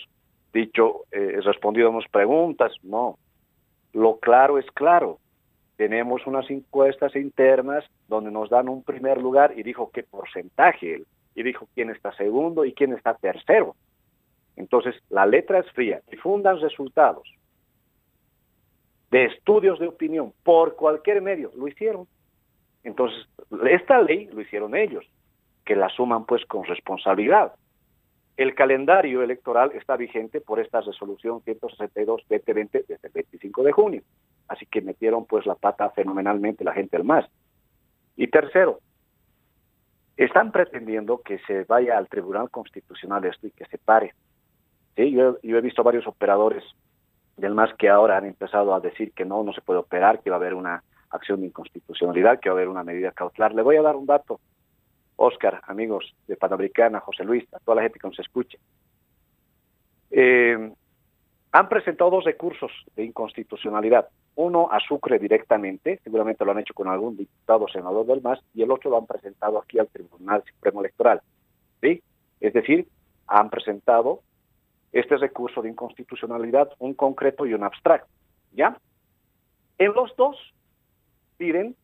[0.51, 2.73] dicho, eh, respondido a preguntas.
[2.83, 3.17] No,
[3.93, 5.19] lo claro es claro
[5.77, 11.03] tenemos unas encuestas internas donde nos dan un primer lugar y dijo qué porcentaje,
[11.35, 13.75] y dijo quién está segundo y quién está tercero.
[14.55, 17.31] Entonces, la letra es fría, difundan resultados
[19.11, 22.07] de estudios de opinión por cualquier medio, lo hicieron.
[22.83, 23.27] Entonces,
[23.69, 25.05] esta ley lo hicieron ellos,
[25.65, 27.53] que la suman pues con responsabilidad.
[28.37, 34.03] El calendario electoral está vigente por esta resolución 162-2020 desde el 25 de junio.
[34.47, 37.25] Así que metieron pues la pata fenomenalmente la gente del MAS.
[38.15, 38.79] Y tercero,
[40.17, 44.13] están pretendiendo que se vaya al Tribunal Constitucional esto y que se pare.
[44.95, 45.11] ¿Sí?
[45.11, 46.63] Yo, he visto varios operadores
[47.37, 50.29] del MAS que ahora han empezado a decir que no, no se puede operar, que
[50.29, 53.53] va a haber una acción de inconstitucionalidad, que va a haber una medida cautelar.
[53.53, 54.39] Le voy a dar un dato,
[55.15, 58.59] Oscar, amigos de Panamericana, José Luis, a toda la gente que nos escuche.
[60.11, 60.71] Eh,
[61.51, 64.09] han presentado dos recursos de inconstitucionalidad.
[64.35, 68.39] Uno a Sucre directamente, seguramente lo han hecho con algún diputado o senador del MAS,
[68.53, 71.21] y el otro lo han presentado aquí al Tribunal Supremo Electoral.
[71.81, 72.01] ¿sí?
[72.39, 72.87] Es decir,
[73.27, 74.21] han presentado
[74.99, 78.09] este recurso de inconstitucionalidad, un concreto y un abstracto.
[78.53, 78.77] ¿Ya?
[79.77, 80.35] En los dos
[81.37, 81.75] piden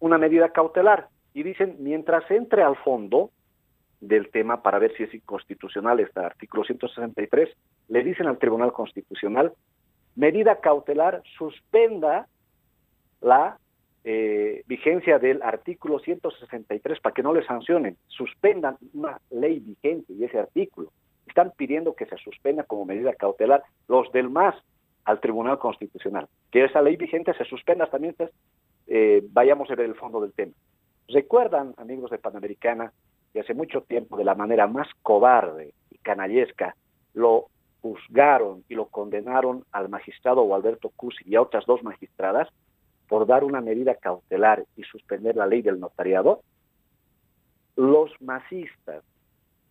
[0.00, 3.30] una medida cautelar y dicen, mientras entre al fondo
[4.00, 7.48] del tema para ver si es inconstitucional este artículo 163,
[7.88, 9.52] le dicen al Tribunal Constitucional
[10.16, 12.26] medida cautelar suspenda
[13.20, 13.58] la
[14.04, 20.24] eh, vigencia del artículo 163 para que no le sancionen, suspendan una ley vigente y
[20.24, 20.92] ese artículo.
[21.32, 24.54] Están pidiendo que se suspenda como medida cautelar los del MAS
[25.06, 28.14] al Tribunal Constitucional, que esa ley vigente se suspenda también,
[28.86, 30.52] eh, vayamos a ver el fondo del tema.
[31.08, 32.92] ¿Recuerdan, amigos de Panamericana,
[33.32, 36.76] que hace mucho tiempo, de la manera más cobarde y canallesca,
[37.14, 37.46] lo
[37.80, 42.50] juzgaron y lo condenaron al magistrado Alberto Cusi y a otras dos magistradas
[43.08, 46.42] por dar una medida cautelar y suspender la ley del notariado,
[47.74, 49.02] los masistas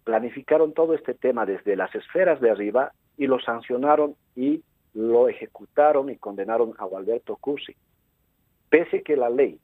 [0.03, 4.64] planificaron todo este tema desde las esferas de arriba y lo sancionaron y
[4.94, 7.76] lo ejecutaron y condenaron a Alberto Cusi.
[8.69, 9.60] Pese que la ley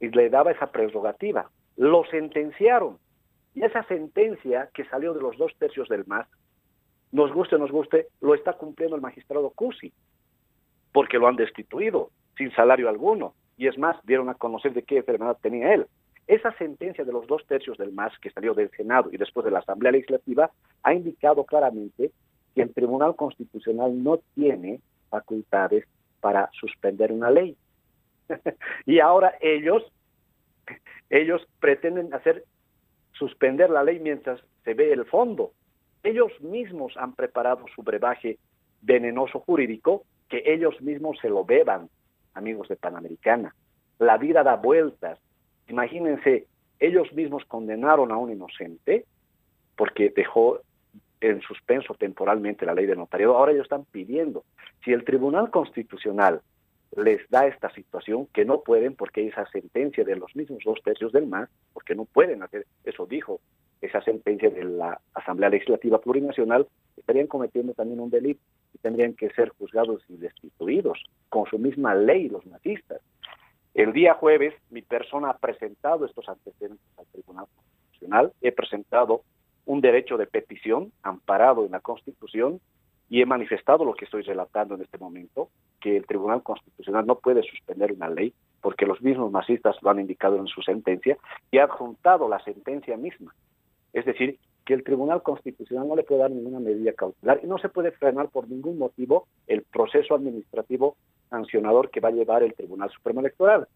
[0.00, 2.98] le daba esa prerrogativa, lo sentenciaron.
[3.54, 6.28] Y esa sentencia que salió de los dos tercios del MAS
[7.10, 9.92] nos guste o nos guste, lo está cumpliendo el magistrado Cusi,
[10.92, 13.34] porque lo han destituido sin salario alguno.
[13.56, 15.86] Y es más, dieron a conocer de qué enfermedad tenía él.
[16.28, 19.50] Esa sentencia de los dos tercios del MAS que salió del Senado y después de
[19.50, 20.50] la Asamblea Legislativa
[20.82, 22.12] ha indicado claramente
[22.54, 25.86] que el Tribunal Constitucional no tiene facultades
[26.20, 27.56] para suspender una ley.
[28.86, 29.82] y ahora ellos,
[31.08, 32.44] ellos pretenden hacer
[33.12, 35.52] suspender la ley mientras se ve el fondo.
[36.02, 38.38] Ellos mismos han preparado su brebaje
[38.82, 41.88] venenoso jurídico que ellos mismos se lo beban,
[42.34, 43.54] amigos de Panamericana.
[43.98, 45.18] La vida da vueltas.
[45.68, 46.46] Imagínense,
[46.78, 49.04] ellos mismos condenaron a un inocente
[49.76, 50.60] porque dejó
[51.20, 53.36] en suspenso temporalmente la ley de notariado.
[53.36, 54.44] Ahora ellos están pidiendo,
[54.84, 56.40] si el Tribunal Constitucional
[56.96, 61.12] les da esta situación, que no pueden porque esa sentencia de los mismos dos tercios
[61.12, 63.40] del MAS, porque no pueden hacer, eso dijo
[63.80, 66.66] esa sentencia de la Asamblea Legislativa Plurinacional,
[66.96, 68.40] estarían cometiendo también un delito
[68.74, 73.00] y tendrían que ser juzgados y destituidos con su misma ley los nazistas.
[73.78, 79.22] El día jueves mi persona ha presentado estos antecedentes al Tribunal Constitucional, he presentado
[79.66, 82.60] un derecho de petición amparado en la Constitución
[83.08, 85.50] y he manifestado lo que estoy relatando en este momento,
[85.80, 90.00] que el Tribunal Constitucional no puede suspender una ley porque los mismos masistas lo han
[90.00, 91.16] indicado en su sentencia
[91.52, 93.32] y ha adjuntado la sentencia misma.
[93.92, 97.58] Es decir, que el Tribunal Constitucional no le puede dar ninguna medida cautelar y no
[97.58, 100.96] se puede frenar por ningún motivo el proceso administrativo
[101.28, 103.66] sancionador que va a llevar el Tribunal Supremo Electoral.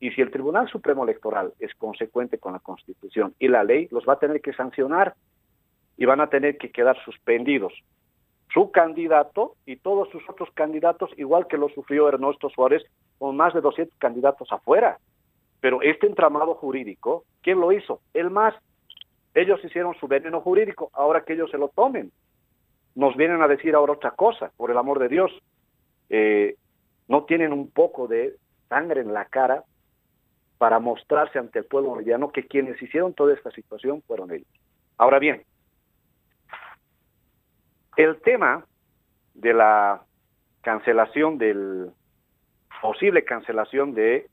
[0.00, 4.04] Y si el Tribunal Supremo Electoral es consecuente con la Constitución y la ley, los
[4.06, 5.14] va a tener que sancionar
[5.96, 7.72] y van a tener que quedar suspendidos
[8.52, 12.82] su candidato y todos sus otros candidatos, igual que lo sufrió Ernesto Suárez,
[13.18, 14.98] con más de 200 candidatos afuera.
[15.60, 18.00] Pero este entramado jurídico, ¿quién lo hizo?
[18.14, 18.54] El MAS.
[19.34, 22.12] Ellos hicieron su veneno jurídico, ahora que ellos se lo tomen.
[22.94, 25.30] Nos vienen a decir ahora otra cosa, por el amor de Dios.
[26.08, 26.56] Eh,
[27.08, 28.36] no tienen un poco de
[28.68, 29.64] sangre en la cara
[30.58, 34.48] para mostrarse ante el pueblo boliviano que quienes hicieron toda esta situación fueron ellos.
[34.96, 35.42] Ahora bien,
[37.96, 38.64] el tema
[39.34, 40.02] de la
[40.62, 41.90] cancelación del
[42.80, 44.28] posible cancelación de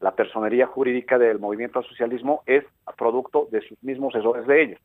[0.00, 2.64] la personería jurídica del movimiento al socialismo es
[2.96, 4.80] producto de sus mismos errores de ellos.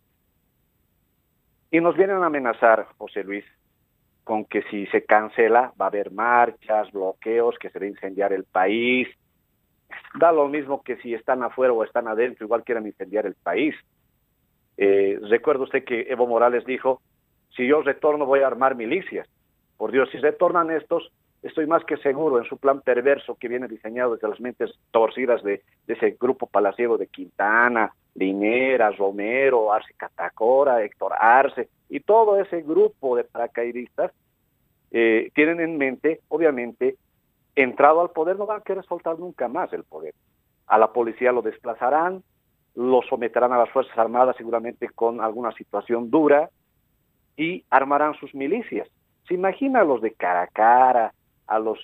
[1.72, 3.46] Y nos vienen a amenazar, José Luis,
[4.30, 8.32] con que si se cancela va a haber marchas, bloqueos, que se va a incendiar
[8.32, 9.08] el país.
[10.20, 13.74] Da lo mismo que si están afuera o están adentro, igual quieren incendiar el país.
[14.78, 17.02] Eh, recuerda usted que Evo Morales dijo,
[17.56, 19.28] si yo retorno voy a armar milicias.
[19.78, 21.12] Por Dios, si retornan estos,
[21.42, 25.44] estoy más que seguro en su plan perverso que viene diseñado desde las mentes torcidas
[25.44, 32.62] de, ese grupo palaciego de Quintana, Linera, Romero, Arce Catacora, Héctor Arce y todo ese
[32.62, 34.12] grupo de paracaidistas
[34.92, 36.96] eh, tienen en mente, obviamente,
[37.56, 40.14] entrado al poder, no van a querer soltar nunca más el poder.
[40.68, 42.24] A la policía lo desplazarán,
[42.76, 46.50] lo someterán a las Fuerzas Armadas seguramente con alguna situación dura,
[47.40, 48.90] y armarán sus milicias.
[49.26, 51.14] Se imagina los de cara a cara,
[51.50, 51.80] a los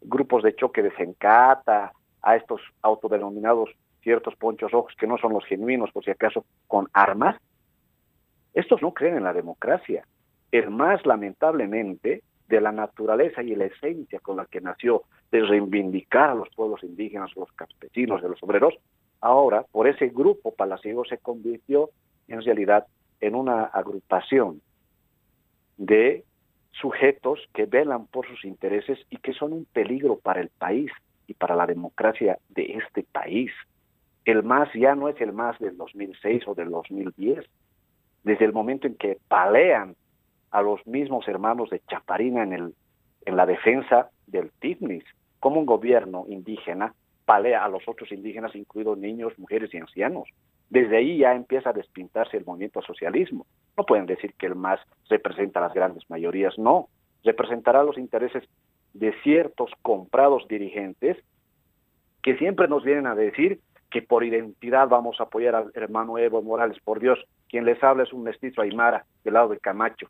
[0.00, 1.92] grupos de choque de Sencata,
[2.22, 3.70] a estos autodenominados
[4.02, 7.36] ciertos ponchos rojos que no son los genuinos, por si acaso, con armas.
[8.54, 10.06] Estos no creen en la democracia.
[10.50, 16.30] El más lamentablemente de la naturaleza y la esencia con la que nació de reivindicar
[16.30, 18.74] a los pueblos indígenas, los campesinos, de los obreros,
[19.20, 21.90] ahora por ese grupo palaciego se convirtió
[22.28, 22.86] en realidad
[23.20, 24.62] en una agrupación
[25.76, 26.24] de
[26.72, 30.90] sujetos que velan por sus intereses y que son un peligro para el país
[31.26, 33.50] y para la democracia de este país.
[34.24, 37.44] El MAS ya no es el MAS del 2006 o del 2010.
[38.24, 39.96] Desde el momento en que palean
[40.50, 42.74] a los mismos hermanos de Chaparina en, el,
[43.26, 45.04] en la defensa del TIFNIS,
[45.40, 50.28] como un gobierno indígena palea a los otros indígenas, incluidos niños, mujeres y ancianos.
[50.70, 53.46] Desde ahí ya empieza a despintarse el movimiento socialismo.
[53.78, 56.88] No pueden decir que el MAS representa a las grandes mayorías, no.
[57.22, 58.42] Representará los intereses
[58.92, 61.16] de ciertos comprados dirigentes
[62.20, 66.42] que siempre nos vienen a decir que por identidad vamos a apoyar al hermano Evo
[66.42, 66.78] Morales.
[66.82, 70.08] Por Dios, quien les habla es un mestizo aymara del lado de Camacho.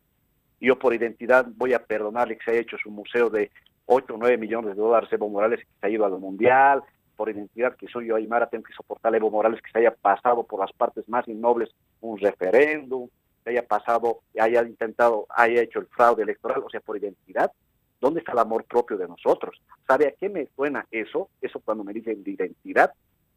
[0.62, 3.50] Yo por identidad voy a perdonarle que se haya hecho su museo de
[3.84, 6.82] 8 o 9 millones de dólares Evo Morales que se ha ido al mundial,
[7.16, 9.90] por identidad que soy yo Aymara, tengo que soportar a Evo Morales que se haya
[9.90, 11.68] pasado por las partes más innobles
[12.00, 13.08] un referéndum,
[13.42, 17.52] que haya pasado, haya intentado, haya hecho el fraude electoral, o sea, por identidad.
[18.00, 19.60] ¿Dónde está el amor propio de nosotros?
[19.86, 21.30] ¿Sabe a qué me suena eso?
[21.40, 22.92] Eso cuando me dicen de identidad,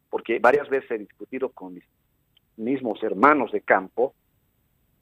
[0.08, 1.84] porque varias veces he discutido con mis
[2.56, 4.14] mismos hermanos de campo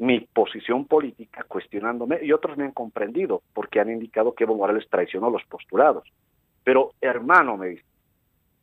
[0.00, 4.88] mi posición política cuestionándome y otros me han comprendido porque han indicado que Evo Morales
[4.88, 6.10] traicionó los postulados.
[6.64, 7.84] Pero hermano, me dice,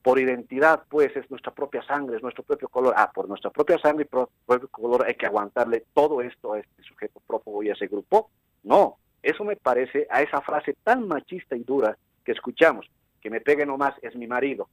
[0.08, 2.94] por identidad, pues es nuestra propia sangre, es nuestro propio color.
[2.96, 6.82] Ah, por nuestra propia sangre y propio color hay que aguantarle todo esto a este
[6.84, 8.30] sujeto prófugo y a ese grupo.
[8.64, 12.90] No, eso me parece a esa frase tan machista y dura que escuchamos,
[13.20, 14.70] que me pegue nomás es mi marido,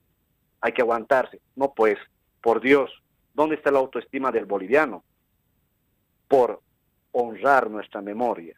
[0.60, 1.40] hay que aguantarse.
[1.56, 1.96] No, pues,
[2.40, 2.92] por Dios,
[3.34, 5.02] ¿dónde está la autoestima del boliviano?
[6.28, 6.60] Por
[7.10, 8.56] honrar nuestra memoria,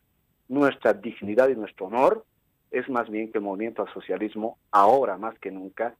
[0.48, 2.27] nuestra dignidad y nuestro honor,
[2.70, 5.97] es más bien que el movimiento al socialismo, ahora más que nunca,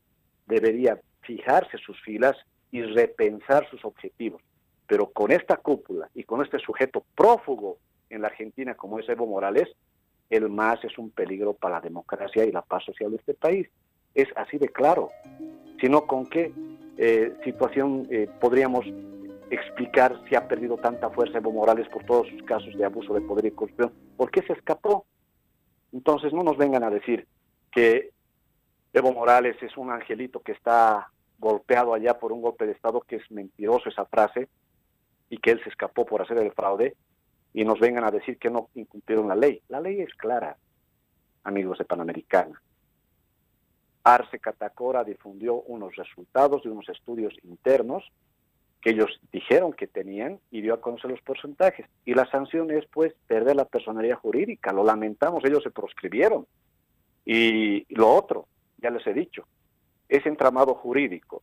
[0.47, 2.36] debería fijarse sus filas
[2.70, 4.43] y repensar sus objetivos.
[4.86, 7.78] Pero con esta cúpula y con este sujeto prófugo
[8.10, 9.68] en la Argentina como es Evo Morales,
[10.31, 13.68] el MAS es un peligro para la democracia y la paz social de este país.
[14.14, 15.10] Es así de claro.
[15.81, 16.52] Sino con qué
[16.97, 18.86] eh, situación eh, podríamos
[19.51, 23.20] explicar si ha perdido tanta fuerza Evo Morales por todos sus casos de abuso de
[23.20, 23.93] poder y corrupción.
[24.16, 25.06] ¿Por qué se escapó?
[25.93, 27.27] Entonces no nos vengan a decir
[27.70, 28.10] que
[28.97, 33.16] Evo Morales es un angelito que está golpeado allá por un golpe de Estado, que
[33.16, 34.48] es mentiroso esa frase,
[35.28, 36.97] y que él se escapó por hacer el fraude,
[37.52, 39.60] y nos vengan a decir que no incumplieron la ley.
[39.68, 40.56] La ley es clara,
[41.44, 42.62] amigos de Panamericana.
[44.02, 48.10] Arce Catacora difundió unos resultados de unos estudios internos
[48.81, 51.86] que ellos dijeron que tenían y dio a conocer los porcentajes.
[52.06, 54.73] Y la sanción es, pues, perder la personalidad jurídica.
[54.73, 56.47] Lo lamentamos, ellos se proscribieron.
[57.27, 58.47] Y lo otro,
[58.78, 59.47] ya les he dicho,
[60.09, 61.43] ese entramado jurídico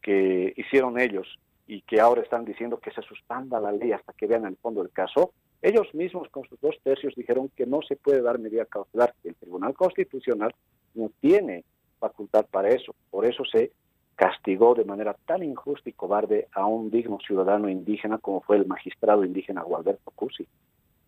[0.00, 4.26] que hicieron ellos y que ahora están diciendo que se suspenda la ley hasta que
[4.26, 5.32] vean el fondo del caso,
[5.62, 9.30] ellos mismos con sus dos tercios dijeron que no se puede dar medida cautelar, que
[9.30, 10.54] el Tribunal Constitucional
[10.94, 11.64] no tiene
[11.98, 12.94] facultad para eso.
[13.10, 13.72] Por eso se
[14.14, 18.66] castigó de manera tan injusta y cobarde a un digno ciudadano indígena como fue el
[18.66, 20.46] magistrado indígena Gualberto Cusi.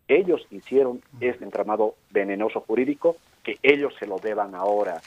[0.07, 5.01] Ellos hicieron este entramado venenoso jurídico que ellos se lo deban ahora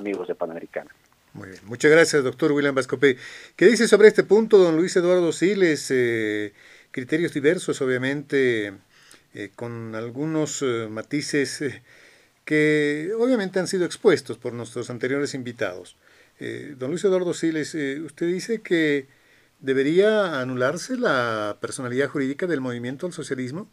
[0.00, 0.90] amigos de Panamericana.
[1.32, 3.16] Muy bien, muchas gracias, doctor William Vascopé.
[3.54, 5.88] ¿Qué dice sobre este punto, don Luis Eduardo Siles?
[5.90, 6.52] Eh,
[6.90, 8.72] criterios diversos, obviamente,
[9.34, 11.62] eh, con algunos eh, matices
[12.44, 15.96] que obviamente han sido expuestos por nuestros anteriores invitados.
[16.78, 19.06] don Luis Eduardo Siles, usted dice que
[19.60, 23.68] debería anularse la personalidad jurídica del movimiento al socialismo.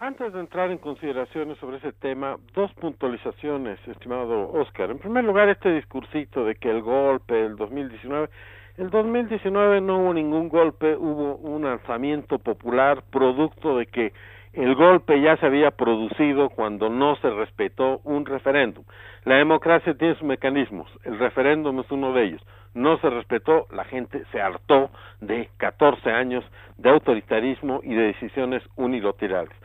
[0.00, 4.92] Antes de entrar en consideraciones sobre ese tema, dos puntualizaciones, estimado Oscar.
[4.92, 8.28] En primer lugar, este discursito de que el golpe el 2019,
[8.76, 14.12] el 2019 no hubo ningún golpe, hubo un alzamiento popular producto de que
[14.52, 18.84] el golpe ya se había producido cuando no se respetó un referéndum.
[19.24, 22.46] La democracia tiene sus mecanismos, el referéndum es uno de ellos.
[22.72, 26.44] No se respetó, la gente se hartó de 14 años
[26.76, 29.58] de autoritarismo y de decisiones unilaterales.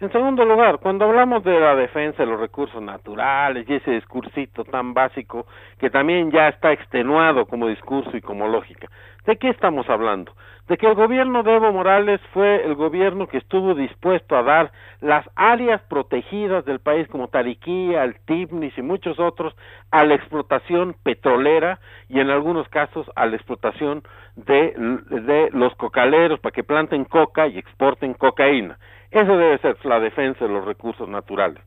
[0.00, 4.64] En segundo lugar, cuando hablamos de la defensa de los recursos naturales y ese discursito
[4.64, 5.46] tan básico
[5.78, 8.88] que también ya está extenuado como discurso y como lógica,
[9.24, 10.32] ¿de qué estamos hablando?
[10.66, 14.72] De que el gobierno de Evo Morales fue el gobierno que estuvo dispuesto a dar
[15.00, 19.54] las áreas protegidas del país como Tariquía, el Tibnis y muchos otros
[19.92, 24.02] a la explotación petrolera y en algunos casos a la explotación
[24.34, 24.74] de,
[25.08, 28.76] de los cocaleros para que planten coca y exporten cocaína.
[29.14, 31.62] Eso debe ser la defensa de los recursos naturales.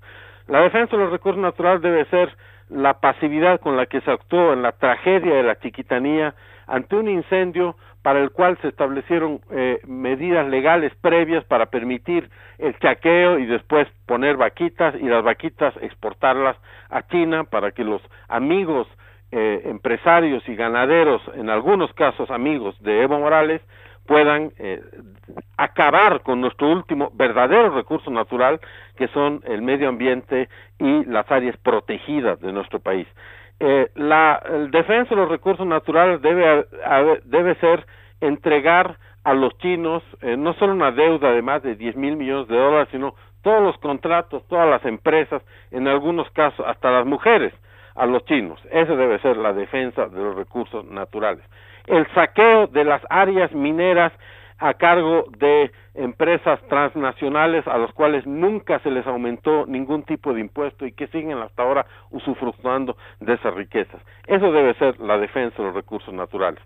[0.47, 2.35] La defensa de los recursos naturales debe ser
[2.67, 6.35] la pasividad con la que se actuó en la tragedia de la chiquitanía
[6.67, 12.77] ante un incendio para el cual se establecieron eh, medidas legales previas para permitir el
[12.79, 16.57] chaqueo y después poner vaquitas y las vaquitas exportarlas
[16.89, 18.89] a China para que los amigos
[19.31, 23.61] eh, empresarios y ganaderos, en algunos casos amigos de Evo Morales,
[24.07, 24.81] puedan eh,
[25.57, 28.59] acabar con nuestro último verdadero recurso natural,
[28.95, 33.07] que son el medio ambiente y las áreas protegidas de nuestro país.
[33.59, 36.65] Eh, la defensa de los recursos naturales debe,
[37.25, 37.85] debe ser
[38.21, 42.47] entregar a los chinos eh, no solo una deuda de más de 10 mil millones
[42.47, 47.53] de dólares, sino todos los contratos, todas las empresas, en algunos casos hasta las mujeres,
[47.95, 48.59] a los chinos.
[48.71, 51.43] Esa debe ser la defensa de los recursos naturales
[51.88, 54.14] el saqueo de las áreas mineras
[54.59, 60.41] a cargo de empresas transnacionales a las cuales nunca se les aumentó ningún tipo de
[60.41, 64.01] impuesto y que siguen hasta ahora usufructuando de esas riquezas.
[64.26, 66.61] Eso debe ser la defensa de los recursos naturales.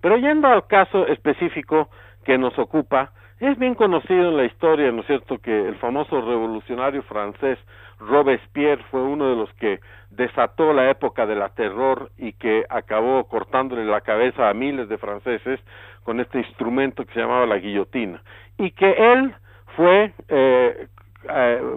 [0.00, 1.88] Pero yendo al caso específico
[2.24, 6.20] que nos ocupa, es bien conocido en la historia, ¿no es cierto?, que el famoso
[6.20, 7.58] revolucionario francés
[8.06, 13.24] Robespierre fue uno de los que desató la época de la terror y que acabó
[13.24, 15.60] cortándole la cabeza a miles de franceses
[16.02, 18.22] con este instrumento que se llamaba la guillotina
[18.58, 19.34] y que él
[19.76, 20.88] fue eh,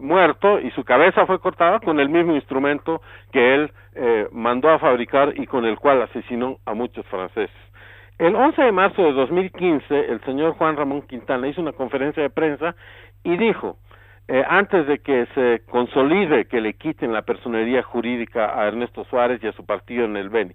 [0.02, 3.02] muerto y su cabeza fue cortada con el mismo instrumento
[3.32, 3.72] que él
[4.32, 7.56] mandó a fabricar y con el cual asesinó a muchos franceses.
[8.20, 12.32] El 11 de marzo de 2015, el señor Juan Ramón Quintana hizo una conferencia de
[12.32, 12.76] prensa
[13.24, 13.78] y dijo,
[14.28, 19.42] eh, antes de que se consolide que le quiten la personería jurídica a Ernesto Suárez
[19.42, 20.54] y a su partido en el Beni,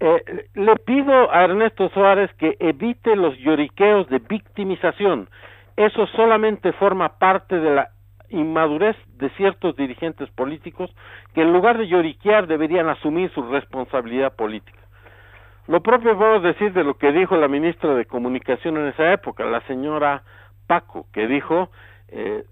[0.00, 5.28] eh, le pido a Ernesto Suárez que evite los lloriqueos de victimización.
[5.76, 7.88] Eso solamente forma parte de la
[8.30, 10.94] inmadurez de ciertos dirigentes políticos
[11.34, 14.78] que en lugar de lloriquear deberían asumir su responsabilidad política.
[15.66, 19.44] Lo propio puedo decir de lo que dijo la ministra de Comunicación en esa época,
[19.44, 20.22] la señora
[20.66, 21.70] Paco, que dijo,
[22.08, 22.44] eh,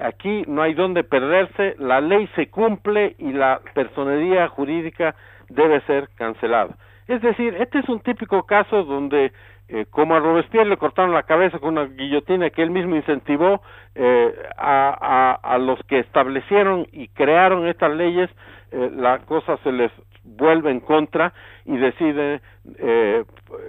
[0.00, 5.14] aquí no hay donde perderse, la ley se cumple y la personería jurídica
[5.48, 6.76] debe ser cancelada.
[7.06, 9.32] Es decir, este es un típico caso donde,
[9.68, 13.62] eh, como a Robespierre le cortaron la cabeza con una guillotina que él mismo incentivó
[13.94, 14.96] eh, a,
[15.42, 18.30] a, a, los que establecieron y crearon estas leyes,
[18.70, 19.90] eh, la cosa se les
[20.36, 21.32] vuelve en contra
[21.64, 22.40] y decide
[22.78, 23.24] eh,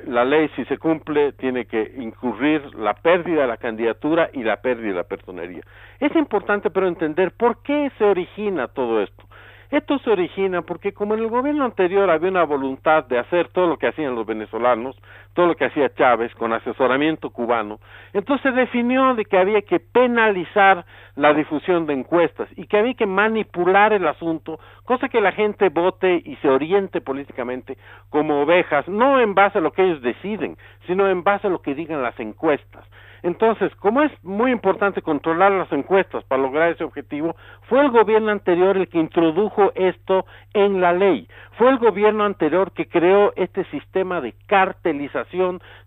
[0.07, 4.61] la ley si se cumple tiene que incurrir la pérdida de la candidatura y la
[4.61, 5.61] pérdida de la personería.
[5.99, 9.23] Es importante pero entender por qué se origina todo esto.
[9.71, 13.67] Esto se origina porque como en el gobierno anterior había una voluntad de hacer todo
[13.67, 14.97] lo que hacían los venezolanos,
[15.33, 17.79] todo lo que hacía Chávez con asesoramiento cubano,
[18.13, 20.85] entonces definió de que había que penalizar
[21.15, 25.69] la difusión de encuestas y que había que manipular el asunto, cosa que la gente
[25.69, 27.77] vote y se oriente políticamente
[28.09, 31.61] como ovejas, no en base a lo que ellos deciden, sino en base a lo
[31.61, 32.85] que digan las encuestas.
[33.23, 37.35] Entonces, como es muy importante controlar las encuestas para lograr ese objetivo,
[37.69, 41.27] fue el gobierno anterior el que introdujo esto en la ley.
[41.57, 45.20] Fue el gobierno anterior que creó este sistema de cartelización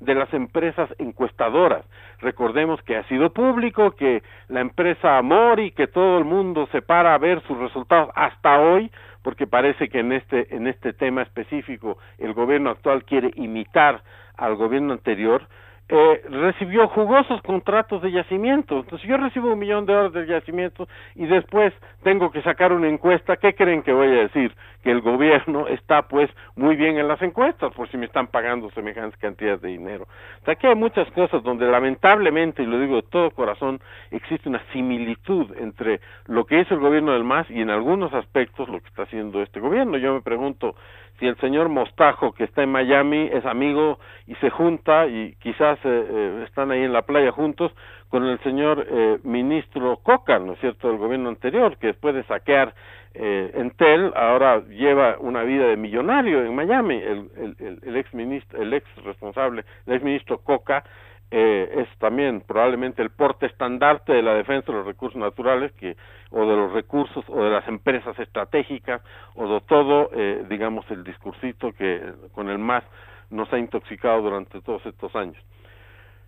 [0.01, 1.85] de las empresas encuestadoras.
[2.21, 7.15] Recordemos que ha sido público, que la empresa Amori, que todo el mundo se para
[7.15, 8.91] a ver sus resultados hasta hoy,
[9.23, 14.03] porque parece que en este, en este tema específico el gobierno actual quiere imitar
[14.37, 15.47] al gobierno anterior,
[15.89, 18.81] eh, recibió jugosos contratos de yacimiento.
[18.81, 22.89] Entonces, yo recibo un millón de horas de yacimiento y después tengo que sacar una
[22.89, 24.55] encuesta, ¿qué creen que voy a decir?
[24.83, 28.71] Que el gobierno está, pues, muy bien en las encuestas, por si me están pagando
[28.71, 30.07] semejantes cantidades de dinero.
[30.47, 33.81] Aquí hay muchas cosas donde, lamentablemente, y lo digo de todo corazón,
[34.11, 38.69] existe una similitud entre lo que hizo el gobierno del MAS y, en algunos aspectos,
[38.69, 39.99] lo que está haciendo este gobierno.
[39.99, 40.77] Yo me pregunto,
[41.25, 45.79] si el señor Mostajo, que está en Miami, es amigo y se junta y quizás
[45.83, 47.73] eh, eh, están ahí en la playa juntos
[48.11, 52.25] con el señor eh, ministro Coca, ¿no es cierto?, del gobierno anterior, que después de
[52.25, 52.75] saquear
[53.15, 56.97] eh, Entel ahora lleva una vida de millonario en Miami.
[56.97, 60.85] El, el, el, ex ministro, el ex responsable, el ex ministro Coca,
[61.31, 65.97] eh, es también probablemente el porte estandarte de la defensa de los recursos naturales que
[66.31, 69.03] o de los recursos o de las empresas estratégicas
[69.35, 72.01] o de todo eh, digamos el discursito que
[72.33, 72.85] con el más
[73.31, 75.43] nos ha intoxicado durante todos estos años.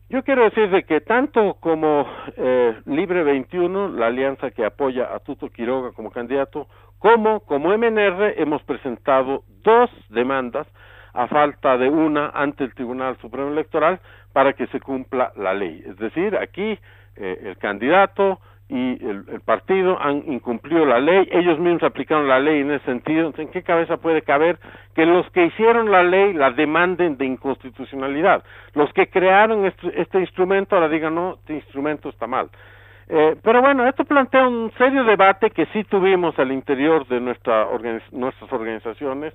[0.08, 2.06] Yo quiero decir de que tanto como
[2.36, 6.68] eh, Libre 21, la alianza que apoya a Tuto Quiroga como candidato,
[6.98, 10.66] como como MNR hemos presentado dos demandas
[11.16, 14.00] a falta de una ante el Tribunal Supremo Electoral
[14.32, 15.82] para que se cumpla la ley.
[15.86, 16.78] Es decir, aquí
[17.16, 18.38] eh, el candidato
[18.68, 23.32] y el, partido han incumplido la ley, ellos mismos aplicaron la ley en ese sentido,
[23.36, 24.58] ¿en qué cabeza puede caber
[24.94, 28.42] que los que hicieron la ley la demanden de inconstitucionalidad?
[28.74, 32.50] Los que crearon este, este instrumento ahora digan, no, este instrumento está mal.
[33.08, 37.68] Eh, pero bueno, esto plantea un serio debate que sí tuvimos al interior de nuestra
[38.10, 39.32] nuestras organizaciones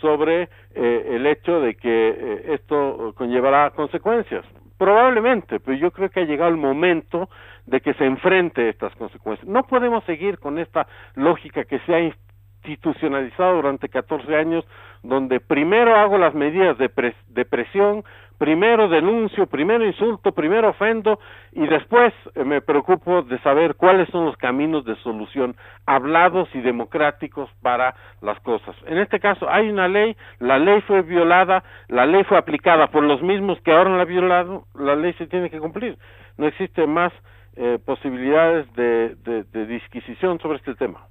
[0.00, 4.44] sobre eh, el hecho de que eh, esto conllevará consecuencias.
[4.76, 7.30] Probablemente, pero yo creo que ha llegado el momento
[7.64, 9.48] de que se enfrente estas consecuencias.
[9.48, 12.00] No podemos seguir con esta lógica que se ha
[12.64, 14.64] institucionalizado durante 14 años,
[15.02, 18.04] donde primero hago las medidas de, pres de presión,
[18.38, 21.18] primero denuncio, primero insulto, primero ofendo
[21.52, 25.56] y después eh, me preocupo de saber cuáles son los caminos de solución
[25.86, 28.74] hablados y democráticos para las cosas.
[28.86, 33.02] En este caso hay una ley, la ley fue violada, la ley fue aplicada por
[33.02, 35.96] los mismos que ahora la han violado, la ley se tiene que cumplir.
[36.36, 37.12] No existe más
[37.56, 39.16] eh, posibilidades de,
[39.66, 41.06] disquisición sobre este tema.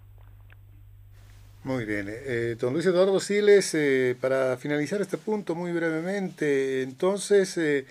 [1.63, 2.07] Muy bien.
[2.09, 7.85] Eh, don Luis Eduardo Siles, eh, para finalizar este punto muy brevemente, entonces, eh,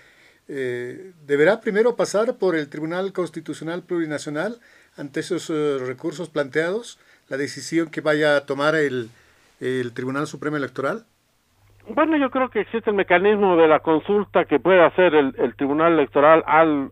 [0.47, 4.57] eh ¿deberá primero pasar por el Tribunal Constitucional Plurinacional
[4.95, 9.09] ante esos eh, recursos planteados, la decisión que vaya a tomar el,
[9.59, 11.05] el Tribunal Supremo Electoral?
[11.87, 15.55] Bueno, yo creo que existe el mecanismo de la consulta que puede hacer el, el
[15.55, 16.91] Tribunal Electoral al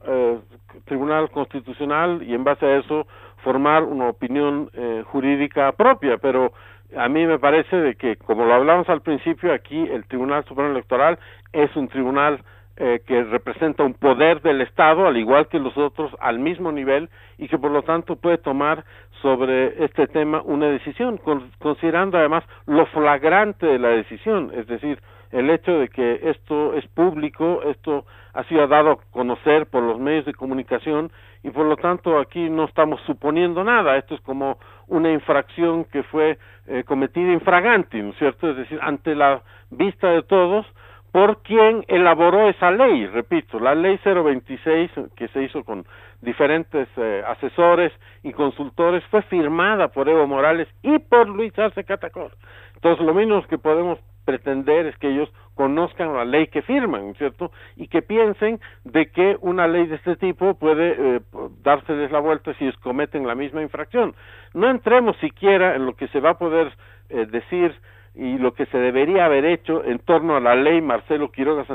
[0.85, 3.05] Tribunal Constitucional y en base a eso
[3.43, 6.53] formar una opinión eh, jurídica propia, pero
[6.97, 10.71] a mí me parece de que, como lo hablamos al principio, aquí el Tribunal Supremo
[10.71, 11.19] Electoral
[11.53, 12.43] es un tribunal
[12.77, 17.09] eh, que representa un poder del Estado, al igual que los otros, al mismo nivel,
[17.37, 18.85] y que por lo tanto puede tomar
[19.21, 21.19] sobre este tema una decisión,
[21.59, 24.99] considerando además lo flagrante de la decisión, es decir,
[25.31, 29.99] el hecho de que esto es público, esto ha sido dado a conocer por los
[29.99, 31.11] medios de comunicación
[31.43, 34.57] y por lo tanto aquí no estamos suponiendo nada, esto es como
[34.91, 36.37] una infracción que fue
[36.67, 38.49] eh, cometida infraganti, ¿no es cierto?
[38.49, 40.65] Es decir, ante la vista de todos,
[41.13, 45.85] por quien elaboró esa ley, repito, la ley 026 que se hizo con
[46.21, 47.91] diferentes eh, asesores
[48.23, 52.33] y consultores fue firmada por Evo Morales y por Luis Arce Catacor.
[52.75, 53.97] Entonces, lo menos que podemos
[54.31, 57.51] pretender es que ellos conozcan la ley que firman, ¿cierto?
[57.75, 61.19] Y que piensen de que una ley de este tipo puede eh,
[61.63, 64.15] dárseles la vuelta si cometen la misma infracción.
[64.53, 66.71] No entremos siquiera en lo que se va a poder
[67.09, 67.75] eh, decir
[68.15, 71.65] y lo que se debería haber hecho en torno a la ley Marcelo Quiroga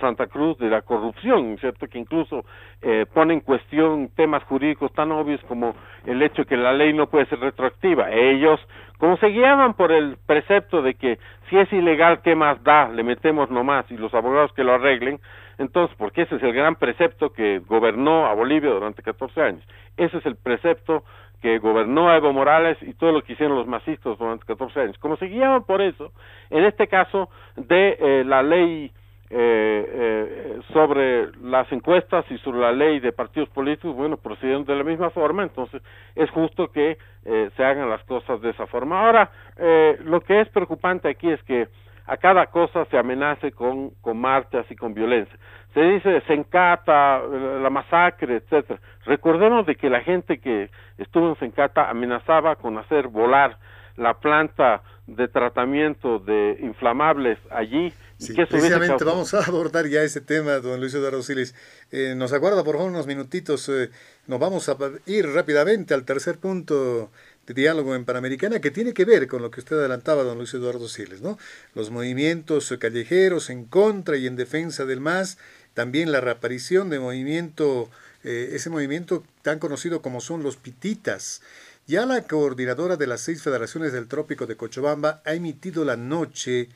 [0.00, 1.86] Santa Cruz de la corrupción, ¿cierto?
[1.86, 2.44] Que incluso
[2.82, 5.74] eh, pone en cuestión temas jurídicos tan obvios como
[6.06, 8.10] el hecho de que la ley no puede ser retroactiva.
[8.10, 8.60] Ellos,
[8.98, 11.18] como se guiaban por el precepto de que
[11.48, 12.88] si es ilegal, ¿qué más da?
[12.88, 15.20] Le metemos nomás y los abogados que lo arreglen.
[15.58, 19.64] Entonces, porque ese es el gran precepto que gobernó a Bolivia durante 14 años.
[19.96, 21.04] Ese es el precepto
[21.40, 24.98] que gobernó a Evo Morales y todo lo que hicieron los masistas durante 14 años.
[24.98, 26.12] Como se guiaban por eso,
[26.50, 28.92] en este caso de eh, la ley
[29.32, 34.74] eh, eh, sobre las encuestas y sobre la ley de partidos políticos, bueno, procedieron de
[34.74, 35.80] la misma forma, entonces
[36.16, 39.00] es justo que eh, se hagan las cosas de esa forma.
[39.00, 41.68] Ahora, eh, lo que es preocupante aquí es que
[42.06, 45.38] a cada cosa se amenace con, con marchas y con violencia.
[45.74, 48.80] Se dice se encata la masacre, etcétera.
[49.04, 53.56] Recordemos de que la gente que estuvo en Sencata amenazaba con hacer volar
[54.00, 57.92] la planta de tratamiento de inflamables allí.
[58.16, 61.54] Sí, precisamente vamos a abordar ya ese tema, don Luis Eduardo Siles.
[61.90, 63.68] Eh, nos aguarda por favor unos minutitos.
[63.68, 63.90] Eh,
[64.26, 67.10] nos vamos a ir rápidamente al tercer punto
[67.46, 70.54] de diálogo en Panamericana que tiene que ver con lo que usted adelantaba, don Luis
[70.54, 71.38] Eduardo Siles, ¿no?
[71.74, 75.38] Los movimientos callejeros en contra y en defensa del MAS,
[75.74, 77.90] también la reaparición de movimiento,
[78.24, 81.42] eh, ese movimiento tan conocido como son los pititas.
[81.90, 86.68] Ya la coordinadora de las seis federaciones del trópico de Cochabamba ha emitido la noche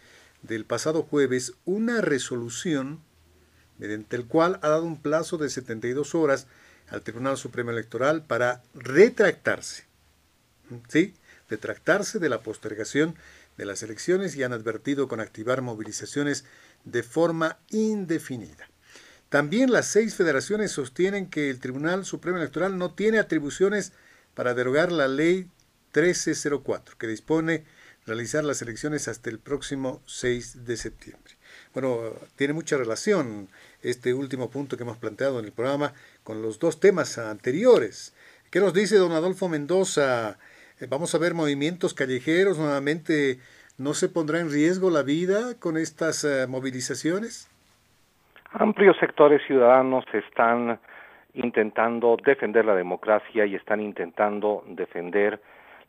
[0.42, 3.00] del pasado jueves una resolución
[3.78, 6.48] mediante el cual ha dado un plazo de 72 horas
[6.88, 9.84] al Tribunal Supremo Electoral para retractarse.
[10.88, 11.14] ¿Sí?
[11.48, 13.14] Retractarse de la postergación
[13.56, 16.44] de las elecciones y han advertido con activar movilizaciones
[16.82, 18.68] de forma indefinida.
[19.28, 23.92] También las seis federaciones sostienen que el Tribunal Supremo Electoral no tiene atribuciones
[24.34, 25.48] para derogar la ley
[25.94, 27.64] 1304, que dispone
[28.06, 31.34] realizar las elecciones hasta el próximo 6 de septiembre.
[31.72, 31.98] Bueno,
[32.36, 33.48] tiene mucha relación
[33.82, 35.92] este último punto que hemos planteado en el programa
[36.22, 38.14] con los dos temas anteriores.
[38.50, 40.38] ¿Qué nos dice don Adolfo Mendoza?
[40.80, 43.38] Eh, vamos a ver movimientos callejeros nuevamente.
[43.78, 47.50] ¿No se pondrá en riesgo la vida con estas eh, movilizaciones?
[48.52, 50.78] Amplios sectores ciudadanos están
[51.34, 55.40] intentando defender la democracia y están intentando defender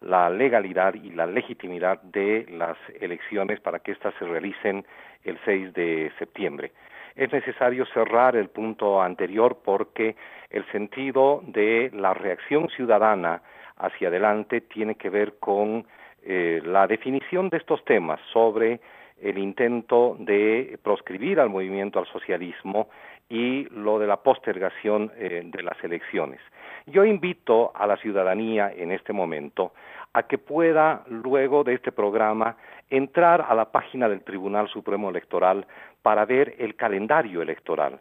[0.02, 4.86] la legalidad y la legitimidad de las elecciones para que éstas se realicen
[5.24, 6.72] el 6 de septiembre.
[7.16, 10.16] Es necesario cerrar el punto anterior porque
[10.50, 13.42] el sentido de la reacción ciudadana
[13.78, 15.86] hacia adelante tiene que ver con
[16.24, 18.80] eh, la definición de estos temas sobre
[19.22, 22.90] el intento de proscribir al movimiento al socialismo
[23.30, 26.40] y lo de la postergación eh, de las elecciones.
[26.86, 29.74] Yo invito a la ciudadanía en este momento
[30.14, 32.56] a que pueda, luego de este programa,
[32.90, 35.66] entrar a la página del Tribunal Supremo Electoral
[36.02, 38.00] para ver el calendario electoral.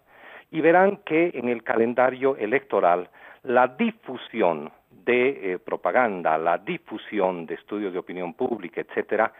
[0.50, 3.08] Y verán que en el calendario electoral
[3.42, 9.32] la difusión de eh, propaganda, la difusión de estudios de opinión pública, etcétera,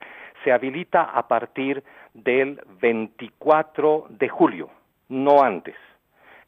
[0.43, 1.83] se habilita a partir
[2.13, 4.71] del 24 de julio
[5.09, 5.77] no antes.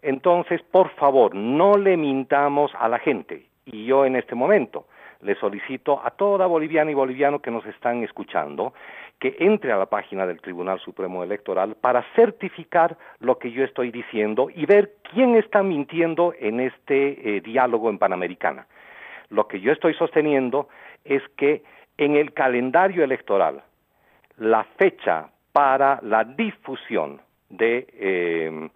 [0.03, 3.47] Entonces, por favor, no le mintamos a la gente.
[3.65, 4.87] Y yo en este momento
[5.21, 8.75] le solicito a toda boliviana y boliviano que nos están escuchando
[9.19, 13.91] que entre a la página del Tribunal Supremo Electoral para certificar lo que yo estoy
[13.91, 18.67] diciendo y ver quién está mintiendo en este eh, diálogo en Panamericana.
[19.31, 20.69] Lo que yo estoy sosteniendo
[21.05, 21.63] es que
[21.97, 23.63] en el calendario electoral
[24.37, 28.69] la fecha para la difusión de eh,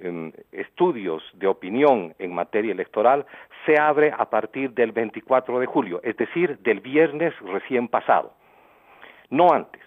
[0.00, 3.26] em, estudios de opinión en materia electoral
[3.66, 8.32] se abre a partir del 24 de julio, es decir, del viernes recién pasado,
[9.30, 9.82] no antes.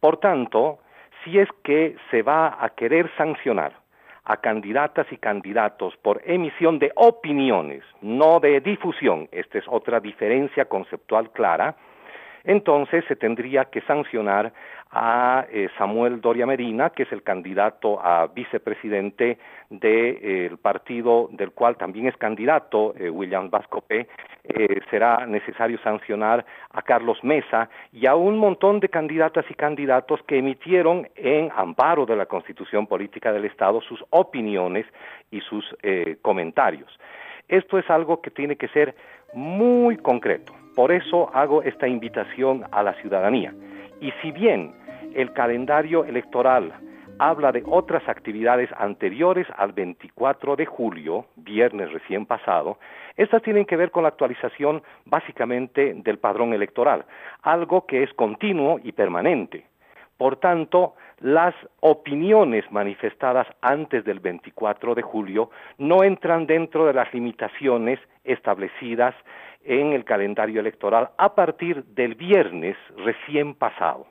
[0.00, 0.78] Por tanto,
[1.22, 3.82] si es que se va a querer sancionar
[4.24, 10.66] a candidatas y candidatos por emisión de opiniones, no de difusión, esta es otra diferencia
[10.66, 11.74] conceptual clara,
[12.44, 14.52] entonces se tendría que sancionar
[14.92, 19.38] a eh, Samuel Doria Medina, que es el candidato a vicepresidente
[19.70, 24.06] del eh, partido del cual también es candidato eh, William Vascope,
[24.90, 30.38] será necesario sancionar a Carlos Mesa y a un montón de candidatas y candidatos que
[30.38, 34.84] emitieron en amparo de la Constitución Política del Estado sus opiniones
[35.30, 35.64] y sus
[36.22, 36.98] comentarios.
[37.46, 38.96] Esto es algo que tiene que ser
[39.32, 40.52] muy concreto.
[40.74, 43.54] Por eso hago esta invitación a la ciudadanía.
[44.00, 44.72] Y si bien
[45.14, 46.72] el calendario electoral
[47.18, 52.78] habla de otras actividades anteriores al 24 de julio, viernes recién pasado,
[53.16, 57.04] estas tienen que ver con la actualización básicamente del padrón electoral,
[57.42, 59.66] algo que es continuo y permanente.
[60.16, 67.12] Por tanto, las opiniones manifestadas antes del 24 de julio no entran dentro de las
[67.12, 69.14] limitaciones establecidas
[69.64, 74.06] en el calendario electoral a partir del viernes recién pasado.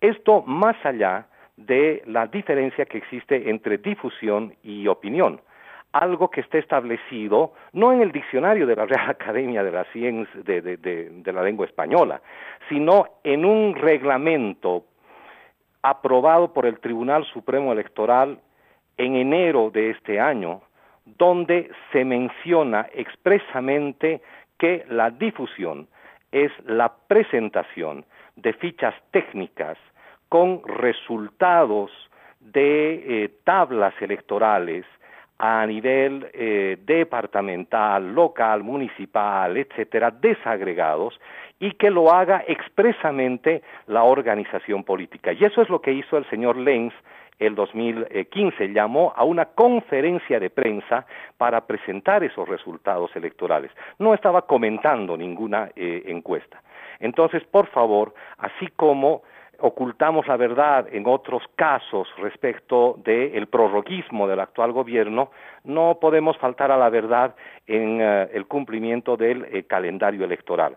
[0.00, 1.26] Esto más allá
[1.56, 5.40] de la diferencia que existe entre difusión y opinión,
[5.92, 10.42] algo que está establecido no en el diccionario de la Real Academia de la Ciencia
[10.42, 12.20] de, la Lengua Española,
[12.68, 14.84] sino en un reglamento
[15.82, 18.38] aprobado por el Tribunal Supremo Electoral
[18.98, 20.62] en enero de este año,
[21.04, 24.20] donde se menciona expresamente
[24.58, 25.88] que la difusión
[26.32, 28.04] es la presentación
[28.36, 29.78] de fichas técnicas
[30.28, 31.90] con resultados
[32.40, 34.84] de eh, tablas electorales
[35.38, 41.20] a nivel eh, departamental, local, municipal, etcétera, desagregados
[41.58, 45.32] y que lo haga expresamente la organización política.
[45.32, 46.94] Y eso es lo que hizo el señor Lenz
[47.38, 51.06] el 2015 llamó a una conferencia de prensa
[51.36, 53.70] para presentar esos resultados electorales.
[53.98, 56.62] No estaba comentando ninguna eh, encuesta.
[56.98, 59.22] Entonces, por favor, así como
[59.58, 65.30] ocultamos la verdad en otros casos respecto del prorroguismo del actual gobierno,
[65.64, 67.34] no podemos faltar a la verdad
[67.66, 70.76] en eh, el cumplimiento del eh, calendario electoral.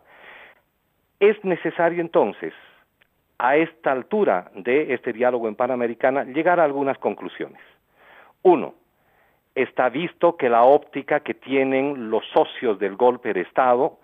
[1.20, 2.54] Es necesario entonces
[3.40, 7.62] a esta altura de este diálogo en Panamericana llegar a algunas conclusiones.
[8.44, 8.76] Uno,
[9.56, 13.98] está visto que la óptica que tienen los socios del golpe de Estado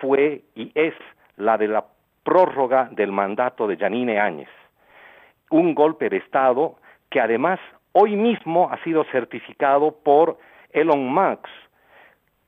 [0.00, 0.94] fue y es
[1.36, 1.84] la de la
[2.24, 4.48] prórroga del mandato de Janine Áñez.
[5.50, 6.76] Un golpe de Estado
[7.10, 7.60] que además
[7.92, 10.38] hoy mismo ha sido certificado por
[10.72, 11.46] Elon Musk,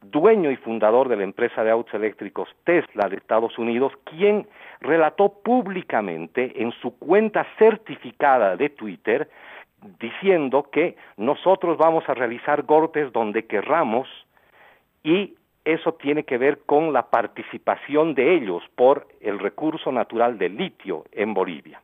[0.02, 4.46] dueño y fundador de la empresa de autos eléctricos Tesla de Estados Unidos, quien
[4.80, 9.28] relató públicamente en su cuenta certificada de Twitter
[9.98, 14.08] diciendo que nosotros vamos a realizar golpes donde querramos
[15.02, 20.56] y eso tiene que ver con la participación de ellos por el recurso natural del
[20.56, 21.82] litio en Bolivia.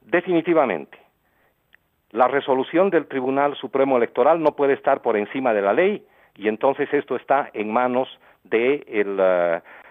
[0.00, 0.98] Definitivamente,
[2.10, 6.04] la resolución del Tribunal Supremo Electoral no puede estar por encima de la ley
[6.36, 8.08] y entonces esto está en manos
[8.44, 9.04] de eh,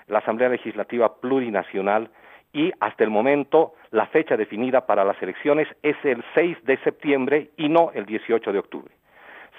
[0.07, 2.09] la Asamblea Legislativa Plurinacional
[2.53, 7.49] y hasta el momento la fecha definida para las elecciones es el 6 de septiembre
[7.57, 8.93] y no el 18 de octubre.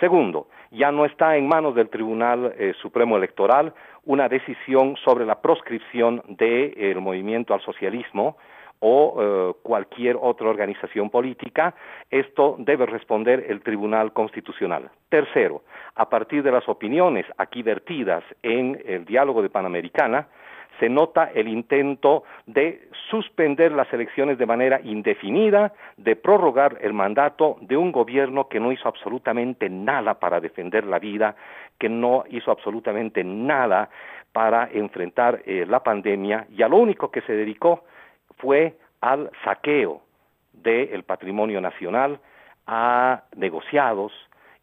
[0.01, 3.73] Segundo, ya no está en manos del Tribunal eh, Supremo Electoral
[4.05, 8.37] una decisión sobre la proscripción del movimiento al socialismo
[8.81, 11.75] o eh, cualquier otra organización política,
[12.11, 14.91] esto debe responder el Tribunal Constitucional.
[15.09, 15.63] Tercero,
[15.95, 20.29] a partir de las opiniones aquí vertidas en el diálogo de Panamericana,
[20.79, 27.57] se nota el intento de suspender las elecciones de manera indefinida, de prorrogar el mandato
[27.63, 31.35] de un gobierno que no hizo absolutamente nada para defender la vida,
[31.79, 33.89] que no hizo absolutamente nada
[34.33, 37.85] para enfrentar eh, la pandemia y a lo único que se dedicó
[38.37, 40.03] fue al saqueo
[40.53, 42.19] del patrimonio nacional,
[42.67, 44.13] a negociados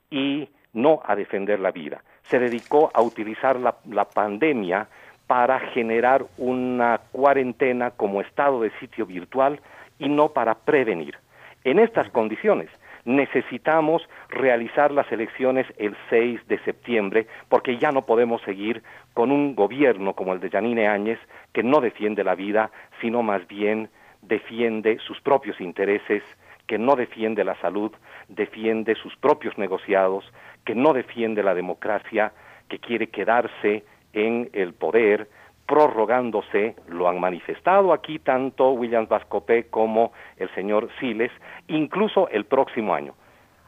[0.10, 2.04] y no a defender la vida.
[2.24, 4.88] Se dedicó a utilizar la, la pandemia
[5.28, 9.60] para generar una cuarentena como estado de sitio virtual
[10.00, 11.18] y no para prevenir.
[11.64, 12.70] En estas condiciones
[13.06, 19.56] necesitamos realizar las elecciones el 6 de septiembre porque ya no podemos seguir con un
[19.56, 21.20] gobierno como el de Yanine Áñez
[21.52, 22.72] que no defiende la vida,
[23.02, 23.90] sino más bien
[24.22, 26.24] defiende sus propios intereses
[26.68, 27.92] que no defiende la salud,
[28.30, 30.24] defiende sus propios negociados,
[30.66, 32.32] que no defiende la democracia,
[32.70, 35.28] que quiere quedarse en el poder,
[35.65, 41.31] prorrogándose, lo han manifestado aquí tanto William Vascopé como el señor Siles,
[41.68, 43.14] incluso el próximo año.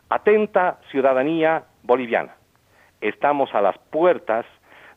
[0.09, 2.35] Atenta ciudadanía boliviana.
[3.01, 4.45] Estamos a las puertas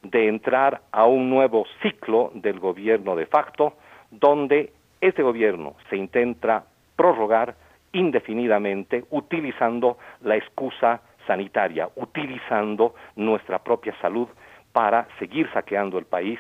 [0.03, 3.75] de entrar a un nuevo ciclo del gobierno de facto,
[4.11, 6.65] donde este gobierno se intenta
[6.97, 7.55] prorrogar
[7.93, 14.29] indefinidamente utilizando la excusa sanitaria, utilizando nuestra propia salud
[14.73, 16.39] para seguir saqueando el país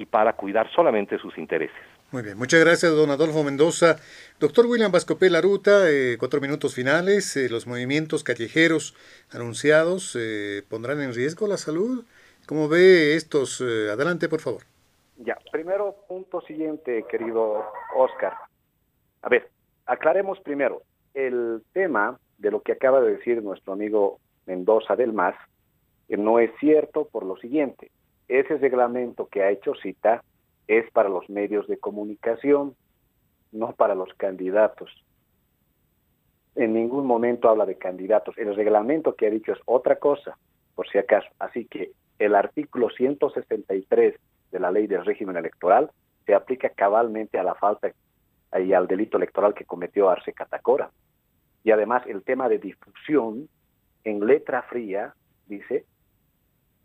[0.00, 1.76] y para cuidar solamente sus intereses.
[2.10, 3.96] Muy bien, muchas gracias, don Adolfo Mendoza.
[4.40, 7.36] Doctor William Vascopé Laruta, eh, cuatro minutos finales.
[7.36, 8.96] Eh, ¿Los movimientos callejeros
[9.30, 12.04] anunciados eh, pondrán en riesgo la salud?
[12.46, 13.60] ¿Cómo ve estos?
[13.60, 14.62] adelante, por favor.
[15.18, 18.32] Ya, primero, punto siguiente, querido Oscar.
[19.22, 19.50] A ver,
[19.86, 20.82] aclaremos primero.
[21.12, 25.36] El tema de lo que acaba de decir nuestro amigo Mendoza del MAS
[26.08, 27.90] no es cierto por lo siguiente.
[28.30, 30.22] Ese reglamento que ha hecho cita
[30.68, 32.76] es para los medios de comunicación,
[33.50, 34.88] no para los candidatos.
[36.54, 38.38] En ningún momento habla de candidatos.
[38.38, 40.38] El reglamento que ha dicho es otra cosa,
[40.76, 41.26] por si acaso.
[41.40, 41.90] Así que
[42.20, 44.14] el artículo 163
[44.52, 45.90] de la ley del régimen electoral
[46.24, 47.90] se aplica cabalmente a la falta
[48.56, 50.92] y al delito electoral que cometió Arce Catacora.
[51.64, 53.48] Y además el tema de difusión
[54.04, 55.16] en letra fría
[55.48, 55.84] dice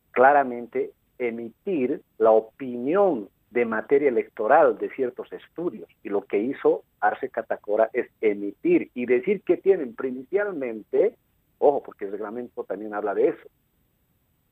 [0.09, 5.88] claramente emitir la opinión de materia electoral de ciertos estudios.
[6.04, 11.16] Y lo que hizo Arce Catacora es emitir y decir que tienen primicialmente,
[11.60, 13.48] ojo, porque el reglamento también habla de eso,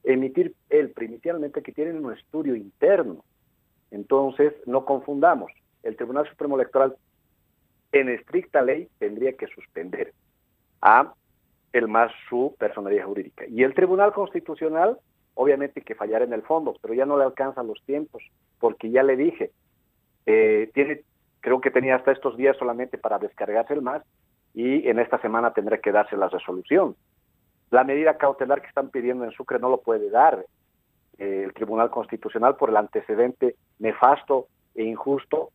[0.04, 3.24] emitir el primicialmente que tienen un estudio interno.
[3.92, 5.52] Entonces, no confundamos.
[5.84, 6.96] El Tribunal Supremo Electoral,
[7.92, 10.14] en estricta ley, tendría que suspender
[10.82, 11.14] a
[11.74, 13.46] el más su personalidad jurídica.
[13.48, 14.98] Y el Tribunal Constitucional
[15.36, 18.24] obviamente que fallar en el fondo, pero ya no le alcanzan los tiempos,
[18.60, 19.52] porque ya le dije,
[20.26, 21.02] eh, tiene,
[21.40, 24.04] creo que tenía hasta estos días solamente para descargarse el más
[24.54, 26.96] y en esta semana tendrá que darse la resolución.
[27.72, 30.46] La medida cautelar que están pidiendo en Sucre no lo puede dar
[31.18, 35.50] eh, el Tribunal Constitucional por el antecedente nefasto e injusto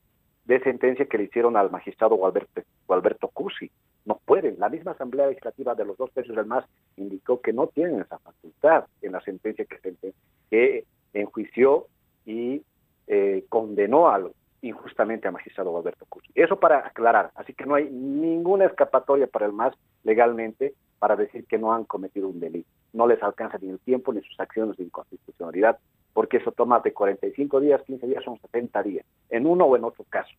[0.45, 3.71] de sentencia que le hicieron al magistrado Gualberto, Gualberto Cusi
[4.09, 4.57] no pueden.
[4.59, 6.65] La misma Asamblea Legislativa de los dos tercios del MAS
[6.97, 10.15] indicó que no tienen esa facultad en la sentencia que,
[10.51, 11.87] que enjuició
[12.25, 12.63] y
[13.07, 14.33] eh, condenó al,
[14.63, 16.25] injustamente a magistrado Alberto Cruz.
[16.35, 17.33] Eso para aclarar.
[17.35, 19.75] Así que no hay ninguna escapatoria para el MAS
[20.05, 22.69] legalmente para decir que no han cometido un delito.
[22.95, 25.79] No les alcanza ni el tiempo ni sus acciones de inconstitucionalidad,
[26.15, 29.85] porque eso toma de 45 días, 15 días, son 70 días, en uno o en
[29.85, 30.35] otro caso.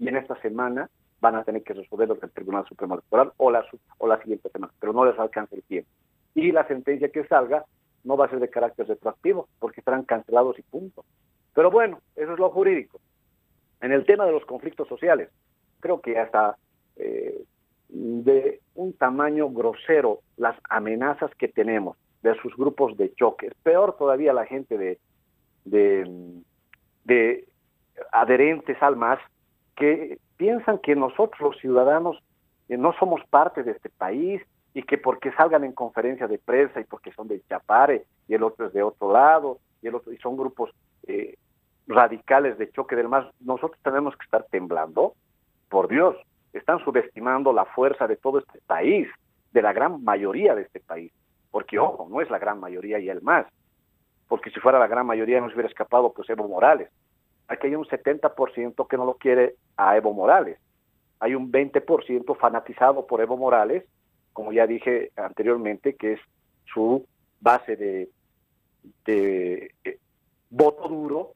[0.00, 0.90] Y en esta semana
[1.22, 3.64] van a tener que resolverlo el Tribunal Supremo Electoral o la,
[3.98, 5.88] o la siguiente semana, pero no les alcanza el tiempo.
[6.34, 7.64] Y la sentencia que salga
[8.02, 11.04] no va a ser de carácter retroactivo, porque estarán cancelados y punto.
[11.54, 13.00] Pero bueno, eso es lo jurídico.
[13.80, 15.30] En el tema de los conflictos sociales,
[15.78, 16.56] creo que hasta
[16.96, 17.44] eh,
[17.88, 23.52] de un tamaño grosero las amenazas que tenemos de sus grupos de choque.
[23.62, 24.98] Peor todavía la gente de,
[25.64, 26.42] de,
[27.04, 27.46] de
[28.10, 29.20] adherentes al MAS
[29.76, 32.20] que piensan que nosotros los ciudadanos
[32.68, 34.42] eh, no somos parte de este país
[34.74, 38.42] y que porque salgan en conferencia de prensa y porque son de Chapare y el
[38.42, 40.70] otro es de otro lado y el otro y son grupos
[41.06, 41.36] eh,
[41.86, 45.14] radicales de choque del más, nosotros tenemos que estar temblando.
[45.68, 46.16] Por Dios,
[46.52, 49.06] están subestimando la fuerza de todo este país,
[49.52, 51.12] de la gran mayoría de este país,
[51.52, 53.46] porque ojo, no es la gran mayoría y el más,
[54.26, 56.90] porque si fuera la gran mayoría nos hubiera escapado pues Evo Morales,
[57.46, 60.58] aquí hay un 70% que no lo quiere a Evo Morales.
[61.20, 63.84] Hay un 20% fanatizado por Evo Morales,
[64.32, 66.20] como ya dije anteriormente, que es
[66.72, 67.06] su
[67.40, 68.08] base de,
[69.04, 69.98] de eh,
[70.50, 71.34] voto duro,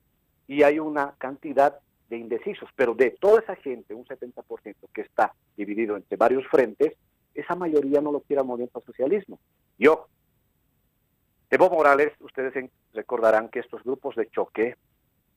[0.49, 5.35] y hay una cantidad de indecisos, pero de toda esa gente, un 70% que está
[5.57, 6.95] dividido entre varios frentes,
[7.35, 9.39] esa mayoría no lo quiere movimiento socialismo.
[9.79, 10.07] Yo,
[11.51, 14.77] Evo Morales, ustedes recordarán que estos grupos de choque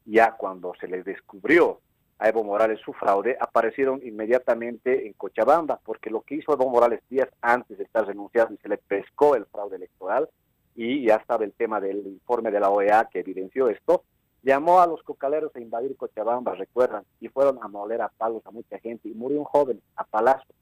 [0.05, 1.81] ya cuando se les descubrió
[2.19, 7.01] a Evo Morales su fraude, aparecieron inmediatamente en Cochabamba, porque lo que hizo Evo Morales
[7.09, 10.29] días antes de estar renunciado y se le pescó el fraude electoral,
[10.75, 14.03] y ya estaba el tema del informe de la OEA que evidenció esto,
[14.43, 18.51] llamó a los cocaleros a invadir Cochabamba, recuerdan, y fueron a moler a palos a
[18.51, 20.53] mucha gente, y murió un joven a palazo.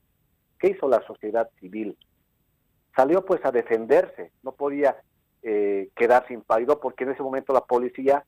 [0.59, 1.97] ¿Qué hizo la sociedad civil?
[2.95, 4.95] Salió pues a defenderse, no podía
[5.43, 8.25] eh, quedarse impávido porque en ese momento la policía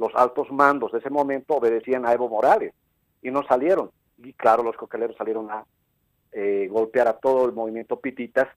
[0.00, 2.72] los altos mandos de ese momento obedecían a Evo Morales
[3.20, 3.90] y no salieron.
[4.16, 5.66] Y claro, los cocaleros salieron a
[6.32, 8.48] eh, golpear a todo el movimiento Pititas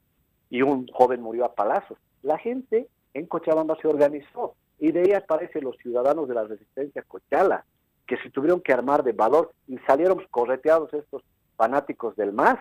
[0.49, 1.97] y un joven murió a palazos.
[2.21, 7.03] La gente en Cochabamba se organizó y de ahí aparecen los ciudadanos de la resistencia
[7.03, 7.65] Cochala,
[8.07, 11.23] que se tuvieron que armar de valor y salieron correteados estos
[11.57, 12.57] fanáticos del MAS,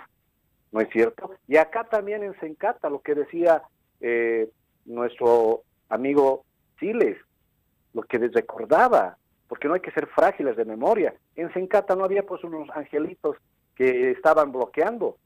[0.72, 1.30] ¿no es cierto?
[1.46, 3.62] Y acá también en Sencata, lo que decía
[4.00, 4.50] eh,
[4.86, 6.44] nuestro amigo
[6.80, 7.16] Siles,
[7.94, 9.16] lo que les recordaba,
[9.48, 11.14] porque no hay que ser frágiles de memoria.
[11.36, 13.36] En Sencata no había pues unos angelitos
[13.74, 15.16] que estaban bloqueando,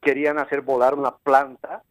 [0.00, 1.82] querían hacer volar una planta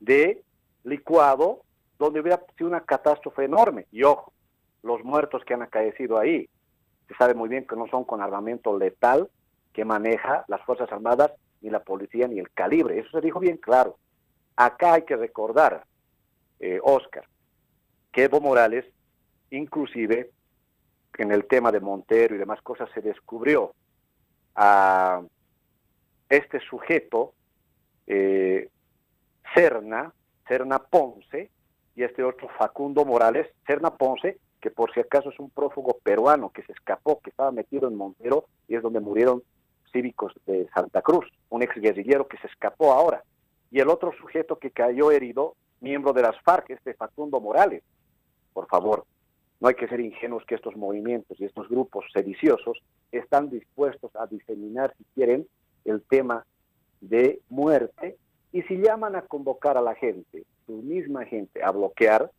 [0.00, 0.42] de
[0.84, 1.62] licuado
[1.98, 3.86] donde hubiera sido una catástrofe enorme.
[3.92, 4.32] Y ojo,
[4.82, 6.48] los muertos que han acaecido ahí,
[7.08, 9.28] se sabe muy bien que no son con armamento letal
[9.72, 12.98] que maneja las Fuerzas Armadas, ni la policía, ni el calibre.
[12.98, 13.96] Eso se dijo bien claro.
[14.56, 15.84] Acá hay que recordar,
[16.58, 17.24] eh, Oscar,
[18.12, 18.84] que Evo Morales,
[19.50, 20.30] inclusive
[21.18, 23.74] en el tema de Montero y demás cosas, se descubrió
[24.54, 25.22] a
[26.28, 27.34] este sujeto,
[28.06, 28.68] eh,
[29.54, 30.12] Cerna,
[30.46, 31.50] Cerna Ponce,
[31.94, 36.50] y este otro Facundo Morales, Cerna Ponce, que por si acaso es un prófugo peruano
[36.50, 39.42] que se escapó, que estaba metido en Montero y es donde murieron
[39.92, 43.24] cívicos de Santa Cruz, un ex guerrillero que se escapó ahora.
[43.70, 47.82] Y el otro sujeto que cayó herido, miembro de las FARC, este Facundo Morales.
[48.52, 49.04] Por favor,
[49.60, 52.82] no hay que ser ingenuos que estos movimientos y estos grupos sediciosos
[53.12, 55.46] están dispuestos a diseminar, si quieren,
[55.84, 56.46] el tema
[57.00, 58.16] de muerte
[58.52, 62.30] y si llaman a convocar a la gente, su misma gente, a bloquear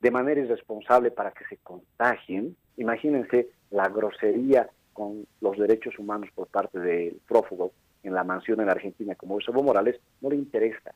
[0.00, 6.48] de manera irresponsable para que se contagien, imagínense la grosería con los derechos humanos por
[6.48, 7.72] parte del prófugo
[8.02, 10.92] en la mansión en Argentina como es Evo Morales, no le interesa.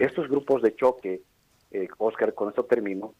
[0.00, 1.20] Estos grupos de choque,
[1.70, 3.14] eh, Oscar, con esto termino,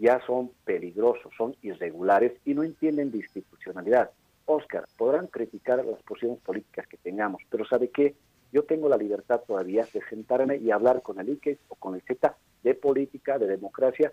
[0.00, 4.10] ya son peligrosos, son irregulares y no entienden de institucionalidad.
[4.46, 8.14] Oscar, podrán criticar las posiciones políticas que tengamos, pero ¿sabe qué?
[8.50, 12.02] Yo tengo la libertad todavía de sentarme y hablar con el ICE o con el
[12.02, 14.10] Z de política, de democracia,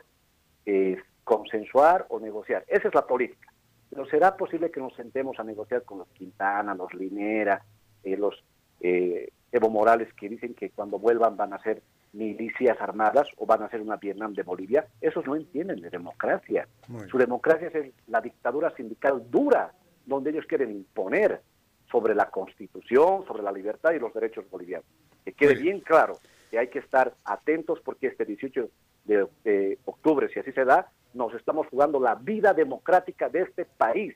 [0.66, 2.64] eh, consensuar o negociar.
[2.68, 3.52] Esa es la política.
[3.90, 7.64] Pero será posible que nos sentemos a negociar con los Quintana, los Linera,
[8.04, 8.44] eh, los
[8.82, 11.82] eh, Evo Morales que dicen que cuando vuelvan van a ser
[12.14, 16.68] milicias armadas o van a ser una Vietnam de Bolivia, esos no entienden de democracia.
[17.10, 19.74] Su democracia es la dictadura sindical dura,
[20.06, 21.42] donde ellos quieren imponer
[21.92, 24.88] sobre la constitución, sobre la libertad y los derechos bolivianos.
[25.24, 26.18] Que quede bien claro
[26.50, 28.70] que hay que estar atentos porque este 18
[29.06, 34.16] de, octubre, si así se da, nos estamos jugando la vida democrática de este país,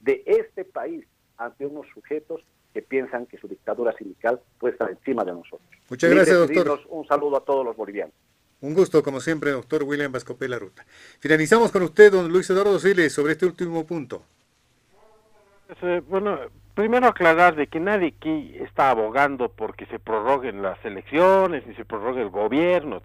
[0.00, 1.06] de este país,
[1.36, 5.68] ante unos sujetos que piensan que su dictadura sindical puede estar encima de nosotros.
[5.88, 6.80] Muchas gracias, doctor.
[6.88, 8.14] Un saludo a todos los bolivianos.
[8.60, 10.84] Un gusto, como siempre, doctor William Vascopé La Ruta.
[11.18, 14.22] Finalizamos con usted, don Luis Eduardo Siles, sobre este último punto.
[15.82, 16.38] Eh, bueno,
[16.74, 21.84] primero aclarar de que nadie aquí está abogando porque se prorroguen las elecciones, ni se
[21.84, 23.02] prorrogue el gobierno.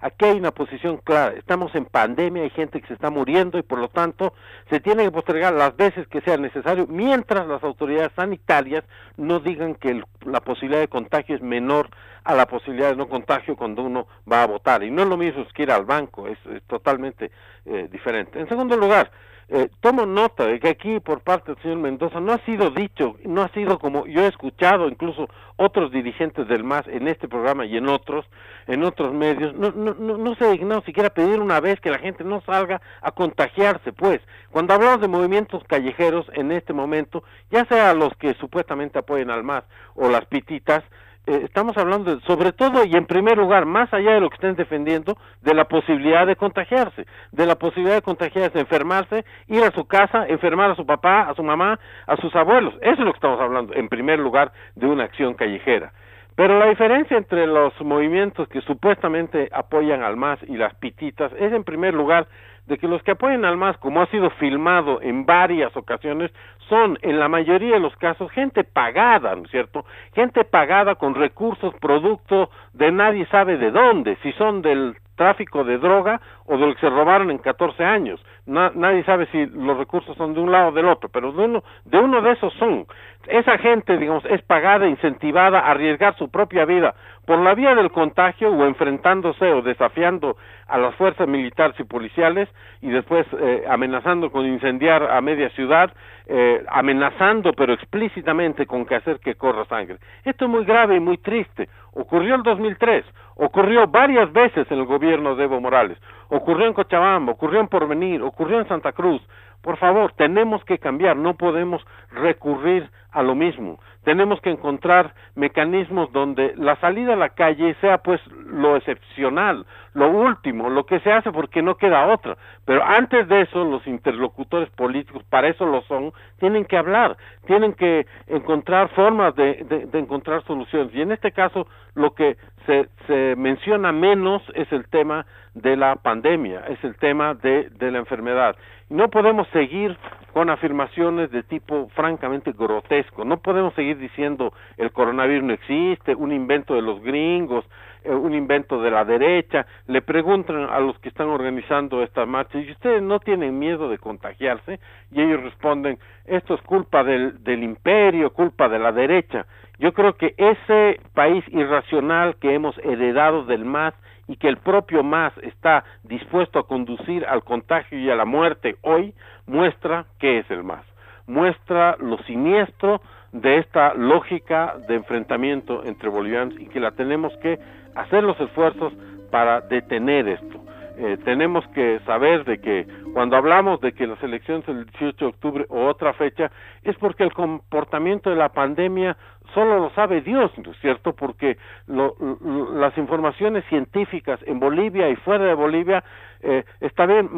[0.00, 3.62] Aquí hay una posición clara, estamos en pandemia, hay gente que se está muriendo y
[3.62, 4.34] por lo tanto
[4.70, 8.84] se tiene que postergar las veces que sea necesario mientras las autoridades sanitarias
[9.16, 11.90] no digan que la posibilidad de contagio es menor
[12.24, 14.82] a la posibilidad de no contagio cuando uno va a votar.
[14.82, 17.30] Y no es lo mismo que ir al banco, es, totalmente
[17.66, 18.40] eh, diferente.
[18.40, 19.10] En segundo lugar,
[19.48, 23.16] eh, tomo nota de que aquí por parte del señor Mendoza no ha sido dicho,
[23.24, 27.66] no ha sido como yo he escuchado incluso otros dirigentes del MAS en este programa
[27.66, 28.24] y en otros,
[28.66, 32.24] en otros medios, no, no, no, no se siquiera pedir una vez que la gente
[32.24, 34.20] no salga a contagiarse, pues.
[34.50, 39.44] Cuando hablamos de movimientos callejeros en este momento, ya sea los que supuestamente apoyen al
[39.44, 39.64] MAS
[39.94, 40.82] o las pititas,
[41.26, 44.56] eh, estamos hablando sobre todo y en primer lugar, más allá de lo que estén
[44.56, 49.84] defendiendo, de la posibilidad de contagiarse, de la posibilidad de contagiarse, enfermarse, ir a su
[49.86, 52.74] casa, enfermar a su papá, a su mamá, a sus abuelos.
[52.80, 55.92] Eso es lo que estamos hablando, en primer lugar, de una acción callejera.
[56.34, 61.52] Pero la diferencia entre los movimientos que supuestamente apoyan al MAS y las pititas es,
[61.52, 62.26] en primer lugar,
[62.66, 66.30] de que los que apoyan al MAS, como ha sido filmado en varias ocasiones,
[66.68, 69.84] son en la mayoría de los casos gente pagada, ¿no es cierto?
[70.14, 75.78] Gente pagada con recursos, producto de nadie sabe de dónde, si son del tráfico de
[75.78, 78.24] droga o de que se robaron en 14 años.
[78.46, 81.64] Nadie sabe si los recursos son de un lado o del otro, pero de uno,
[81.84, 82.86] de uno de esos son.
[83.28, 86.94] Esa gente, digamos, es pagada, incentivada a arriesgar su propia vida
[87.24, 90.36] por la vía del contagio o enfrentándose o desafiando
[90.66, 92.48] a las fuerzas militares y policiales
[92.80, 95.92] y después eh, amenazando con incendiar a media ciudad,
[96.26, 99.98] eh, amenazando pero explícitamente con que hacer que corra sangre.
[100.24, 101.68] Esto es muy grave y muy triste.
[101.94, 103.04] Ocurrió en 2003,
[103.36, 105.98] ocurrió varias veces en el gobierno de Evo Morales,
[106.28, 109.20] ocurrió en Cochabamba, ocurrió en Porvenir, ocurrió en Santa Cruz.
[109.60, 113.78] Por favor, tenemos que cambiar, no podemos recurrir a lo mismo.
[114.04, 119.64] Tenemos que encontrar mecanismos donde la salida a la calle sea pues lo excepcional,
[119.94, 122.36] lo último, lo que se hace porque no queda otra.
[122.64, 127.16] Pero antes de eso, los interlocutores políticos, para eso lo son, tienen que hablar,
[127.46, 130.94] tienen que encontrar formas de, de, encontrar soluciones.
[130.94, 135.96] Y en este caso, lo que se, se menciona menos es el tema de la
[135.96, 138.56] pandemia, es el tema de, de la enfermedad.
[138.88, 139.96] No podemos seguir
[140.32, 143.24] con afirmaciones de tipo francamente grotesco.
[143.24, 147.64] No podemos seguir diciendo el coronavirus no existe, un invento de los gringos,
[148.04, 149.66] eh, un invento de la derecha.
[149.86, 153.98] Le preguntan a los que están organizando esta marcha, ¿y ustedes no tienen miedo de
[153.98, 154.80] contagiarse?
[155.10, 159.46] Y ellos responden, esto es culpa del, del imperio, culpa de la derecha.
[159.82, 163.94] Yo creo que ese país irracional que hemos heredado del MAS
[164.28, 168.76] y que el propio MAS está dispuesto a conducir al contagio y a la muerte
[168.82, 169.12] hoy,
[169.44, 170.84] muestra qué es el MAS.
[171.26, 173.00] Muestra lo siniestro
[173.32, 177.58] de esta lógica de enfrentamiento entre bolivianos y que la tenemos que
[177.96, 178.92] hacer los esfuerzos
[179.32, 180.60] para detener esto.
[180.96, 185.26] Eh, tenemos que saber de que cuando hablamos de que las elecciones del 18 de
[185.26, 186.50] octubre o otra fecha
[186.82, 189.16] es porque el comportamiento de la pandemia
[189.54, 191.14] solo lo sabe Dios, ¿no es cierto?
[191.14, 191.56] Porque
[191.86, 196.04] las informaciones científicas en Bolivia y fuera de Bolivia
[196.40, 197.28] eh, está bien,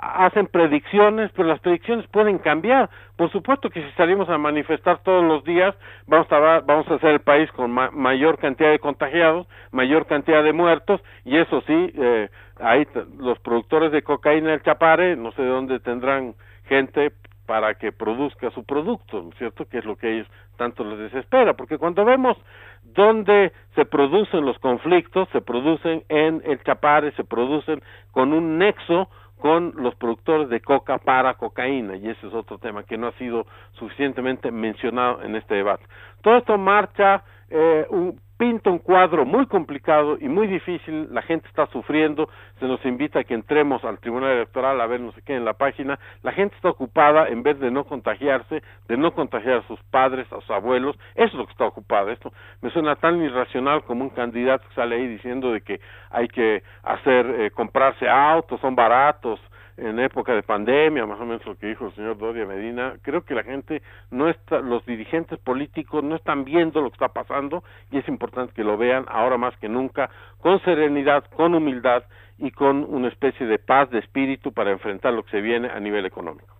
[0.00, 2.90] hacen predicciones, pero las predicciones pueden cambiar.
[3.16, 5.74] Por supuesto que si salimos a manifestar todos los días,
[6.06, 10.52] vamos a, vamos a ser el país con mayor cantidad de contagiados, mayor cantidad de
[10.52, 12.28] muertos, y eso sí, eh,
[12.60, 12.86] ahí
[13.18, 16.34] los productores de cocaína del Chapare, no sé de dónde tendrán
[16.66, 17.12] gente
[17.46, 19.66] para que produzca su producto, ¿no es cierto?
[19.66, 20.28] Que es lo que ellos
[20.58, 22.36] tanto les desespera, porque cuando vemos
[22.82, 29.08] dónde se producen los conflictos, se producen en el Chapare, se producen con un nexo
[29.38, 33.12] con los productores de coca para cocaína, y ese es otro tema que no ha
[33.12, 35.84] sido suficientemente mencionado en este debate.
[36.22, 41.48] Todo esto marcha eh, un, pinta un cuadro muy complicado y muy difícil, la gente
[41.48, 42.28] está sufriendo,
[42.60, 45.44] se nos invita a que entremos al Tribunal Electoral a ver no sé qué en
[45.44, 49.66] la página, la gente está ocupada en vez de no contagiarse, de no contagiar a
[49.66, 52.32] sus padres, a sus abuelos, eso es lo que está ocupado, esto
[52.62, 56.62] me suena tan irracional como un candidato que sale ahí diciendo de que hay que
[56.84, 59.40] hacer, eh, comprarse autos, son baratos,
[59.78, 63.24] en época de pandemia, más o menos lo que dijo el señor Doria Medina, creo
[63.24, 67.62] que la gente no está, los dirigentes políticos no están viendo lo que está pasando
[67.90, 70.10] y es importante que lo vean ahora más que nunca,
[70.40, 72.02] con serenidad, con humildad
[72.38, 75.80] y con una especie de paz de espíritu para enfrentar lo que se viene a
[75.80, 76.56] nivel económico.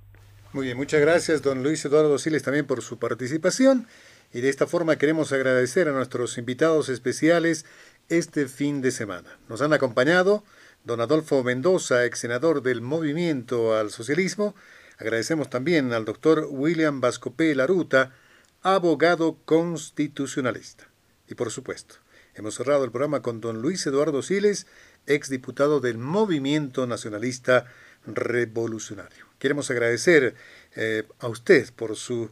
[0.53, 3.87] Muy bien, muchas gracias, don Luis Eduardo Siles, también por su participación.
[4.33, 7.65] Y de esta forma queremos agradecer a nuestros invitados especiales
[8.09, 9.29] este fin de semana.
[9.49, 10.43] Nos han acompañado
[10.89, 14.55] don Adolfo Mendoza, ex senador del Movimiento al Socialismo.
[14.97, 18.15] Agradecemos también al doctor William Vascopé Laruta,
[18.63, 20.89] abogado constitucionalista.
[21.29, 21.97] Y por supuesto,
[22.35, 24.67] hemos cerrado el programa con don Luis Eduardo Siles,
[25.07, 27.67] ex diputado del Movimiento Nacionalista
[28.07, 29.27] Revolucionario.
[29.39, 30.37] Queremos agradecer
[30.75, 32.31] eh, a usted por su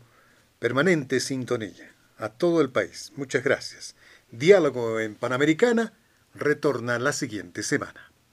[0.60, 3.12] permanente sintonía, a todo el país.
[3.16, 3.96] Muchas gracias.
[4.30, 5.92] Diálogo en Panamericana
[6.34, 8.15] retorna la siguiente semana.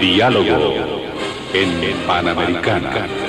[0.00, 1.00] Diálogo
[1.52, 3.25] en Panamericana.